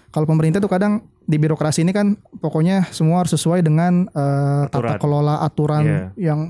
kalau 0.09 0.25
pemerintah 0.25 0.59
tuh 0.59 0.69
kadang 0.69 1.03
di 1.21 1.37
birokrasi 1.37 1.83
ini 1.83 1.93
kan 1.93 2.15
pokoknya 2.39 2.89
semua 2.89 3.21
harus 3.21 3.33
sesuai 3.33 3.61
dengan 3.61 4.05
eh, 4.07 4.63
tata 4.69 4.97
kelola 4.97 5.41
aturan 5.41 5.85
Iya. 5.85 6.33
yang 6.33 6.41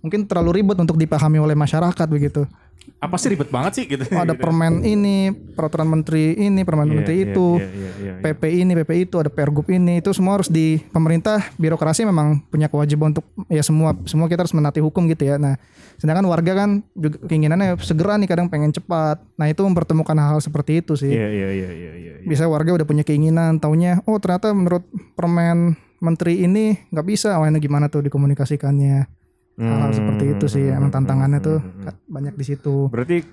mungkin 0.00 0.24
terlalu 0.26 0.62
ribet 0.62 0.78
untuk 0.78 0.96
dipahami 0.96 1.38
oleh 1.42 1.56
masyarakat 1.58 2.06
begitu. 2.08 2.46
Apa 2.98 3.20
sih 3.20 3.30
ribet 3.30 3.52
banget 3.52 3.72
sih 3.78 3.84
gitu? 3.84 4.02
Oh, 4.16 4.24
ada 4.24 4.34
permen 4.42 4.80
ini, 4.82 5.30
peraturan 5.30 5.86
menteri 5.86 6.34
ini, 6.34 6.64
permen 6.64 6.88
Iya, 6.88 6.94
menteri 6.96 7.14
iya, 7.20 7.26
itu. 7.30 7.46
iya, 7.60 7.68
iya, 7.68 7.90
iya, 8.00 8.12
iya. 8.18 8.22
PP 8.24 8.42
ini, 8.64 8.72
PP 8.74 8.90
itu, 9.06 9.16
ada 9.20 9.30
pergub 9.30 9.68
ini, 9.68 10.00
itu 10.00 10.10
semua 10.16 10.40
harus 10.40 10.48
di 10.48 10.80
pemerintah 10.90 11.52
birokrasi 11.60 12.08
memang 12.08 12.42
punya 12.48 12.66
kewajiban 12.66 13.12
untuk 13.14 13.28
ya 13.46 13.60
semua 13.62 13.94
semua 14.08 14.26
kita 14.26 14.42
harus 14.42 14.56
menaati 14.56 14.80
hukum 14.80 15.04
gitu 15.12 15.28
ya. 15.28 15.36
Nah, 15.36 15.60
sedangkan 16.00 16.26
warga 16.26 16.52
kan 16.64 16.80
juga 16.96 17.20
keinginannya 17.28 17.76
segera 17.84 18.16
nih 18.18 18.28
kadang 18.30 18.48
pengen 18.48 18.72
cepat. 18.72 19.20
Nah, 19.36 19.46
itu 19.46 19.60
mempertemukan 19.62 20.16
hal-hal 20.16 20.40
seperti 20.40 20.80
itu 20.82 20.96
sih. 20.96 21.12
Iya, 21.12 21.28
iya, 21.28 21.48
iya, 21.54 21.70
iya, 21.70 21.92
iya. 21.94 22.12
Bisa 22.24 22.48
warga 22.50 22.72
udah 22.74 22.86
punya 22.88 23.04
keinginan, 23.04 23.60
taunya 23.60 24.00
oh 24.08 24.16
ternyata 24.18 24.50
menurut 24.50 24.82
permen 25.14 25.76
menteri 25.98 26.46
ini 26.46 26.78
nggak 26.90 27.06
bisa, 27.06 27.36
oh 27.38 27.46
ini 27.46 27.58
gimana 27.62 27.86
tuh 27.92 28.02
dikomunikasikannya. 28.06 29.17
Hal-hal 29.58 29.90
seperti 29.90 30.24
itu 30.32 30.46
sih, 30.46 30.70
emang 30.70 30.88
tantangannya 30.88 31.38
tuh 31.38 31.58
banyak 32.06 32.32
di 32.32 32.44
situ. 32.44 32.86
Berarti 32.88 33.26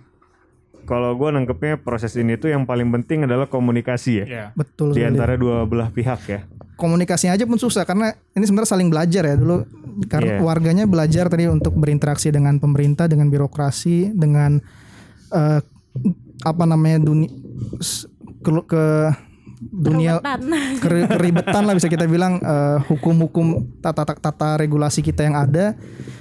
kalau 0.84 1.14
gue 1.14 1.30
nangkepnya 1.30 1.78
proses 1.78 2.14
ini 2.14 2.34
tuh 2.34 2.50
yang 2.50 2.66
paling 2.66 2.90
penting 2.92 3.26
adalah 3.26 3.46
komunikasi 3.46 4.12
ya. 4.22 4.26
Iya. 4.26 4.46
Betul 4.54 4.94
Di 4.94 5.02
sekali. 5.02 5.10
antara 5.14 5.34
dua 5.36 5.66
belah 5.66 5.90
pihak 5.90 6.22
ya. 6.26 6.42
komunikasinya 6.76 7.40
aja 7.40 7.48
pun 7.48 7.56
susah 7.56 7.88
karena 7.88 8.12
ini 8.36 8.44
sebenarnya 8.44 8.68
saling 8.68 8.92
belajar 8.92 9.24
ya 9.24 9.40
dulu 9.40 9.64
karena 10.12 10.36
Iya. 10.36 10.44
warganya 10.44 10.84
belajar 10.84 11.32
tadi 11.32 11.48
untuk 11.48 11.72
berinteraksi 11.72 12.36
dengan 12.36 12.60
pemerintah 12.60 13.08
dengan 13.08 13.32
birokrasi 13.32 14.12
dengan 14.12 14.60
eh, 15.32 15.64
apa 16.44 16.64
namanya 16.68 17.00
dunia 17.00 17.32
ke, 18.44 18.52
ke 18.68 18.84
dunia 19.58 20.18
Keruwetan. 20.18 20.40
keri- 20.84 21.08
keribetan 21.08 21.64
lah 21.64 21.74
bisa 21.74 21.86
kita 21.86 22.04
bilang 22.04 22.38
eh, 22.38 22.78
hukum-hukum 22.86 23.46
tata, 23.80 24.04
tata 24.04 24.20
tata 24.22 24.50
regulasi 24.56 25.00
kita 25.00 25.22
yang 25.22 25.36
ada 25.36 25.74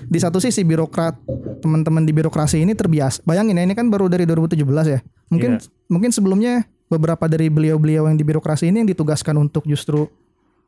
di 0.04 0.16
satu 0.16 0.36
sisi 0.36 0.60
birokrat 0.60 1.16
teman-teman 1.58 2.00
di 2.00 2.10
birokrasi 2.10 2.60
ini 2.60 2.72
terbiasa 2.72 3.20
bayangin 3.22 3.56
ya 3.56 3.62
ini 3.62 3.72
kan 3.72 3.86
baru 3.86 4.06
dari 4.06 4.24
2017 4.24 4.60
ya 4.86 5.00
mungkin 5.26 5.50
Iya. 5.54 5.68
mungkin 5.86 6.10
sebelumnya 6.10 6.52
beberapa 6.86 7.24
dari 7.24 7.48
beliau-beliau 7.48 8.04
yang 8.04 8.14
di 8.14 8.22
birokrasi 8.22 8.68
ini 8.68 8.78
yang 8.78 8.88
ditugaskan 8.88 9.34
untuk 9.36 9.64
justru 9.64 10.06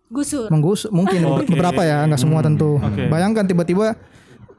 Gusur. 0.07 0.47
menggus 0.49 0.87
mungkin 0.89 1.21
Oke. 1.29 1.49
beberapa 1.49 1.81
ya 1.81 2.03
nggak 2.05 2.19
semua 2.19 2.41
tentu 2.41 2.77
Oke. 2.77 3.07
bayangkan 3.07 3.43
tiba-tiba 3.43 3.99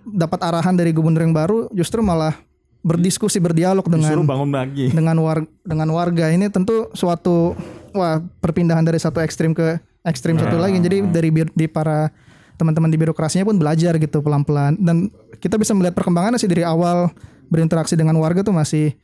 dapat 0.03 0.39
arahan 0.41 0.73
dari 0.73 0.91
gubernur 0.91 1.19
yang 1.19 1.31
baru 1.31 1.67
justru 1.69 1.99
malah 1.99 2.35
berdiskusi 2.79 3.35
berdialog 3.37 3.83
dengan 3.83 4.07
Disuruh 4.07 4.23
bangun 4.23 4.49
lagi. 4.49 4.87
dengan 4.87 5.17
war 5.19 5.37
dengan 5.61 5.89
warga 5.89 6.29
ini 6.29 6.47
tentu 6.47 6.87
suatu 6.93 7.51
wah 7.97 8.21
perpindahan 8.39 8.85
dari 8.85 9.01
satu 9.01 9.19
ekstrim 9.19 9.51
ke 9.51 9.81
ekstrim 10.07 10.39
satu 10.39 10.55
lagi. 10.55 10.79
Jadi 10.79 11.03
dari 11.09 11.29
di 11.33 11.65
para 11.67 12.13
teman-teman 12.57 12.89
di 12.89 12.97
birokrasinya 12.97 13.45
pun 13.45 13.57
belajar 13.59 13.97
gitu 13.99 14.23
pelan-pelan. 14.23 14.77
Dan 14.79 15.11
kita 15.37 15.59
bisa 15.59 15.75
melihat 15.77 15.93
perkembangannya 15.97 16.41
sih 16.41 16.49
dari 16.49 16.65
awal 16.65 17.11
berinteraksi 17.47 17.93
dengan 17.93 18.17
warga 18.19 18.43
tuh 18.43 18.55
masih 18.55 18.95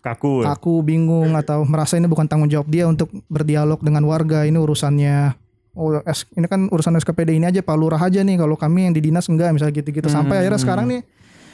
Kaku. 0.00 0.46
ya. 0.46 0.56
aku 0.56 0.80
bingung 0.80 1.36
atau 1.36 1.60
merasa 1.68 2.00
ini 2.00 2.08
bukan 2.08 2.24
tanggung 2.24 2.48
jawab 2.48 2.72
dia 2.72 2.88
untuk 2.88 3.10
berdialog 3.26 3.80
dengan 3.82 4.04
warga. 4.06 4.46
Ini 4.46 4.56
urusannya 4.56 5.36
oh 5.78 6.02
ini 6.34 6.46
kan 6.50 6.66
urusan 6.66 6.98
SKPD 6.98 7.38
ini 7.38 7.46
aja 7.46 7.60
Pak 7.62 7.76
Lurah 7.76 8.00
aja 8.00 8.22
nih. 8.22 8.40
Kalau 8.40 8.56
kami 8.56 8.88
yang 8.88 8.94
di 8.96 9.02
dinas 9.04 9.28
enggak 9.28 9.52
misalnya 9.52 9.74
gitu-gitu. 9.76 10.08
Sampai 10.08 10.40
akhirnya 10.44 10.60
sekarang 10.60 10.86
nih 10.88 11.00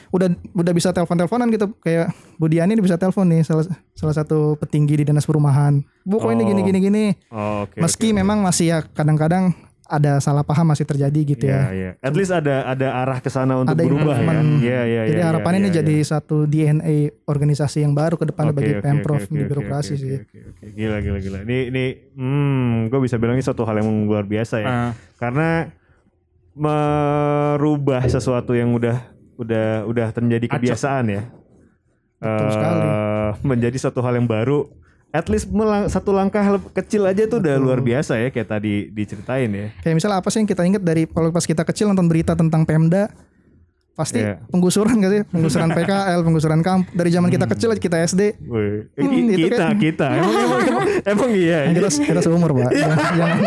udah 0.09 0.27
udah 0.53 0.73
bisa 0.73 0.89
telepon-teleponan 0.89 1.47
gitu 1.49 1.71
kayak 1.77 2.09
Budiani 2.35 2.73
ini 2.73 2.81
bisa 2.81 2.95
telepon 2.95 3.27
nih 3.27 3.41
salah 3.41 3.65
salah 3.91 4.13
satu 4.13 4.55
petinggi 4.55 4.93
di 4.95 5.03
dinas 5.05 5.23
perumahan 5.23 5.77
bu 6.01 6.17
kok 6.17 6.29
ini 6.29 6.41
Oh. 6.41 6.47
gini 6.47 6.61
gini 6.63 6.79
gini 6.79 7.05
Oh, 7.27 7.63
oke. 7.63 7.75
meski 7.77 8.09
oke. 8.09 8.17
memang 8.17 8.39
masih 8.39 8.65
ya 8.67 8.77
kadang-kadang 8.83 9.51
ada 9.83 10.19
salah 10.19 10.43
paham 10.43 10.67
masih 10.67 10.83
terjadi 10.83 11.15
gitu 11.25 11.47
Iya, 11.47 11.55
ya 11.55 11.63
iya. 11.71 11.91
At 12.03 12.11
least 12.11 12.27
ada 12.29 12.67
ada 12.67 12.91
arah 12.93 13.19
ke 13.19 13.31
sana 13.31 13.55
untuk 13.55 13.71
Ada 13.71 13.83
berubah 13.83 14.03
ya. 14.13 14.19
improvement. 14.19 14.47
Iya, 14.59 14.81
iya, 14.83 15.01
jadi 15.07 15.15
iya, 15.15 15.27
harapannya 15.31 15.57
iya, 15.57 15.63
ini 15.63 15.71
iya, 15.71 15.77
jadi 15.79 15.95
satu 16.03 16.37
DNA 16.43 16.95
organisasi 17.23 17.87
yang 17.87 17.95
baru 17.95 18.15
ke 18.15 18.27
depan 18.27 18.51
Oke, 18.51 18.55
bagi 18.59 18.73
oke, 18.75 18.83
pemprov 18.83 19.23
oke, 19.23 19.31
di 19.31 19.43
birokrasi 19.43 19.93
oke, 19.95 19.95
sih 19.97 20.15
oke, 20.19 20.37
oke. 20.43 20.63
Gila, 20.75 20.97
gila, 20.99 21.19
gila. 21.23 21.39
Ini, 21.47 21.57
ini, 21.71 21.83
hmm, 22.19 22.91
gue 22.91 22.99
bisa 22.99 23.15
bilang 23.15 23.39
ini 23.39 23.43
suatu 23.43 23.63
hal 23.63 23.79
yang 23.79 23.87
luar 24.03 24.27
biasa 24.27 24.55
ya. 24.59 24.67
Ah. 24.67 24.91
Karena 25.15 25.71
merubah 26.53 28.03
sesuatu 28.03 28.51
yang 28.51 28.73
udah, 28.73 28.97
udah, 29.37 29.67
udah 29.85 30.07
terjadi 30.09 30.45
kebiasaan 30.49 31.05
ya. 31.07 31.21
Betul 32.17 32.47
sekali. 32.49 32.81
Eh, 32.83 33.29
menjadi 33.41 33.77
suatu 33.77 34.01
hal 34.01 34.17
yang 34.17 34.25
baru. 34.25 34.65
At 35.07 35.29
least 35.29 35.47
melang- 35.47 35.87
satu 35.87 36.11
langkah 36.11 36.43
kecil 36.75 37.05
aja 37.05 37.23
tuh 37.25 37.39
udah 37.39 37.55
luar 37.55 37.79
biasa 37.79 38.19
ya 38.19 38.27
kayak 38.27 38.49
tadi 38.49 38.89
diceritain 38.89 39.47
ya. 39.47 39.67
Kayak 39.79 39.95
misalnya 39.95 40.17
apa 40.19 40.27
sih 40.27 40.41
yang 40.41 40.49
kita 40.49 40.61
ingat 40.61 40.83
dari 40.83 41.07
kalau 41.07 41.31
pas 41.31 41.45
kita 41.45 41.63
kecil 41.63 41.87
nonton 41.87 42.05
berita 42.05 42.33
tentang 42.33 42.65
Pemda 42.65 43.07
pasti 43.93 44.21
Iya. 44.21 44.37
penggusuran 44.51 44.93
gak 44.99 45.09
sih? 45.09 45.21
Penggusuran 45.25 45.69
PKL, 45.79 46.19
penggusuran 46.21 46.61
kamp 46.61 46.85
dari 46.91 47.09
zaman 47.09 47.29
kita 47.29 47.45
kecil 47.47 47.71
kita 47.73 47.97
SD. 48.03 48.35
Hmm, 48.37 48.93
kita, 49.31 49.55
kan- 49.57 49.79
kita. 49.79 50.07
Emang, 50.11 50.33
emang, 50.35 50.61
emang, 50.61 50.85
emang 51.15 51.29
iya. 51.33 51.57
Yang 51.65 51.73
kita, 51.73 51.89
kita 52.13 52.21
seumur, 52.21 52.49
Pak. 52.51 52.69
Iya. 52.75 52.83
Jangan- 52.83 53.13
jangan- 53.15 53.41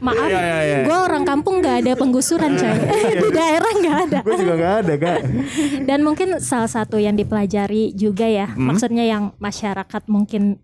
Maaf, 0.00 0.26
Iya, 0.26 0.40
iya, 0.40 0.58
iya. 0.62 0.78
gue 0.82 0.96
orang 0.98 1.22
kampung 1.22 1.60
nggak 1.60 1.76
ada 1.80 1.92
penggusuran 1.94 2.52
coy. 2.52 2.72
Iya. 2.72 3.20
Di 3.22 3.28
daerah 3.30 3.70
nggak 3.70 3.96
ada. 4.02 4.18
Gue 4.20 4.34
juga 4.34 4.54
gak 4.56 4.74
ada 4.80 4.94
kak. 4.96 5.18
Dan 5.88 5.98
mungkin 6.00 6.28
salah 6.38 6.68
satu 6.68 6.96
yang 6.96 7.14
dipelajari 7.14 7.92
juga 7.92 8.24
ya, 8.24 8.48
Hmm. 8.48 8.66
maksudnya 8.66 9.04
yang 9.04 9.36
masyarakat 9.36 10.02
mungkin 10.06 10.56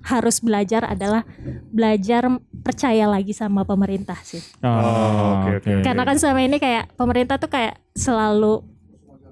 harus 0.00 0.40
belajar 0.40 0.86
adalah 0.86 1.28
belajar 1.66 2.24
percaya 2.60 3.04
lagi 3.04 3.30
sama 3.30 3.62
pemerintah 3.62 4.16
sih. 4.20 4.40
Oh, 4.60 5.36
oke, 5.36 5.60
oke. 5.60 5.82
Karena 5.82 6.02
kan 6.02 6.16
selama 6.16 6.40
ini 6.40 6.56
kayak 6.56 6.94
pemerintah 6.94 7.36
tuh 7.36 7.48
kayak 7.48 7.76
selalu 7.92 8.64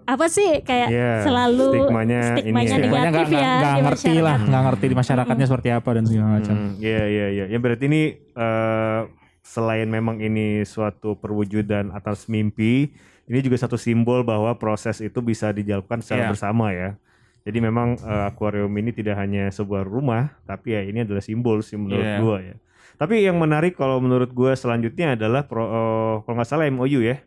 apa 0.05 0.25
sih 0.27 0.61
kayak 0.63 0.89
Iya, 0.89 1.13
selalu 1.23 1.69
stigmanya 1.85 2.21
ini 2.21 2.33
stigmanya 2.33 2.69
ya. 2.69 2.77
Nggak 2.81 2.89
negatif 3.03 3.29
nggak- 3.29 3.39
ya 3.39 3.53
nggak 3.55 3.73
di 3.73 3.83
ngerti 3.83 4.13
lah, 4.19 4.39
nggak 4.43 4.63
ngerti 4.63 4.85
di 4.85 4.97
masyarakatnya 4.97 5.47
seperti 5.47 5.69
apa 5.71 5.89
dan 5.91 6.05
segala 6.05 6.29
macam. 6.35 6.55
Hmm, 6.55 6.71
Iya 6.79 7.03
iya 7.07 7.27
iya. 7.31 7.45
Ya 7.47 7.59
berarti 7.59 7.85
ini 7.87 8.03
eh, 8.17 9.01
selain 9.49 9.89
memang 9.89 10.21
ini 10.21 10.61
suatu 10.63 11.17
perwujudan 11.17 11.89
atas 11.97 12.29
mimpi, 12.29 12.93
ini 13.25 13.39
juga 13.41 13.57
satu 13.57 13.81
simbol 13.81 14.21
bahwa 14.21 14.53
proses 14.61 15.01
itu 15.01 15.25
bisa 15.25 15.49
dijalankan 15.51 16.05
secara 16.05 16.29
Iya. 16.29 16.31
bersama 16.37 16.67
ya. 16.77 17.01
Jadi 17.49 17.59
memang 17.65 17.97
eh, 17.97 18.29
akuarium 18.29 18.69
ini 18.77 18.93
tidak 18.93 19.17
hanya 19.17 19.49
sebuah 19.49 19.89
rumah, 19.89 20.37
tapi 20.45 20.77
ya 20.77 20.85
ini 20.85 21.09
adalah 21.09 21.25
simbol 21.25 21.65
sih 21.65 21.81
menurut 21.81 22.05
Iya. 22.05 22.21
gua 22.21 22.37
ya. 22.45 22.55
Tapi 23.01 23.25
yang 23.25 23.41
menarik 23.41 23.73
kalau 23.73 24.03
menurut 24.05 24.37
gua 24.37 24.53
selanjutnya 24.53 25.17
adalah 25.17 25.49
pro, 25.49 25.65
eh, 25.65 26.15
kalau 26.29 26.35
nggak 26.37 26.49
salah 26.49 26.69
MOU 26.69 27.01
ya, 27.01 27.25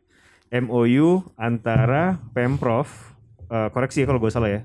MOU 0.54 1.26
antara 1.34 2.22
pemprov, 2.38 2.86
eh, 3.50 3.70
koreksi 3.74 4.04
ya 4.04 4.06
kalau 4.06 4.20
gue 4.20 4.30
salah 4.30 4.52
ya, 4.52 4.62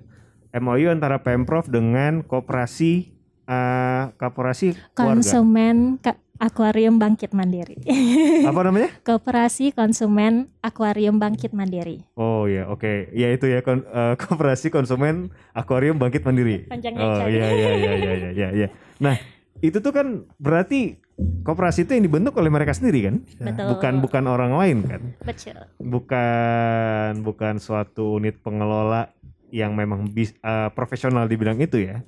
MOU 0.52 0.92
antara 0.92 1.24
pemprov 1.24 1.72
dengan 1.72 2.20
koperasi 2.20 3.16
eh 3.46 4.04
koperasi. 4.18 4.74
Konsumen 4.92 6.02
Ka- 6.02 6.18
Akuarium 6.36 7.00
Bangkit 7.00 7.32
Mandiri. 7.32 7.80
Apa 8.48 8.60
namanya? 8.66 8.92
Koperasi 9.00 9.72
Konsumen 9.72 10.52
Akuarium 10.60 11.16
Bangkit 11.16 11.56
Mandiri. 11.56 12.04
Oh 12.16 12.44
ya, 12.44 12.68
oke. 12.68 13.10
Ya 13.16 13.32
itu 13.32 13.48
ya 13.48 13.64
kon, 13.64 13.82
eh, 13.88 14.14
koperasi 14.20 14.68
konsumen 14.70 15.32
akuarium 15.56 15.98
bangkit 15.98 16.22
mandiri. 16.22 16.68
Panjangnya, 16.70 17.02
Oh 17.02 17.26
iya 17.26 17.48
iya 17.50 17.70
iya 17.74 17.92
iya 17.96 18.12
iya 18.14 18.30
iya. 18.32 18.48
iya. 18.54 18.68
Nah, 19.02 19.18
itu 19.64 19.80
tuh 19.80 19.92
kan 19.92 20.28
berarti 20.38 21.00
koperasi 21.42 21.88
itu 21.88 21.96
yang 21.96 22.04
dibentuk 22.04 22.36
oleh 22.36 22.52
mereka 22.52 22.76
sendiri 22.76 23.08
kan? 23.08 23.16
Betul. 23.40 23.66
Bukan 23.76 23.94
bukan 24.04 24.24
orang 24.28 24.52
lain 24.54 24.78
kan? 24.84 25.02
Betul. 25.24 25.58
Bukan 25.80 27.24
bukan 27.24 27.54
suatu 27.58 28.20
unit 28.20 28.38
pengelola 28.44 29.10
yang 29.50 29.72
memang 29.72 30.12
bis, 30.12 30.36
eh, 30.44 30.68
profesional 30.76 31.24
di 31.26 31.36
bidang 31.40 31.58
itu 31.58 31.80
ya. 31.80 32.04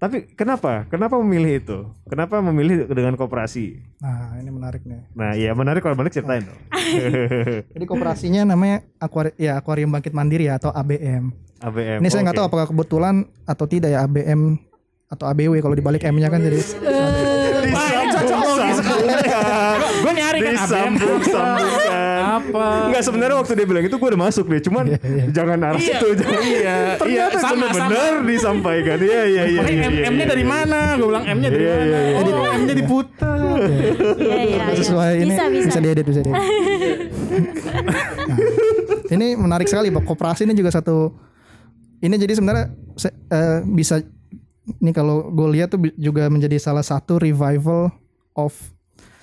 Tapi 0.00 0.32
kenapa? 0.32 0.88
Kenapa 0.88 1.20
memilih 1.20 1.60
itu? 1.60 1.78
Kenapa 2.08 2.40
memilih 2.40 2.88
dengan 2.88 3.20
koperasi? 3.20 3.84
Nah, 4.00 4.32
ini 4.40 4.48
menarik 4.48 4.80
nih. 4.88 5.04
Nah, 5.12 5.36
iya 5.36 5.52
menarik 5.52 5.84
kalau 5.84 5.92
balik 5.92 6.16
ceritain 6.16 6.40
dong. 6.40 6.56
Jadi 7.76 7.84
koperasinya 7.84 8.48
namanya 8.48 8.80
akuari 8.96 9.36
ya 9.36 9.60
Akuarium 9.60 9.92
Bangkit 9.92 10.16
Mandiri 10.16 10.48
ya 10.48 10.56
atau 10.56 10.72
ABM. 10.72 11.28
ABM. 11.60 12.00
Ini 12.00 12.08
saya 12.08 12.24
nggak 12.24 12.32
Oke. 12.32 12.40
tahu 12.40 12.48
apakah 12.48 12.66
kebetulan 12.72 13.28
atau 13.44 13.68
tidak 13.68 13.92
ya 13.92 14.08
ABM 14.08 14.56
atau 15.12 15.24
ABW 15.28 15.60
kalau 15.60 15.76
dibalik 15.76 16.00
M-nya 16.08 16.32
kan 16.32 16.40
jadi 16.40 16.64
Disambung-sambungkan. 18.22 19.76
Gue 20.00 20.12
nyari 20.12 20.38
kan 20.38 20.54
ABM 20.54 20.92
Disambung-sambungkan. 20.92 22.18
apa? 22.20 22.66
Enggak 22.86 23.02
sebenarnya 23.02 23.36
waktu 23.36 23.52
dia 23.54 23.64
bilang 23.64 23.82
itu 23.82 23.92
gue 23.92 24.08
udah 24.08 24.20
masuk 24.20 24.44
deh, 24.46 24.60
cuman 24.60 24.84
jangan 25.30 25.58
arah 25.62 25.78
situ. 25.78 26.06
jangan- 26.14 26.38
Iya, 26.40 26.60
iya, 26.60 26.74
Ternyata 26.96 27.38
sama, 27.38 27.66
benar 27.68 28.12
disampaikan. 28.22 28.96
Iya 28.98 29.20
iya 29.24 29.42
iya. 29.46 29.60
Iya, 29.60 29.88
iya, 29.90 30.06
M-nya 30.06 30.22
iya. 30.22 30.28
dari 30.28 30.44
mana? 30.44 30.78
Gue 30.94 31.06
bilang 31.08 31.24
M-nya 31.24 31.48
dari 31.48 31.62
Iya, 31.62 31.72
mana? 31.72 31.82
iya, 31.82 31.98
iya. 32.00 32.16
Oh, 32.20 32.52
M-nya 32.54 32.74
diputar. 32.74 33.36
Iya 34.16 34.38
iya. 34.38 34.46
iya. 34.46 34.64
sesuai 34.74 35.12
ini 35.18 35.30
Bisa 35.30 35.44
bisa. 35.46 35.66
bisa 35.66 35.78
diedit 35.80 36.04
bisa 36.04 36.20
diedit. 36.20 36.40
Ini 39.10 39.34
menarik 39.34 39.66
sekali 39.66 39.88
Pak. 39.90 40.02
Koperasi 40.04 40.44
ini 40.44 40.52
juga 40.52 40.68
satu 40.70 41.10
ini 41.98 42.14
jadi 42.14 42.32
sebenarnya 42.32 42.70
se- 42.94 43.12
eh, 43.28 43.58
bisa 43.66 43.98
ini 44.72 44.90
kalau 44.90 45.28
gue 45.28 45.46
lihat 45.50 45.68
tuh 45.68 45.78
juga 45.94 46.24
menjadi 46.26 46.56
salah 46.56 46.80
satu 46.80 47.18
revival 47.18 47.90
of 48.32 48.52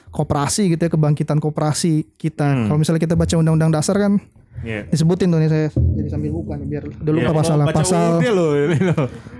koperasi 0.10 0.70
gitu 0.70 0.82
ya 0.82 0.90
kebangkitan 0.90 1.38
koperasi 1.38 2.08
kita. 2.16 2.48
Hmm. 2.48 2.66
Kalau 2.66 2.78
misalnya 2.78 3.00
kita 3.00 3.14
baca 3.14 3.36
undang-undang 3.36 3.70
dasar 3.70 3.98
kan 3.98 4.18
Iya. 4.58 4.90
disebutin 4.90 5.30
tuh 5.30 5.38
nih 5.38 5.48
saya 5.48 5.68
jadi 5.70 6.10
sambil 6.10 6.34
buka 6.34 6.58
nih 6.58 6.66
biar 6.66 6.84
udah 6.90 7.14
lupa 7.14 7.30
Iya, 7.30 7.38
pasal 7.38 7.58
pasal 7.70 8.06
loh, 8.28 8.50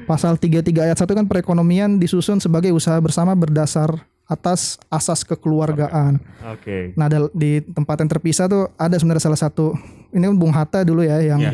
pasal 0.06 0.34
33 0.38 0.62
ayat 0.84 0.94
1 0.96 1.10
kan 1.10 1.26
perekonomian 1.26 1.98
disusun 1.98 2.38
sebagai 2.38 2.70
usaha 2.70 2.94
bersama 2.98 3.34
berdasar 3.34 3.98
atas 4.24 4.78
asas 4.88 5.26
kekeluargaan. 5.26 6.22
Oke. 6.54 6.94
Nah 6.94 7.08
dal- 7.08 7.34
di 7.34 7.64
tempat 7.64 7.98
yang 7.98 8.12
terpisah 8.12 8.46
tuh 8.46 8.70
ada 8.76 8.94
sebenarnya 8.94 9.26
salah 9.26 9.40
satu 9.40 9.74
ini 10.12 10.22
kan 10.22 10.36
Bung 10.36 10.54
Hatta 10.54 10.86
dulu 10.86 11.02
ya 11.02 11.18
yang 11.18 11.42
Iya. 11.42 11.52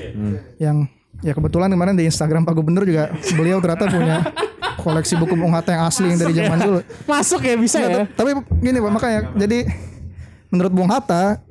yang 0.60 0.78
ya 1.22 1.32
kebetulan 1.32 1.72
kemarin 1.72 1.96
di 1.96 2.04
Instagram 2.04 2.44
Pak 2.44 2.54
Gubernur 2.54 2.84
juga 2.84 3.16
beliau 3.32 3.62
ternyata 3.62 3.88
punya 3.88 4.28
koleksi 4.76 5.14
buku 5.16 5.34
Bung 5.34 5.52
Hatta 5.52 5.72
yang 5.72 5.84
asli 5.84 6.08
yang 6.08 6.18
dari 6.18 6.34
zaman 6.34 6.58
dulu. 6.60 6.80
Masuk 7.06 7.42
ya 7.42 7.56
bisa 7.56 7.78
ya? 7.80 8.04
t- 8.04 8.10
Tapi 8.14 8.32
gini 8.58 8.78
Pak 8.78 8.92
makanya 8.92 9.20
jadi 9.36 9.68
menurut 10.48 10.72
Bung 10.72 10.90
Hatta 10.90 11.42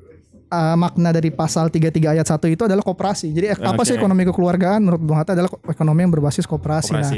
uh, 0.47 0.77
makna 0.77 1.11
dari 1.11 1.29
pasal 1.29 1.69
33 1.69 1.91
ayat 2.13 2.27
1 2.27 2.39
itu 2.49 2.63
adalah 2.63 2.81
koperasi. 2.81 3.31
Jadi 3.31 3.47
eh, 3.49 3.57
apa 3.57 3.83
sih 3.83 3.95
ekonomi 3.95 4.23
kekeluargaan 4.25 4.81
menurut 4.81 5.01
Bung 5.01 5.17
Hatta 5.17 5.33
adalah 5.33 5.49
ko- 5.49 5.63
ekonomi 5.65 6.01
yang 6.01 6.13
berbasis 6.13 6.45
koperasi. 6.45 6.93
Nah, 6.93 7.11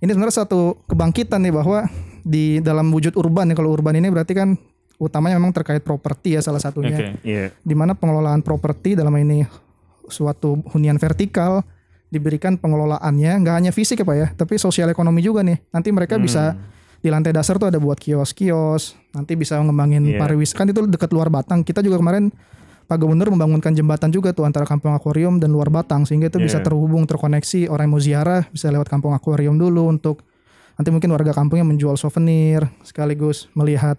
ini 0.00 0.10
sebenarnya 0.10 0.36
satu 0.40 0.80
kebangkitan 0.84 1.40
nih 1.40 1.52
bahwa 1.52 1.84
di 2.20 2.60
dalam 2.60 2.88
wujud 2.88 3.12
urban 3.14 3.48
ya 3.48 3.54
kalau 3.54 3.68
urban 3.68 3.96
ini 3.96 4.08
berarti 4.08 4.32
kan 4.32 4.56
utamanya 4.96 5.36
memang 5.36 5.52
terkait 5.52 5.80
properti 5.80 6.36
ya 6.36 6.40
salah 6.40 6.60
satunya 6.60 6.92
Oke. 6.92 7.06
Iya. 7.24 7.56
di 7.56 7.72
mana 7.72 7.96
pengelolaan 7.96 8.40
properti 8.40 8.92
dalam 8.92 9.12
ini 9.16 9.44
suatu 10.04 10.60
hunian 10.72 10.96
vertikal 10.96 11.64
diberikan 12.10 12.58
pengelolaannya 12.58 13.32
nggak 13.46 13.54
hanya 13.54 13.70
fisik 13.70 14.02
ya 14.02 14.06
pak 14.06 14.16
ya 14.18 14.26
tapi 14.34 14.58
sosial 14.58 14.90
ekonomi 14.90 15.22
juga 15.22 15.40
nih. 15.46 15.62
Nanti 15.70 15.94
mereka 15.94 16.18
bisa 16.18 16.58
di 17.00 17.08
lantai 17.08 17.32
dasar 17.32 17.56
tuh 17.56 17.72
ada 17.72 17.78
buat 17.80 17.96
kios-kios 17.96 18.98
nanti 19.16 19.32
bisa 19.32 19.56
ngembangin 19.56 20.04
Iya. 20.04 20.18
pariwisata. 20.20 20.58
Kan 20.60 20.66
itu 20.68 20.84
dekat 20.84 21.10
luar 21.14 21.32
Batang. 21.32 21.64
Kita 21.64 21.80
juga 21.80 21.96
kemarin 21.96 22.28
Pak 22.84 22.98
Gubernur 22.98 23.30
membangunkan 23.30 23.70
jembatan 23.70 24.10
juga 24.10 24.34
tuh 24.34 24.42
antara 24.42 24.66
Kampung 24.66 24.90
Akuarium 24.90 25.38
dan 25.38 25.54
luar 25.54 25.70
Batang 25.70 26.02
sehingga 26.04 26.26
itu 26.26 26.42
bisa 26.42 26.58
Iya. 26.58 26.66
terhubung 26.66 27.06
terkoneksi. 27.06 27.70
Orang 27.70 27.86
yang 27.88 27.94
mau 27.94 28.02
ziarah 28.02 28.42
bisa 28.50 28.66
lewat 28.68 28.90
Kampung 28.90 29.14
Akuarium 29.14 29.54
dulu 29.56 29.86
untuk 29.88 30.26
nanti 30.74 30.90
mungkin 30.90 31.14
warga 31.14 31.30
kampungnya 31.30 31.62
menjual 31.64 31.94
souvenir 31.94 32.66
sekaligus 32.82 33.46
melihat 33.54 33.96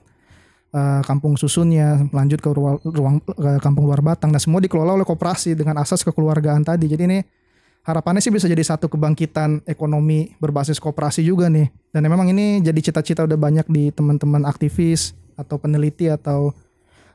eh, 0.71 1.01
kampung 1.03 1.35
susunnya 1.35 2.07
lanjut 2.15 2.39
ke 2.39 2.47
ruang, 2.47 2.79
ruang 2.83 3.19
ke 3.23 3.59
kampung 3.59 3.87
luar 3.87 3.99
Batang. 4.03 4.31
Dan 4.31 4.39
semua 4.43 4.59
dikelola 4.59 4.95
oleh 4.95 5.07
koperasi 5.07 5.55
dengan 5.55 5.79
asas 5.79 6.03
kekeluargaan 6.03 6.63
tadi. 6.63 6.87
Jadi 6.91 7.03
ini 7.07 7.19
harapannya 7.81 8.19
sih 8.19 8.29
bisa 8.29 8.45
jadi 8.45 8.61
satu 8.61 8.85
kebangkitan 8.87 9.65
ekonomi 9.65 10.37
berbasis 10.37 10.77
koperasi 10.77 11.21
juga 11.21 11.49
nih 11.49 11.69
dan 11.89 12.05
memang 12.05 12.29
ini 12.29 12.61
jadi 12.61 12.77
cita-cita 12.79 13.25
udah 13.25 13.35
banyak 13.35 13.65
di 13.67 13.89
teman-teman 13.89 14.45
aktivis 14.45 15.11
atau 15.33 15.57
peneliti 15.57 16.05
atau 16.05 16.53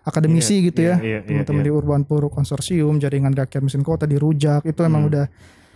akademisi 0.03 0.59
Iya, 0.59 0.67
gitu 0.67 0.81
iya, 0.83 0.95
ya 0.95 0.97
iya, 1.03 1.19
teman-teman 1.23 1.63
iya, 1.63 1.67
di 1.67 1.73
Urban 1.73 2.03
Puro 2.03 2.27
Konsorsium 2.27 2.99
jaringan 2.99 3.31
rakyat 3.33 3.63
mesin 3.63 3.83
kota 3.83 4.07
di 4.07 4.15
Rujak 4.15 4.63
itu 4.63 4.79
Hmm. 4.79 4.91
memang 4.91 5.03
udah 5.07 5.27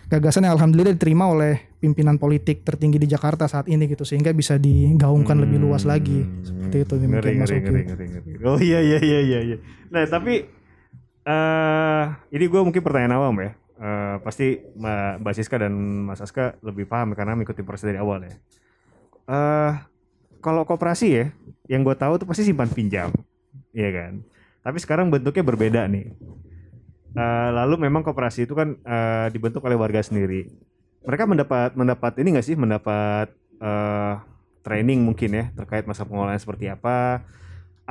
gagasan 0.07 0.43
yang 0.43 0.55
alhamdulillah 0.55 0.91
diterima 0.91 1.27
oleh 1.27 1.71
pimpinan 1.79 2.15
politik 2.15 2.63
tertinggi 2.63 2.99
di 2.99 3.07
Jakarta 3.07 3.47
saat 3.47 3.67
ini 3.67 3.87
gitu 3.87 4.03
sehingga 4.03 4.31
bisa 4.31 4.55
digaungkan 4.55 5.39
lebih 5.39 5.55
luas 5.57 5.83
lagi 5.83 6.27
seperti 6.43 6.77
itu 6.81 6.93
nih 6.93 6.99
Hmm. 6.99 7.11
ngeri, 7.11 7.27
mungkin 7.27 7.39
Mas 7.39 7.47
ngeri, 7.47 7.57
Uki. 7.57 7.67
ngeri, 7.71 7.83
ngeri, 7.87 8.05
ngeri. 8.27 8.43
Oh 8.43 8.59
iya 8.59 8.79
iya 8.79 8.99
iya 8.99 9.19
iya. 9.21 9.39
iya. 9.45 9.57
Nah 9.87 10.03
tapi 10.05 10.33
eh 11.21 12.03
ini 12.31 12.45
gue 12.45 12.61
mungkin 12.61 12.81
pertanyaan 12.81 13.15
awam 13.15 13.35
ya. 13.39 13.51
Eh, 13.81 14.15
pasti 14.21 14.61
Mbak 14.77 15.33
Siska 15.33 15.57
dan 15.57 15.73
Mas 16.05 16.21
Aska 16.21 16.53
lebih 16.61 16.85
paham 16.85 17.17
karena 17.17 17.33
mengikuti 17.33 17.65
proses 17.65 17.89
dari 17.89 17.97
awal 17.97 18.29
ya. 18.29 18.33
Eh 19.25 19.73
kalau 20.37 20.61
koperasi 20.69 21.07
ya, 21.09 21.25
yang 21.65 21.81
gue 21.81 21.97
tahu 21.97 22.21
tuh 22.21 22.29
pasti 22.29 22.45
simpan 22.45 22.69
pinjam, 22.69 23.09
iya 23.73 23.89
kan. 23.89 24.21
Tapi 24.61 24.77
sekarang 24.77 25.09
bentuknya 25.09 25.41
berbeda 25.41 25.81
nih. 25.89 26.13
Eh, 27.11 27.49
lalu 27.57 27.89
memang 27.89 28.05
koperasi 28.05 28.45
itu 28.45 28.53
kan 28.53 28.77
eh, 28.77 29.27
dibentuk 29.33 29.65
oleh 29.65 29.77
warga 29.77 30.05
sendiri. 30.05 30.45
Mereka 31.01 31.25
mendapat 31.25 31.73
mendapat 31.73 32.13
ini 32.21 32.37
nggak 32.37 32.45
sih 32.45 32.53
mendapat 32.53 33.33
eh, 33.57 34.13
training 34.61 35.01
mungkin 35.01 35.29
ya 35.33 35.45
terkait 35.57 35.89
masa 35.89 36.05
pengelolaan 36.05 36.37
seperti 36.37 36.69
apa. 36.69 37.25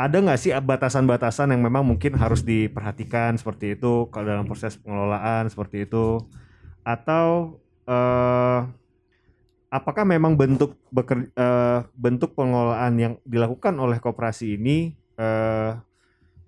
Ada 0.00 0.16
nggak 0.24 0.40
sih 0.40 0.52
batasan-batasan 0.56 1.52
yang 1.52 1.60
memang 1.60 1.84
mungkin 1.84 2.16
harus 2.16 2.40
diperhatikan 2.40 3.36
seperti 3.36 3.76
itu 3.76 4.08
kalau 4.08 4.24
dalam 4.32 4.48
proses 4.48 4.72
pengelolaan 4.80 5.44
seperti 5.52 5.84
itu? 5.84 6.24
Atau 6.80 7.60
eh, 7.84 8.60
apakah 9.68 10.04
memang 10.08 10.40
bentuk 10.40 10.80
beker- 10.88 11.28
eh, 11.36 11.78
bentuk 11.92 12.32
pengelolaan 12.32 12.96
yang 12.96 13.14
dilakukan 13.28 13.76
oleh 13.76 14.00
koperasi 14.00 14.56
ini 14.56 14.96
eh, 15.20 15.70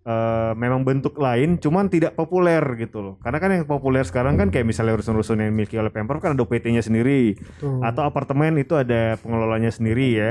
eh, 0.03 0.53
memang 0.55 0.83
bentuk 0.83 1.19
lain 1.19 1.59
cuman 1.59 1.91
tidak 1.91 2.19
populer 2.19 2.63
gitu 2.79 2.99
loh 3.03 3.15
karena 3.23 3.39
kan 3.39 3.51
yang 3.55 3.67
populer 3.67 4.03
sekarang 4.03 4.35
kan 4.39 4.51
kayak 4.51 4.67
misalnya 4.67 4.99
rusun-rusun 4.99 5.41
yang 5.43 5.51
dimiliki 5.55 5.79
oleh 5.79 5.91
pemprov 5.91 6.23
kan 6.23 6.35
ada 6.35 6.43
OPT-nya 6.43 6.83
sendiri 6.83 7.39
Betul. 7.39 7.83
atau 7.83 8.03
apartemen 8.07 8.59
itu 8.59 8.75
ada 8.79 9.17
pengelolanya 9.23 9.71
sendiri 9.71 10.07
ya 10.15 10.31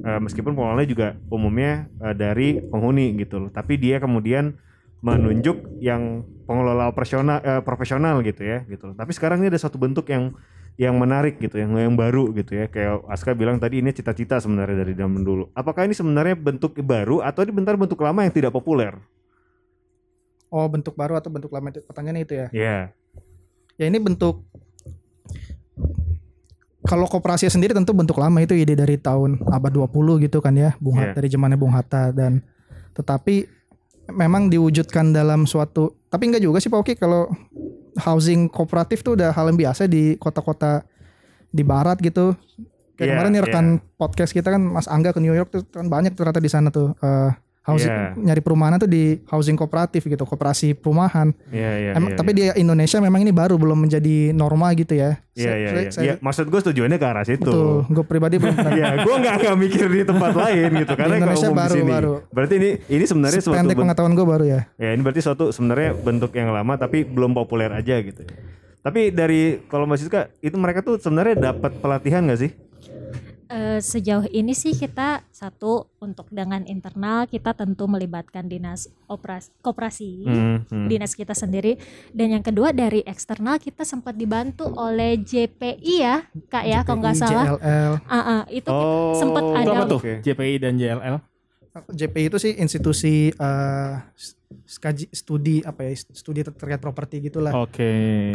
Eh, 0.00 0.16
meskipun 0.16 0.56
pengelolanya 0.56 0.88
juga 0.88 1.08
umumnya 1.28 1.84
eh, 2.00 2.16
dari 2.16 2.56
penghuni 2.56 3.20
gitu 3.20 3.36
loh 3.36 3.50
tapi 3.52 3.76
dia 3.76 4.00
kemudian 4.00 4.56
menunjuk 5.04 5.76
yang 5.76 6.24
pengelola 6.48 6.88
operasional 6.88 7.44
eh, 7.44 7.60
profesional 7.60 8.24
gitu 8.24 8.40
ya 8.40 8.64
gitu 8.64 8.92
loh. 8.92 8.94
tapi 8.96 9.12
sekarang 9.12 9.44
ini 9.44 9.52
ada 9.52 9.60
satu 9.60 9.76
bentuk 9.76 10.08
yang 10.08 10.32
yang 10.80 10.96
menarik 10.96 11.36
gitu 11.36 11.60
yang 11.60 11.76
yang 11.76 11.92
baru 11.92 12.32
gitu 12.32 12.56
ya. 12.56 12.64
Kayak 12.72 13.04
Aska 13.04 13.36
bilang 13.36 13.60
tadi 13.60 13.84
ini 13.84 13.92
cita-cita 13.92 14.40
sebenarnya 14.40 14.80
dari 14.80 14.96
zaman 14.96 15.20
dulu. 15.20 15.52
Apakah 15.52 15.84
ini 15.84 15.92
sebenarnya 15.92 16.32
bentuk 16.32 16.72
baru 16.80 17.20
atau 17.20 17.44
ini 17.44 17.52
bentar 17.52 17.76
bentuk 17.76 18.00
lama 18.00 18.24
yang 18.24 18.32
tidak 18.32 18.48
populer? 18.48 18.96
Oh 20.48 20.64
bentuk 20.72 20.96
baru 20.96 21.20
atau 21.20 21.28
bentuk 21.28 21.52
lama 21.52 21.68
pertanyaannya 21.68 22.22
itu 22.24 22.34
ya? 22.34 22.46
Ya 22.56 22.76
ya 23.76 23.88
ini 23.88 23.96
bentuk 23.96 24.44
kalau 26.80 27.04
koperasi 27.04 27.48
sendiri 27.48 27.76
tentu 27.76 27.92
bentuk 27.92 28.16
lama 28.16 28.40
itu 28.40 28.56
ide 28.56 28.72
dari 28.72 28.96
tahun 28.96 29.40
abad 29.52 29.72
20 29.88 30.24
gitu 30.24 30.40
kan 30.40 30.56
ya 30.56 30.72
Bung 30.80 30.96
Hatta 30.96 31.12
Iya. 31.12 31.16
dari 31.20 31.28
zamannya 31.28 31.58
Bung 31.60 31.72
Hatta. 31.76 32.08
Dan 32.08 32.40
tetapi 32.96 33.44
memang 34.16 34.48
diwujudkan 34.48 35.12
dalam 35.12 35.44
suatu 35.44 35.96
tapi 36.08 36.28
enggak 36.32 36.42
juga 36.42 36.58
sih 36.58 36.72
Pak 36.72 36.80
Oki 36.80 36.94
kalau 36.96 37.28
housing 37.98 38.46
kooperatif 38.46 39.02
tuh 39.02 39.18
udah 39.18 39.34
hal 39.34 39.50
yang 39.50 39.58
biasa 39.58 39.90
di 39.90 40.14
kota-kota 40.20 40.84
di 41.50 41.66
barat 41.66 41.98
gitu 41.98 42.36
kayak 42.94 43.06
Iya, 43.08 43.12
kemarin 43.16 43.30
nih 43.32 43.42
rekan 43.48 43.66
iya. 43.80 43.82
podcast 43.96 44.30
kita 44.36 44.52
kan 44.52 44.62
Mas 44.62 44.86
Angga 44.86 45.16
ke 45.16 45.20
New 45.24 45.32
York 45.32 45.48
tuh 45.48 45.64
kan 45.66 45.88
banyak 45.88 46.12
ternyata 46.12 46.38
di 46.38 46.50
sana 46.52 46.68
tuh 46.68 46.92
eh, 47.00 47.30
housing 47.70 47.90
Iya. 47.90 48.12
nyari 48.18 48.40
perumahan 48.42 48.82
tuh 48.82 48.90
di 48.90 49.22
housing 49.30 49.54
kooperatif 49.54 50.02
gitu 50.02 50.24
koperasi 50.26 50.74
perumahan 50.74 51.30
ya 51.54 51.70
ya 51.78 51.90
Emang, 51.94 52.12
ya, 52.12 52.16
tapi 52.18 52.30
ya. 52.34 52.36
di 52.54 52.66
Indonesia 52.66 52.98
memang 52.98 53.20
ini 53.22 53.30
baru 53.30 53.54
belum 53.54 53.86
menjadi 53.86 54.34
norma 54.34 54.74
gitu 54.74 54.98
ya. 54.98 55.22
Iya 55.30 55.52
iya 55.56 55.70
iya. 55.88 56.14
maksud 56.20 56.50
gue 56.50 56.60
tujuannya 56.60 56.98
ke 57.00 57.06
arah 57.06 57.24
situ. 57.24 57.46
Betul. 57.48 57.88
Gue 57.88 58.04
pribadi 58.04 58.36
belum 58.36 58.52
pernah. 58.52 58.76
Iya, 58.76 58.88
gue 59.06 59.14
nggak 59.14 59.34
nggak 59.40 59.56
mikir 59.56 59.86
di 59.88 60.00
tempat 60.04 60.32
lain 60.36 60.68
gitu 60.84 60.92
karena 60.98 61.14
kalau 61.16 61.32
Indonesia 61.32 61.48
di 61.48 61.56
baru, 61.56 61.74
baru. 61.86 62.12
Berarti 62.34 62.54
ini 62.60 62.70
ini 62.90 63.04
sebenarnya 63.06 63.40
suatu 63.40 63.56
Pendek 63.56 63.72
bentuk, 63.72 63.82
pengetahuan 63.86 64.12
gue 64.12 64.26
baru 64.26 64.44
ya. 64.44 64.60
ya 64.76 64.90
ini 64.92 65.00
berarti 65.00 65.20
suatu 65.22 65.44
sebenarnya 65.54 65.96
bentuk 65.96 66.30
yang 66.36 66.50
lama 66.52 66.74
tapi 66.76 67.06
belum 67.06 67.32
populer 67.32 67.70
aja 67.72 67.96
gitu. 68.04 68.26
Tapi 68.80 69.12
dari 69.12 69.60
kalau 69.68 69.84
Mbak 69.84 69.98
Siska 70.00 70.20
itu 70.40 70.56
mereka 70.56 70.80
tuh 70.80 70.96
sebenarnya 70.96 71.52
dapat 71.52 71.72
pelatihan 71.80 72.24
nggak 72.24 72.40
sih? 72.40 72.50
Eh, 73.50 73.82
sejauh 73.82 74.30
ini 74.30 74.54
sih 74.54 74.78
kita 74.78 75.26
satu 75.34 75.90
untuk 75.98 76.30
dengan 76.30 76.62
internal 76.70 77.26
kita 77.26 77.50
tentu 77.50 77.90
melibatkan 77.90 78.46
dinas 78.46 78.86
operasi 79.10 79.50
koperasi 79.58 80.10
Hmm, 80.22 80.56
hmm. 80.70 80.86
dinas 80.86 81.18
kita 81.18 81.34
sendiri 81.34 81.74
dan 82.14 82.30
yang 82.30 82.46
kedua 82.46 82.70
dari 82.70 83.02
eksternal 83.02 83.58
kita 83.58 83.82
sempat 83.82 84.14
dibantu 84.14 84.70
oleh 84.78 85.18
JPI 85.18 85.94
ya 85.98 86.30
kak 86.46 86.62
ya 86.62 86.86
kalau 86.86 87.02
nggak 87.02 87.18
salah 87.18 87.58
JLL. 87.58 87.92
Ah, 88.06 88.18
ah, 88.22 88.40
itu 88.54 88.70
kita 88.70 88.86
Oh, 88.86 89.18
sempat 89.18 89.42
ada 89.42 89.70
apa 89.74 89.84
tuh? 89.90 89.98
Oke. 89.98 90.14
JPI 90.22 90.54
dan 90.62 90.78
JLL. 90.78 91.16
JPI 91.70 92.26
itu 92.26 92.38
sih 92.38 92.52
institusi 92.54 93.30
eh, 93.30 93.94
skaji 94.66 95.06
studi 95.08 95.62
apa 95.62 95.82
ya 95.82 95.94
studi 95.94 96.42
ter- 96.42 96.50
terkait 96.50 96.78
properti 96.78 97.20
gitulah. 97.20 97.54
Oke. 97.56 97.86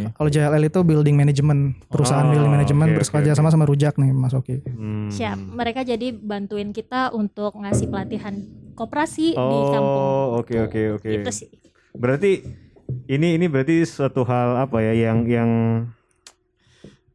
Kalau 0.10 0.30
JLL 0.30 0.64
itu 0.66 0.80
building 0.82 1.14
management, 1.14 1.62
perusahaan 1.86 2.24
Oh, 2.24 2.32
building 2.32 2.48
management 2.50 2.90
oke, 2.90 3.00
bekerja 3.02 3.32
oke, 3.32 3.38
sama 3.38 3.50
sama 3.50 3.64
Rujak 3.64 3.96
nih 3.96 4.10
Mas 4.10 4.32
Oki. 4.32 4.64
Hmm. 4.66 5.08
siap 5.08 5.36
mereka 5.36 5.82
jadi 5.82 6.12
bantuin 6.12 6.72
kita 6.72 7.12
untuk 7.12 7.56
ngasih 7.56 7.88
pelatihan 7.88 8.40
koperasi 8.72 9.32
di 9.32 9.58
kampung 9.68 10.04
Oh, 10.06 10.40
oke 10.40 10.56
oke 10.62 10.82
oke. 10.96 11.10
itu 11.14 11.32
sih 11.34 11.50
Berarti 11.92 12.44
ini 13.08 13.36
ini 13.36 13.48
berarti 13.48 13.82
suatu 13.82 14.24
hal 14.24 14.60
apa 14.62 14.80
ya 14.80 14.94
yang 15.06 15.24
yang 15.26 15.52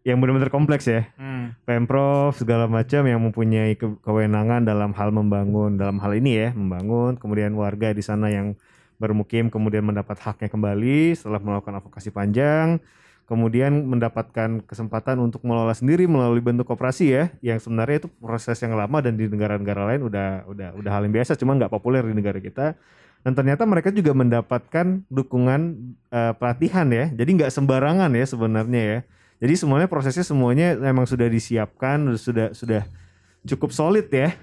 yang 0.06 0.16
benar-benar 0.20 0.48
kompleks 0.48 0.88
ya. 0.88 1.08
Hmm. 1.20 1.52
Pemprov 1.68 2.36
segala 2.36 2.64
macam 2.64 3.04
yang 3.04 3.20
mempunyai 3.20 3.76
ke- 3.76 4.00
kewenangan 4.00 4.64
dalam 4.64 4.96
hal 4.96 5.12
membangun 5.12 5.76
dalam 5.76 6.00
hal 6.00 6.12
ini 6.16 6.40
ya, 6.40 6.48
membangun 6.56 7.20
kemudian 7.20 7.52
warga 7.52 7.92
di 7.92 8.00
sana 8.00 8.32
yang 8.32 8.56
bermukim 9.00 9.48
kemudian 9.48 9.80
mendapat 9.80 10.20
haknya 10.20 10.52
kembali 10.52 11.16
setelah 11.16 11.40
melakukan 11.40 11.80
advokasi 11.80 12.12
panjang, 12.12 12.76
kemudian 13.24 13.88
mendapatkan 13.88 14.60
kesempatan 14.68 15.16
untuk 15.24 15.40
mengelola 15.40 15.72
sendiri 15.72 16.04
melalui 16.04 16.44
bentuk 16.44 16.68
koperasi 16.68 17.04
ya, 17.08 17.24
yang 17.40 17.56
sebenarnya 17.56 18.04
itu 18.04 18.08
proses 18.20 18.60
yang 18.60 18.76
lama 18.76 19.00
dan 19.00 19.16
di 19.16 19.24
negara-negara 19.24 19.88
lain 19.88 20.04
udah 20.04 20.28
udah 20.48 20.68
udah 20.76 20.90
hal 20.92 21.02
yang 21.08 21.16
biasa, 21.16 21.36
cuma 21.40 21.56
nggak 21.56 21.72
populer 21.72 22.04
di 22.04 22.12
negara 22.12 22.40
kita. 22.40 22.76
Dan 23.20 23.36
ternyata 23.36 23.68
mereka 23.68 23.92
juga 23.92 24.16
mendapatkan 24.16 25.04
dukungan 25.12 25.60
eh, 26.12 26.32
pelatihan 26.36 26.88
ya, 26.88 27.08
jadi 27.12 27.30
nggak 27.40 27.52
sembarangan 27.52 28.12
ya 28.12 28.24
sebenarnya 28.28 28.82
ya. 28.84 29.00
Jadi 29.40 29.54
semuanya 29.56 29.88
prosesnya 29.88 30.22
semuanya 30.22 30.76
memang 30.76 31.08
sudah 31.08 31.26
disiapkan, 31.26 31.96
sudah 32.20 32.52
sudah 32.52 32.84
cukup 33.48 33.72
solid 33.72 34.06
ya 34.12 34.36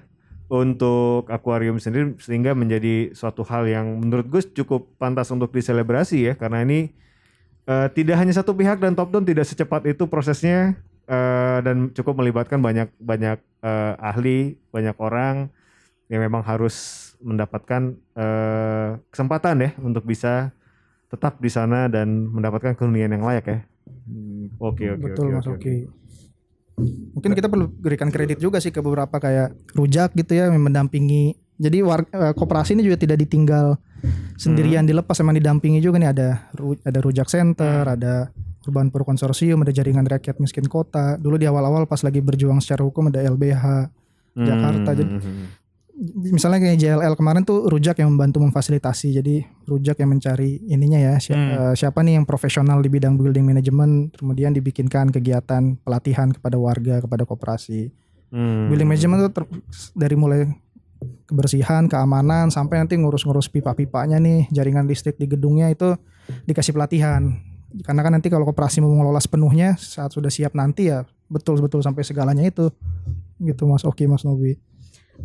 untuk 0.50 1.28
akuarium 1.30 1.78
sendiri 1.78 2.16
sehingga 2.18 2.56
menjadi 2.56 3.12
suatu 3.14 3.44
hal 3.46 3.68
yang 3.68 4.00
menurut 4.00 4.26
gue 4.32 4.42
cukup 4.64 4.90
pantas 4.96 5.28
untuk 5.30 5.52
diselebrasi 5.52 6.32
ya 6.32 6.34
karena 6.40 6.64
ini 6.64 6.96
eh, 7.68 7.88
tidak 7.92 8.16
hanya 8.18 8.34
satu 8.34 8.56
pihak 8.56 8.80
dan 8.80 8.96
top 8.96 9.12
down 9.12 9.28
tidak 9.28 9.44
secepat 9.44 9.84
itu 9.86 10.08
prosesnya 10.08 10.80
eh, 11.06 11.60
dan 11.62 11.92
cukup 11.92 12.18
melibatkan 12.24 12.64
banyak 12.64 12.90
banyak 12.98 13.38
eh, 13.62 13.94
ahli, 14.00 14.56
banyak 14.72 14.96
orang 14.98 15.52
yang 16.08 16.24
memang 16.24 16.42
harus 16.42 17.08
mendapatkan 17.20 17.94
eh, 18.16 18.90
kesempatan 19.12 19.56
ya 19.60 19.72
untuk 19.84 20.08
bisa 20.08 20.56
tetap 21.12 21.40
di 21.44 21.52
sana 21.52 21.92
dan 21.92 22.28
mendapatkan 22.32 22.76
keunian 22.76 23.12
yang 23.12 23.24
layak 23.24 23.46
ya. 23.48 23.60
Hmm, 24.04 24.54
Oke 24.58 24.86
oke 24.88 25.02
Betul 25.02 25.26
oke, 25.26 25.36
Mas 25.36 25.46
oke, 25.46 25.56
Oki. 25.58 25.76
Mungkin 27.12 27.32
kita 27.34 27.48
perlu 27.48 27.66
berikan 27.68 28.08
kredit 28.08 28.38
juga 28.38 28.58
sih 28.58 28.70
ke 28.70 28.80
beberapa 28.80 29.18
kayak 29.18 29.74
Rujak 29.74 30.14
gitu 30.14 30.32
ya 30.32 30.46
yang 30.46 30.62
mendampingi. 30.62 31.34
Jadi 31.58 31.82
war- 31.82 32.06
eh, 32.06 32.32
koperasi 32.32 32.74
ini 32.74 32.86
juga 32.86 32.96
tidak 32.96 33.18
ditinggal 33.20 33.82
sendirian 34.36 34.86
Hmm. 34.86 34.92
dilepas 34.94 35.18
emang 35.18 35.34
didampingi 35.34 35.82
juga 35.82 35.98
nih 35.98 36.12
ada 36.12 36.30
Ru- 36.54 36.78
ada 36.78 37.00
Rujak 37.00 37.26
Center, 37.26 37.82
ada 37.84 38.30
Urban 38.62 38.88
Pro 38.88 39.02
Konsorsium, 39.02 39.58
ada 39.60 39.72
Jaringan 39.72 40.06
Rakyat 40.06 40.38
Miskin 40.38 40.68
Kota. 40.68 41.18
Dulu 41.18 41.36
di 41.36 41.46
awal-awal 41.46 41.90
pas 41.90 41.98
lagi 42.00 42.20
berjuang 42.20 42.62
secara 42.62 42.86
hukum 42.86 43.10
ada 43.10 43.26
LBH. 43.26 43.90
Jakarta. 44.38 44.94
Jadi- 44.94 45.10
Hmm, 45.10 45.18
hmm, 45.18 45.34
hmm. 45.34 45.48
Misalnya 46.14 46.62
kayak 46.62 46.78
JLL 46.78 47.14
kemarin 47.14 47.42
tuh 47.42 47.66
Rujak 47.66 47.98
yang 47.98 48.14
membantu 48.14 48.38
memfasilitasi. 48.40 49.18
Jadi 49.18 49.36
Rujak 49.66 49.98
yang 49.98 50.14
mencari 50.14 50.62
ininya 50.64 51.02
ya 51.02 51.14
si- 51.18 51.34
Hmm. 51.34 51.50
eh, 51.50 51.74
siapa 51.74 52.06
nih 52.06 52.22
yang 52.22 52.26
profesional 52.26 52.78
di 52.80 52.88
bidang 52.88 53.18
building 53.18 53.42
management 53.42 54.14
kemudian 54.14 54.54
dibikinkan 54.54 55.10
kegiatan 55.10 55.82
pelatihan 55.82 56.30
kepada 56.30 56.56
warga 56.56 57.02
kepada 57.02 57.26
koperasi. 57.26 57.90
Hmm. 58.30 58.70
Building 58.70 58.88
management 58.88 59.34
ter- 59.34 59.50
dari 59.92 60.14
mulai 60.14 60.46
kebersihan, 61.26 61.86
keamanan 61.86 62.48
sampai 62.48 62.80
nanti 62.80 62.94
ngurus-ngurus 62.94 63.50
pipa-pipanya 63.50 64.18
nih, 64.18 64.48
jaringan 64.50 64.86
listrik 64.86 65.16
di 65.16 65.26
gedungnya 65.26 65.68
itu 65.68 65.98
dikasih 66.46 66.74
pelatihan. 66.74 67.42
Karena 67.80 68.02
kan 68.02 68.14
nanti 68.14 68.30
kalau 68.30 68.46
koperasi 68.46 68.80
mau 68.80 68.90
mengelola 68.90 69.20
sepenuhnya 69.20 69.76
saat 69.78 70.10
sudah 70.10 70.30
siap 70.30 70.54
nanti 70.54 70.88
ya 70.88 71.04
betul-betul 71.28 71.82
sampai 71.82 72.06
segalanya 72.06 72.46
itu. 72.46 72.70
Gitu 73.38 73.66
Mas 73.66 73.82
Oki, 73.82 74.06
Mas 74.06 74.24
Nobi. 74.24 74.58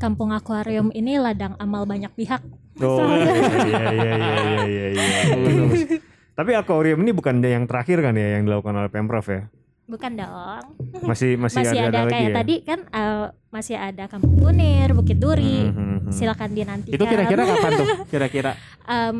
Kampung 0.00 0.32
akuarium 0.32 0.88
ini 0.94 1.18
ladang 1.20 1.56
amal 1.60 1.84
banyak 1.84 2.12
pihak 2.16 2.40
Oh 2.80 3.04
iya 3.12 3.36
iya 3.36 3.84
iya 3.92 4.14
iya 4.16 4.54
iya 4.64 4.86
iya. 4.88 5.20
iya. 5.36 5.98
Tapi 6.38 6.50
akuarium 6.56 7.04
ini 7.04 7.12
bukan 7.12 7.44
yang 7.44 7.68
terakhir 7.68 8.00
kan 8.00 8.16
ya 8.16 8.40
yang 8.40 8.48
dilakukan 8.48 8.72
oleh 8.72 8.88
Pemprov 8.88 9.28
ya? 9.28 9.52
Bukan 9.84 10.12
dong 10.14 10.64
Masih 11.04 11.34
masih, 11.42 11.58
masih, 11.60 11.78
ada, 11.78 11.88
ada, 11.90 12.00
lagi 12.06 12.12
kayak 12.12 12.24
ya? 12.24 12.34
tadi 12.34 12.54
kan 12.62 12.78
eh, 12.86 13.26
masih 13.52 13.76
ada 13.76 14.04
kampung 14.08 14.34
kunir 14.40 14.88
bukit 14.92 15.18
duri 15.18 15.68
Hmm, 15.68 15.76
hmm, 15.76 15.98
hmm. 16.08 16.12
silakan 16.12 16.50
dinantikan 16.52 16.96
Itu 16.96 17.04
kira-kira 17.04 17.42
kapan 17.52 17.70
tuh? 17.76 17.86
Kira-kira. 18.08 18.52
Em, 18.82 19.18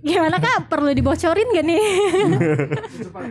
gimana 0.00 0.36
kak 0.38 0.66
perlu 0.66 0.90
dibocorin 0.90 1.46
gak 1.52 1.64
nih 1.64 1.82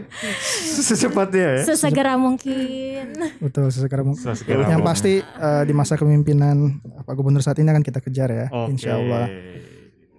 Secepatnya 0.77 1.47
ya. 1.59 1.63
sesegera 1.65 2.13
mungkin 2.15 3.17
Betul, 3.41 3.69
sekarang 3.69 4.13
Sesegera 4.13 4.69
yang 4.69 4.81
mungkin. 4.81 4.85
pasti 4.85 5.19
eh, 5.19 5.63
di 5.65 5.73
masa 5.73 5.95
kepemimpinan 5.95 6.79
Pak 7.03 7.13
Gubernur 7.13 7.41
saat 7.41 7.57
ini 7.57 7.67
akan 7.67 7.83
kita 7.83 7.99
kejar 7.99 8.29
ya, 8.29 8.45
Oke. 8.51 8.75
insya 8.75 8.99
Allah. 8.99 9.27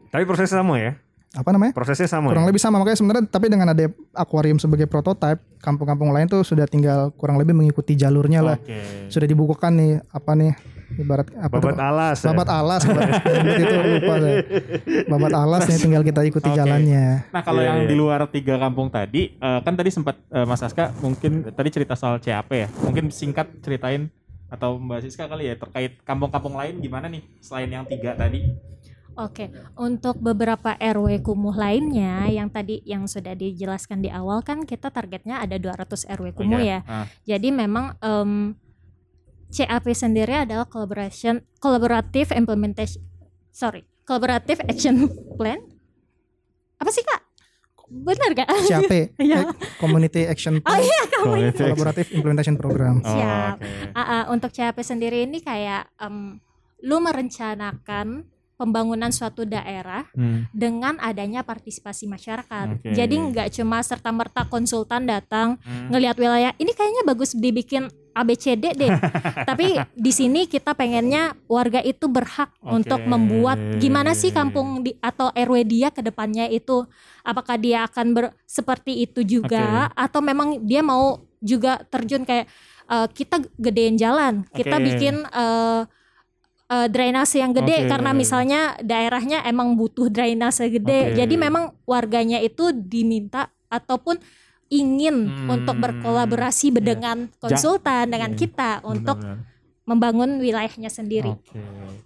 Tapi 0.08 0.22
prosesnya 0.24 0.60
sama 0.60 0.80
ya? 0.80 0.96
Apa 1.30 1.52
namanya? 1.52 1.72
Prosesnya 1.72 2.08
sama. 2.08 2.32
Kurang 2.32 2.44
ya? 2.44 2.48
lebih 2.48 2.56
sama 2.58 2.80
makanya 2.80 2.96
sebenarnya 2.96 3.24
tapi 3.24 3.46
dengan 3.46 3.68
ada 3.68 3.84
akuarium 4.12 4.56
sebagai 4.56 4.84
prototipe, 4.84 5.44
kampung-kampung 5.58 6.08
lain 6.08 6.24
tuh 6.24 6.40
sudah 6.40 6.64
tinggal 6.64 7.12
kurang 7.12 7.36
lebih 7.36 7.52
mengikuti 7.52 7.92
jalurnya 7.92 8.40
lah. 8.40 8.56
Oke. 8.56 9.08
Sudah 9.08 9.26
dibukukan 9.26 9.68
nih 9.70 9.92
apa 10.08 10.32
nih 10.32 10.52
ibarat 10.96 11.28
apa 11.36 11.52
Babat 11.52 11.76
tuh? 11.76 11.84
alas. 11.84 12.16
ya? 12.16 12.26
Babat 12.32 12.48
alas, 12.48 12.80
ibarat- 12.82 13.12
ibarat 13.28 13.60
itu 13.60 13.76
lupa 13.76 14.14
saya. 14.16 14.36
Babat 15.04 15.32
alas 15.36 15.60
nih 15.66 15.78
tinggal 15.78 16.02
kita 16.02 16.20
ikuti 16.24 16.48
Oke. 16.48 16.56
jalannya. 16.56 17.28
Nah 17.28 17.42
kalau 17.42 17.60
Iya, 17.60 17.68
yang 17.68 17.78
iya. 17.78 17.88
di 17.92 17.94
luar 17.94 18.20
tiga 18.26 18.56
kampung 18.56 18.88
tadi, 18.88 19.22
eh, 19.30 19.60
kan 19.60 19.74
tadi 19.74 19.90
sempat 19.92 20.16
eh, 20.26 20.46
Mas 20.48 20.64
Aska 20.64 20.96
mungkin 20.98 21.44
tadi 21.46 21.68
cerita 21.68 21.92
soal 21.92 22.16
CAP 22.18 22.48
ya. 22.50 22.72
Mungkin 22.80 23.12
singkat 23.12 23.52
ceritain 23.60 24.08
atau 24.48 24.80
Mbak 24.80 25.04
Siska 25.04 25.28
kali 25.28 25.44
ya 25.44 25.54
terkait 25.54 26.00
kampung-kampung 26.02 26.56
lain 26.56 26.80
gimana 26.80 27.04
nih 27.04 27.20
selain 27.38 27.68
yang 27.68 27.84
tiga 27.84 28.16
tadi? 28.16 28.48
Oke, 29.18 29.50
untuk 29.74 30.14
beberapa 30.16 30.72
RW 30.72 31.20
kumuh 31.20 31.50
lainnya 31.52 32.30
yang 32.30 32.46
tadi 32.46 32.78
yang 32.82 33.02
sudah 33.04 33.34
dijelaskan 33.34 33.98
di 33.98 34.06
awal 34.08 34.40
kan 34.40 34.62
kita 34.62 34.88
targetnya 34.88 35.42
ada 35.42 35.58
200 35.58 36.06
RW 36.08 36.26
kumuh 36.32 36.62
ya. 36.62 36.86
Ah, 36.86 37.10
Jadi 37.24 37.50
memang 37.50 37.98
em, 37.98 38.54
CAP 39.48 39.90
sendiri 39.90 40.46
adalah 40.46 40.64
collaboration 40.64 41.42
collaborative 41.56 42.30
implementation 42.30 43.02
sorry, 43.50 43.82
collaborative 44.04 44.62
action 44.62 45.10
plan. 45.34 45.58
Apa 46.78 46.94
sih 46.94 47.02
Kak? 47.02 47.26
Benar 47.90 48.30
gak? 48.36 48.48
CAP, 48.70 48.92
Iya. 49.18 49.42
eh, 49.42 49.44
Community 49.80 50.28
Action 50.28 50.60
Oh 50.60 50.62
Plan, 50.62 50.78
iya 50.78 51.00
kamu. 51.10 51.56
Collaborative 51.56 52.08
Implementation 52.12 52.54
Program. 52.54 53.00
Oh, 53.00 53.08
Siap. 53.08 53.58
oke. 53.58 53.66
Ah, 53.92 54.00
ah, 54.00 54.22
untuk 54.30 54.54
CAP 54.54 54.78
sendiri 54.78 55.26
ini 55.26 55.42
kayak 55.42 55.90
em, 55.98 56.38
lu 56.78 57.02
merencanakan 57.02 58.28
pembangunan 58.58 59.14
suatu 59.14 59.46
daerah 59.46 60.02
Hmm. 60.12 60.50
dengan 60.50 60.98
adanya 60.98 61.46
partisipasi 61.46 62.10
masyarakat. 62.10 62.82
Oke. 62.82 62.90
Jadi 62.90 63.14
nggak 63.14 63.54
cuma 63.54 63.78
serta 63.80 64.10
merta 64.10 64.42
konsultan 64.44 65.06
datang 65.06 65.62
Hmm. 65.62 65.94
ngelihat 65.94 66.18
wilayah 66.18 66.52
ini 66.58 66.74
kayaknya 66.74 67.06
bagus 67.06 67.32
dibikin 67.32 67.86
ABCD 68.12 68.74
deh. 68.74 68.90
Tapi 69.48 69.78
di 69.94 70.10
sini 70.10 70.50
kita 70.50 70.74
pengennya 70.74 71.38
warga 71.46 71.78
itu 71.78 72.10
berhak 72.10 72.50
Oke. 72.58 72.82
untuk 72.82 72.98
membuat 73.06 73.78
gimana 73.78 74.10
sih 74.10 74.34
kampung 74.34 74.82
di, 74.82 74.98
atau 74.98 75.30
RW 75.30 75.62
dia 75.62 75.94
ke 75.94 76.02
depannya 76.02 76.50
itu 76.50 76.82
apakah 77.22 77.54
dia 77.54 77.86
akan 77.86 78.06
ber, 78.10 78.24
seperti 78.42 79.06
itu 79.06 79.22
juga 79.22 79.86
atau 79.94 80.18
memang 80.18 80.58
dia 80.66 80.82
mau 80.82 81.22
juga 81.38 81.78
terjun 81.86 82.26
kayak 82.26 82.50
eh, 82.88 83.08
kita 83.14 83.38
gedein 83.54 83.94
jalan, 83.94 84.42
kita 84.50 84.82
Oke. 84.82 84.84
bikin 84.90 85.22
eh, 85.22 85.82
eh, 86.68 86.86
drainase 86.88 87.40
yang 87.40 87.56
gede 87.56 87.84
Oke. 87.84 87.88
karena 87.88 88.10
misalnya 88.12 88.60
daerahnya 88.80 89.42
emang 89.44 89.74
butuh 89.74 90.12
drainase 90.12 90.68
gede. 90.68 91.12
Oke. 91.12 91.24
Jadi 91.24 91.34
memang 91.40 91.72
warganya 91.88 92.38
itu 92.38 92.70
diminta 92.72 93.48
ataupun 93.68 94.20
ingin 94.68 95.28
Hmm, 95.28 95.48
untuk 95.48 95.80
berkolaborasi 95.80 96.76
dengan 96.76 97.32
konsultan 97.40 98.12
dengan 98.12 98.36
Iya. 98.36 98.38
kita 98.38 98.70
untuk 98.84 99.16
Benar-benar. 99.16 99.56
Membangun 99.88 100.36
wilayahnya 100.36 100.86
sendiri. 100.86 101.32
Oke. 101.32 101.56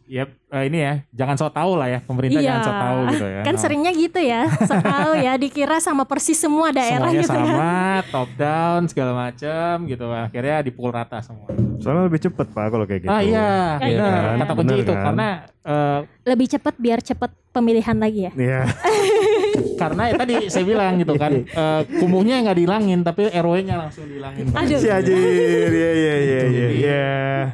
Yap, 0.06 0.28
eh, 0.52 0.64
ini 0.68 0.78
ya, 0.78 0.94
jangan 1.10 1.34
so 1.34 1.48
tahu 1.48 1.74
lah 1.74 1.88
ya, 1.88 1.98
pemerintah 1.98 2.38
Iya, 2.38 2.46
jangan 2.46 2.62
so 2.62 2.72
tahu 2.76 2.98
gitu 3.10 3.26
ya. 3.26 3.40
kan 3.42 3.54
Oh. 3.54 3.58
seringnya 3.58 3.92
gitu 3.92 4.20
ya, 4.20 4.42
setahu 4.70 5.10
ya 5.16 5.32
dikira 5.34 5.76
sama 5.78 6.04
persis 6.04 6.36
semua 6.36 6.70
daerah 6.70 7.08
Semuanya 7.08 7.22
gitu 7.22 7.32
kan. 7.32 7.46
sama, 7.48 7.74
top 8.06 8.28
down 8.36 8.80
segala 8.86 9.12
macam 9.18 9.74
gitu. 9.84 10.04
Akhirnya 10.06 10.56
dipukul 10.60 10.92
rata 10.92 11.18
semua. 11.18 11.48
Soalnya 11.76 12.06
lebih 12.06 12.20
cepet 12.22 12.46
pak 12.46 12.66
kalau 12.68 12.84
kayak 12.84 13.00
gitu. 13.02 13.10
Ah 13.10 13.18
iya, 13.18 13.50
Iya 13.80 13.98
benar. 13.98 14.22
kan? 14.22 14.36
Kata 14.38 14.52
kunci 14.54 14.74
itu 14.76 14.92
kan? 14.92 15.02
karena 15.04 15.28
eh, 15.64 15.98
Lebih 16.24 16.46
cepat 16.48 16.74
biar 16.76 16.98
cepat 17.00 17.30
pemilihan 17.50 17.96
lagi 17.96 18.20
ya. 18.22 18.32
Iya. 18.32 18.60
karena 19.74 20.02
ya 20.10 20.14
tadi 20.16 20.34
saya 20.46 20.64
bilang 20.64 20.98
gitu 20.98 21.14
kan, 21.14 21.32
eh, 21.62 21.80
kumuhnya 21.98 22.42
nggak 22.42 22.56
dihilangin 22.58 23.00
tapi 23.00 23.28
RW-nya 23.28 23.76
langsung 23.78 24.04
dihilangin. 24.06 24.50
Pak. 24.50 24.58
Aduh. 24.62 24.78
Si 24.78 24.88
Ajir, 24.88 25.68
iya 25.68 25.90
iya 25.92 26.14
iya 26.18 26.42
iya. 26.46 26.68
iya. 26.72 27.04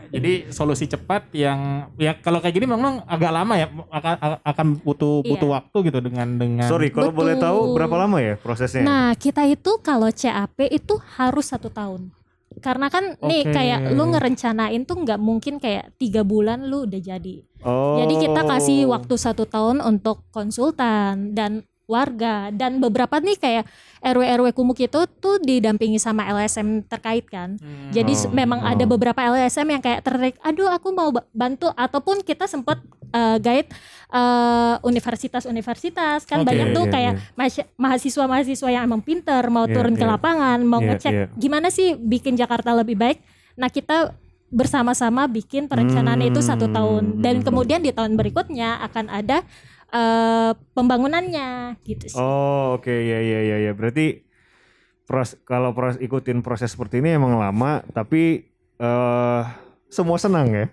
Jadi 0.09 0.33
solusi 0.51 0.85
cepat 0.85 1.29
yang 1.33 1.91
ya 1.97 2.17
kalau 2.19 2.41
kayak 2.41 2.55
gini 2.55 2.67
memang 2.67 3.05
agak 3.05 3.33
lama 3.33 3.55
ya 3.55 3.67
akan 3.71 4.15
akan 4.43 4.67
butuh 4.83 5.21
Iya. 5.21 5.31
butuh 5.35 5.49
waktu 5.51 5.77
gitu 5.91 5.99
dengan 6.01 6.29
dengan 6.37 6.69
Sorry, 6.69 6.89
kalau 6.89 7.11
Betul. 7.11 7.19
boleh 7.19 7.35
tahu 7.37 7.59
berapa 7.75 7.95
lama 7.97 8.17
ya 8.21 8.35
prosesnya? 8.37 8.85
Nah 8.85 9.13
kita 9.15 9.45
itu 9.45 9.81
kalau 9.81 10.09
CAP 10.09 10.69
itu 10.69 10.95
harus 11.17 11.49
satu 11.49 11.69
tahun. 11.69 12.13
Karena 12.59 12.91
kan 12.91 13.15
nih 13.23 13.47
Oke. 13.47 13.55
kayak 13.55 13.81
lu 13.95 14.11
ngerencanain 14.11 14.83
tuh 14.83 14.99
nggak 14.99 15.21
mungkin 15.23 15.63
kayak 15.63 15.95
tiga 15.95 16.27
bulan 16.27 16.67
lu 16.67 16.91
udah 16.91 16.99
jadi. 16.99 17.37
oh. 17.63 18.03
Jadi 18.03 18.15
kita 18.19 18.41
kasih 18.43 18.91
waktu 18.91 19.15
satu 19.15 19.47
tahun 19.47 19.79
untuk 19.79 20.27
konsultan 20.35 21.39
dan 21.39 21.63
warga 21.89 22.53
dan 22.53 22.77
beberapa 22.79 23.17
nih 23.19 23.41
kayak 23.41 23.65
RW 24.05 24.21
RW 24.39 24.47
Kumuk 24.53 24.77
itu 24.77 25.01
tuh 25.19 25.41
didampingi 25.41 25.97
sama 25.97 26.29
LSM 26.29 26.85
terkait 26.85 27.25
kan. 27.27 27.57
Hmm. 27.57 27.91
Jadi 27.91 28.13
Oh, 28.19 28.31
memang 28.31 28.61
oh. 28.61 28.69
ada 28.69 28.85
beberapa 28.85 29.17
LSM 29.19 29.65
yang 29.67 29.83
kayak 29.83 30.05
tertarik, 30.05 30.37
aduh 30.39 30.69
aku 30.69 30.93
mau 30.93 31.09
ba- 31.11 31.25
bantu 31.33 31.73
ataupun 31.73 32.21
kita 32.21 32.45
sempat 32.45 32.79
eh, 33.09 33.41
guide 33.41 33.73
eh, 34.11 34.75
universitas-universitas 34.83 36.23
kan 36.23 36.45
Oke, 36.45 36.47
banyak 36.47 36.69
tuh 36.71 36.85
iya, 36.85 36.93
kayak 36.93 37.13
masya- 37.35 37.69
mahasiswa-mahasiswa 37.75 38.69
yang 38.69 38.85
emang 38.85 39.01
pinter 39.01 39.41
mau 39.49 39.65
Iya, 39.65 39.75
turun 39.75 39.97
ke 39.97 40.05
iya. 40.05 40.13
lapangan, 40.13 40.59
mau 40.61 40.79
Iya, 40.79 40.89
ngecek 40.93 41.13
iya. 41.15 41.27
gimana 41.35 41.73
sih 41.73 41.97
bikin 41.97 42.37
Jakarta 42.37 42.77
lebih 42.77 43.01
baik. 43.01 43.25
Nah 43.57 43.73
kita 43.73 44.13
bersama-sama 44.49 45.25
bikin 45.27 45.69
perencanaan 45.69 46.21
itu 46.23 46.41
satu 46.41 46.69
tahun 46.69 47.21
dan 47.21 47.41
Hmm. 47.41 47.45
kemudian 47.45 47.81
di 47.81 47.93
tahun 47.93 48.13
berikutnya 48.15 48.81
akan 48.83 49.09
ada 49.11 49.45
eh, 49.91 50.51
pembangunannya 50.73 51.77
gitu 51.83 52.05
sih. 52.07 52.17
Oh 52.17 52.75
oke 52.75 52.91
ya 52.91 53.19
ya 53.19 53.41
ya 53.43 53.57
ya 53.61 53.73
berarti 53.73 54.25
pros 55.03 55.41
kalau 55.43 55.73
pros 55.73 55.97
ikutin 55.97 56.41
proses 56.41 56.69
seperti 56.69 56.99
ini 56.99 57.15
emang 57.15 57.35
lama 57.35 57.81
tapi 57.89 58.45
eh 58.75 59.43
semua 59.89 60.17
senang 60.17 60.49
ya 60.49 60.67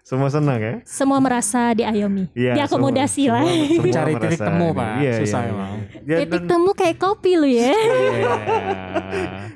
semua 0.00 0.28
senang 0.28 0.58
ya 0.58 0.74
Semua 0.82 1.16
merasa 1.16 1.70
diayomi, 1.70 2.32
Iya, 2.32 2.56
diakomodasi 2.56 3.22
semua- 3.22 3.36
lah. 3.36 3.44
semua- 3.44 3.68
semua 3.68 3.84
Mencari 3.84 4.12
titik 4.16 4.38
temu, 4.40 4.66
ini. 4.66 4.74
Pak. 4.74 4.92
Iya, 4.96 5.12
Susah 5.14 5.40
iya, 5.40 5.50
emang. 5.50 5.72
Ya, 6.02 6.16
Titik 6.18 6.32
dan- 6.34 6.48
temu 6.50 6.70
kayak 6.72 6.96
kopi 6.98 7.32
lu 7.36 7.46
ya. 7.46 7.68
Iya. 7.70 8.32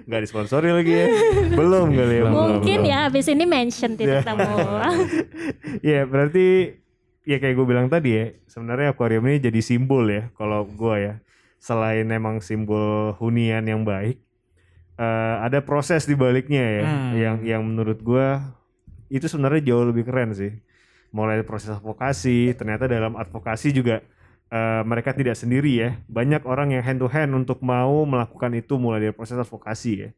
nggak 0.04 0.20
disponsori 0.20 0.68
lagi 0.70 0.92
ya 0.94 1.06
belum 1.50 1.86
kali 1.90 2.14
ya 2.14 2.22
belum, 2.22 2.32
Mungkin 2.34 2.78
belum. 2.78 2.90
ya 2.92 2.98
habis 3.02 3.24
ini 3.26 3.44
mention 3.44 3.90
titik 3.94 4.14
Ya. 4.14 4.22
temu. 4.22 4.52
Iya 5.86 6.00
berarti 6.04 6.46
ya 7.24 7.40
kayak 7.40 7.56
gue 7.56 7.66
bilang 7.66 7.88
tadi 7.88 8.10
ya 8.14 8.26
sebenarnya 8.46 8.92
akuarium 8.92 9.24
ini 9.28 9.40
jadi 9.40 9.60
simbol 9.64 10.04
ya 10.08 10.30
kalau 10.36 10.68
gue 10.68 10.96
ya. 11.00 11.14
Selain 11.58 12.04
emang 12.12 12.44
simbol 12.44 13.16
hunian 13.16 13.64
yang 13.64 13.88
baik 13.88 14.20
eh, 15.00 15.36
ada 15.40 15.64
proses 15.64 16.04
di 16.04 16.12
baliknya 16.12 16.64
ya. 16.64 16.84
Hmm. 16.84 17.12
yang 17.16 17.36
yang 17.42 17.62
menurut 17.64 17.98
gue 18.04 18.26
itu 19.08 19.26
sebenarnya 19.28 19.72
jauh 19.72 19.88
lebih 19.88 20.04
keren 20.06 20.36
sih. 20.36 20.52
Mulai 21.14 21.40
dari 21.40 21.46
proses 21.46 21.70
advokasi 21.70 22.52
ternyata 22.58 22.90
dalam 22.90 23.14
advokasi 23.14 23.70
juga 23.70 24.02
eh, 24.54 24.82
mereka 24.86 25.10
tidak 25.10 25.34
sendiri 25.34 25.74
ya. 25.74 25.90
Banyak 26.06 26.46
orang 26.46 26.70
yang 26.70 26.86
hand 26.86 27.02
to 27.02 27.10
hand 27.10 27.34
untuk 27.34 27.58
mau 27.66 28.06
melakukan 28.06 28.54
itu 28.54 28.78
mulai 28.78 29.02
dari 29.02 29.14
proses 29.14 29.34
advokasi 29.34 29.92
ya. 29.98 30.10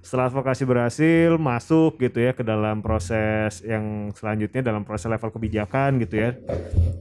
Setelah 0.00 0.32
advokasi 0.32 0.62
berhasil 0.64 1.30
masuk 1.36 2.00
gitu 2.00 2.24
ya 2.24 2.32
ke 2.32 2.40
dalam 2.40 2.80
proses 2.80 3.60
yang 3.66 4.14
selanjutnya 4.16 4.64
dalam 4.64 4.86
proses 4.86 5.10
level 5.10 5.34
kebijakan 5.34 5.98
gitu 5.98 6.14
ya. 6.22 6.30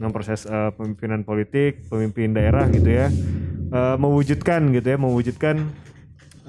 Dalam 0.02 0.10
proses 0.10 0.50
eh, 0.50 0.72
pemimpinan 0.74 1.22
politik 1.22 1.86
pemimpin 1.88 2.34
daerah 2.34 2.66
gitu 2.74 2.90
ya. 2.90 3.08
Eh, 3.70 3.96
mewujudkan 4.02 4.74
gitu 4.74 4.88
ya 4.90 4.98
mewujudkan 4.98 5.56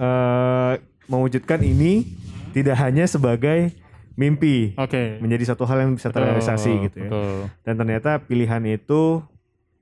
eh 0.00 0.74
mewujudkan 1.04 1.60
ini 1.60 2.16
tidak 2.56 2.80
hanya 2.80 3.04
sebagai 3.04 3.76
mimpi 4.16 4.72
Oke. 4.80 5.20
menjadi 5.20 5.52
satu 5.52 5.68
hal 5.68 5.84
yang 5.84 5.92
bisa 5.96 6.08
terrealisasi 6.08 6.72
gitu 6.88 6.96
ya. 7.04 7.10
Betul. 7.12 7.36
dan 7.64 7.74
ternyata 7.76 8.10
pilihan 8.24 8.62
itu 8.68 9.20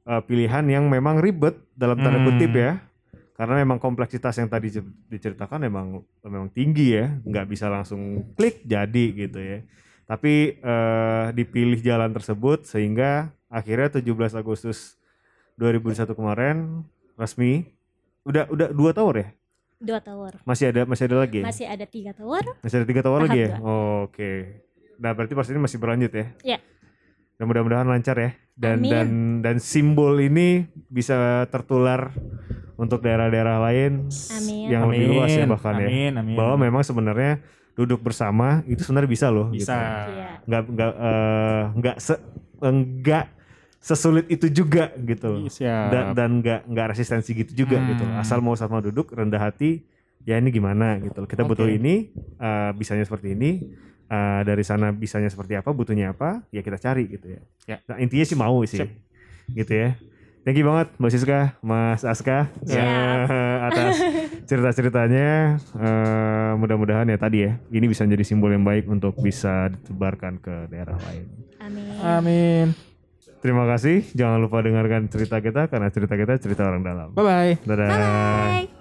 eh, 0.08 0.22
pilihan 0.24 0.64
yang 0.64 0.88
memang 0.88 1.20
ribet 1.20 1.52
dalam 1.72 1.96
tanda 1.96 2.16
Hmm. 2.16 2.26
kutip 2.26 2.50
ya 2.50 2.80
karena 3.32 3.54
memang 3.56 3.78
kompleksitas 3.78 4.34
yang 4.34 4.48
tadi 4.48 4.72
cer- 4.72 4.94
diceritakan 5.06 5.62
memang 5.62 5.86
memang 6.22 6.48
tinggi 6.48 6.92
ya 6.92 7.12
nggak 7.20 7.46
bisa 7.46 7.68
langsung 7.68 8.00
klik 8.34 8.64
jadi 8.64 9.04
gitu 9.14 9.38
ya 9.38 9.58
tapi 10.04 10.56
eh, 10.56 11.26
dipilih 11.32 11.78
jalan 11.78 12.10
tersebut 12.10 12.64
sehingga 12.64 13.28
akhirnya 13.46 13.94
17 13.94 14.08
Agustus 14.34 14.96
2021 15.54 16.14
kemarin 16.14 16.56
resmi 17.14 17.66
udah 18.22 18.46
udah 18.46 18.68
dua 18.70 18.90
tower 18.92 19.16
ya 19.16 19.28
Dua 19.78 20.02
tower. 20.02 20.34
masih 20.42 20.74
ada 20.74 20.82
masih 20.82 21.06
ada 21.06 21.16
lagi 21.18 21.38
ya? 21.38 21.44
Masih 21.46 21.66
ada 21.66 21.86
tiga 21.86 22.10
tower. 22.10 22.42
Masih 22.58 22.76
ada 22.78 22.86
tiga 22.86 22.98
tower 22.98 23.20
Tahap 23.20 23.30
lagi 23.30 23.38
ya? 23.40 23.56
Oh, 23.62 24.10
Oke. 24.10 24.32
Nah 24.98 25.14
berarti 25.14 25.32
proses 25.32 25.54
ini 25.54 25.62
masih 25.62 25.78
berlanjut 25.78 26.10
ya? 26.10 26.26
Iya. 26.42 26.58
Dan 27.38 27.44
mudah-mudahan 27.46 27.86
lancar 27.86 28.18
ya. 28.18 28.30
Dan 28.58 28.82
Amin. 28.82 28.90
dan 28.90 29.08
dan 29.46 29.56
simbol 29.62 30.18
ini 30.18 30.66
bisa 30.90 31.46
tertular 31.46 32.10
untuk 32.74 32.98
daerah-daerah 33.02 33.62
lain 33.62 34.10
Amin. 34.10 34.66
yang 34.66 34.90
lebih 34.90 35.06
luas 35.14 35.30
ya 35.30 35.46
bahkan 35.46 35.78
ya. 35.78 35.86
amin, 35.86 36.12
Amin. 36.18 36.34
Bahwa 36.34 36.54
memang 36.58 36.82
sebenarnya 36.82 37.38
duduk 37.78 38.02
bersama 38.02 38.66
itu 38.66 38.82
sebenarnya 38.82 39.10
bisa 39.10 39.26
loh. 39.30 39.54
bisa. 39.54 39.70
Gitu. 39.78 40.10
Iya. 40.18 40.28
Nggak 40.46 40.62
nggak 40.74 40.92
eh, 40.98 41.62
nggak 41.78 41.96
se- 42.02 42.22
nggak 42.58 43.24
sesulit 43.78 44.26
itu 44.26 44.46
juga 44.50 44.90
gitu. 44.98 45.46
Siap. 45.46 45.88
Dan 45.94 46.04
dan 46.18 46.30
nggak 46.42 46.60
nggak 46.66 46.86
resistensi 46.90 47.30
gitu 47.34 47.54
juga 47.54 47.78
gitu. 47.86 48.02
Hmm. 48.02 48.18
Asal 48.18 48.42
mau 48.42 48.58
sama 48.58 48.82
duduk 48.82 49.14
rendah 49.14 49.38
hati 49.38 49.86
ya 50.26 50.34
ini 50.34 50.50
gimana 50.50 50.98
gitu. 50.98 51.22
Kita 51.30 51.46
Oke. 51.46 51.54
butuh 51.54 51.70
ini 51.70 52.10
eh, 52.38 52.70
bisanya 52.74 53.06
seperti 53.06 53.38
ini. 53.38 53.50
Eh, 54.08 54.40
dari 54.44 54.64
sana 54.64 54.90
bisanya 54.90 55.28
seperti 55.28 55.54
apa, 55.60 55.70
butuhnya 55.70 56.16
apa, 56.16 56.42
ya 56.50 56.64
kita 56.64 56.80
cari 56.80 57.06
gitu 57.08 57.36
ya. 57.36 57.40
Ya. 57.68 57.76
Nah, 57.86 57.96
intinya 58.00 58.24
sih 58.24 58.36
mau 58.36 58.58
sih. 58.64 58.80
Sip. 58.80 58.90
Gitu 59.52 59.72
ya. 59.72 59.96
Thank 60.48 60.64
you 60.64 60.64
banget 60.64 60.88
Mbak 60.96 61.10
Siska, 61.12 61.40
Mas 61.60 62.08
Aska 62.08 62.48
Siap. 62.64 62.80
ya, 62.80 62.88
atas 63.68 64.00
cerita-ceritanya. 64.48 65.60
Eh, 65.60 66.52
mudah-mudahan 66.56 67.04
ya 67.04 67.20
tadi 67.20 67.44
ya, 67.44 67.60
ini 67.68 67.84
bisa 67.84 68.08
menjadi 68.08 68.24
simbol 68.24 68.48
yang 68.48 68.64
baik 68.64 68.88
untuk 68.88 69.12
bisa 69.20 69.68
ditebarkan 69.68 70.40
ke 70.40 70.72
daerah 70.72 70.96
lain. 70.96 71.26
Amin. 71.60 71.84
Amin. 72.00 72.66
Terima 73.38 73.68
kasih. 73.68 74.02
Jangan 74.16 74.40
lupa 74.40 74.64
dengarkan 74.64 75.06
cerita 75.12 75.38
kita 75.38 75.70
karena 75.70 75.92
cerita 75.92 76.14
kita 76.16 76.40
cerita 76.40 76.62
orang 76.66 76.82
dalam. 76.82 77.08
Bye 77.12 77.24
bye. 77.28 77.52
Dadah. 77.68 77.88
Bye. 77.92 78.77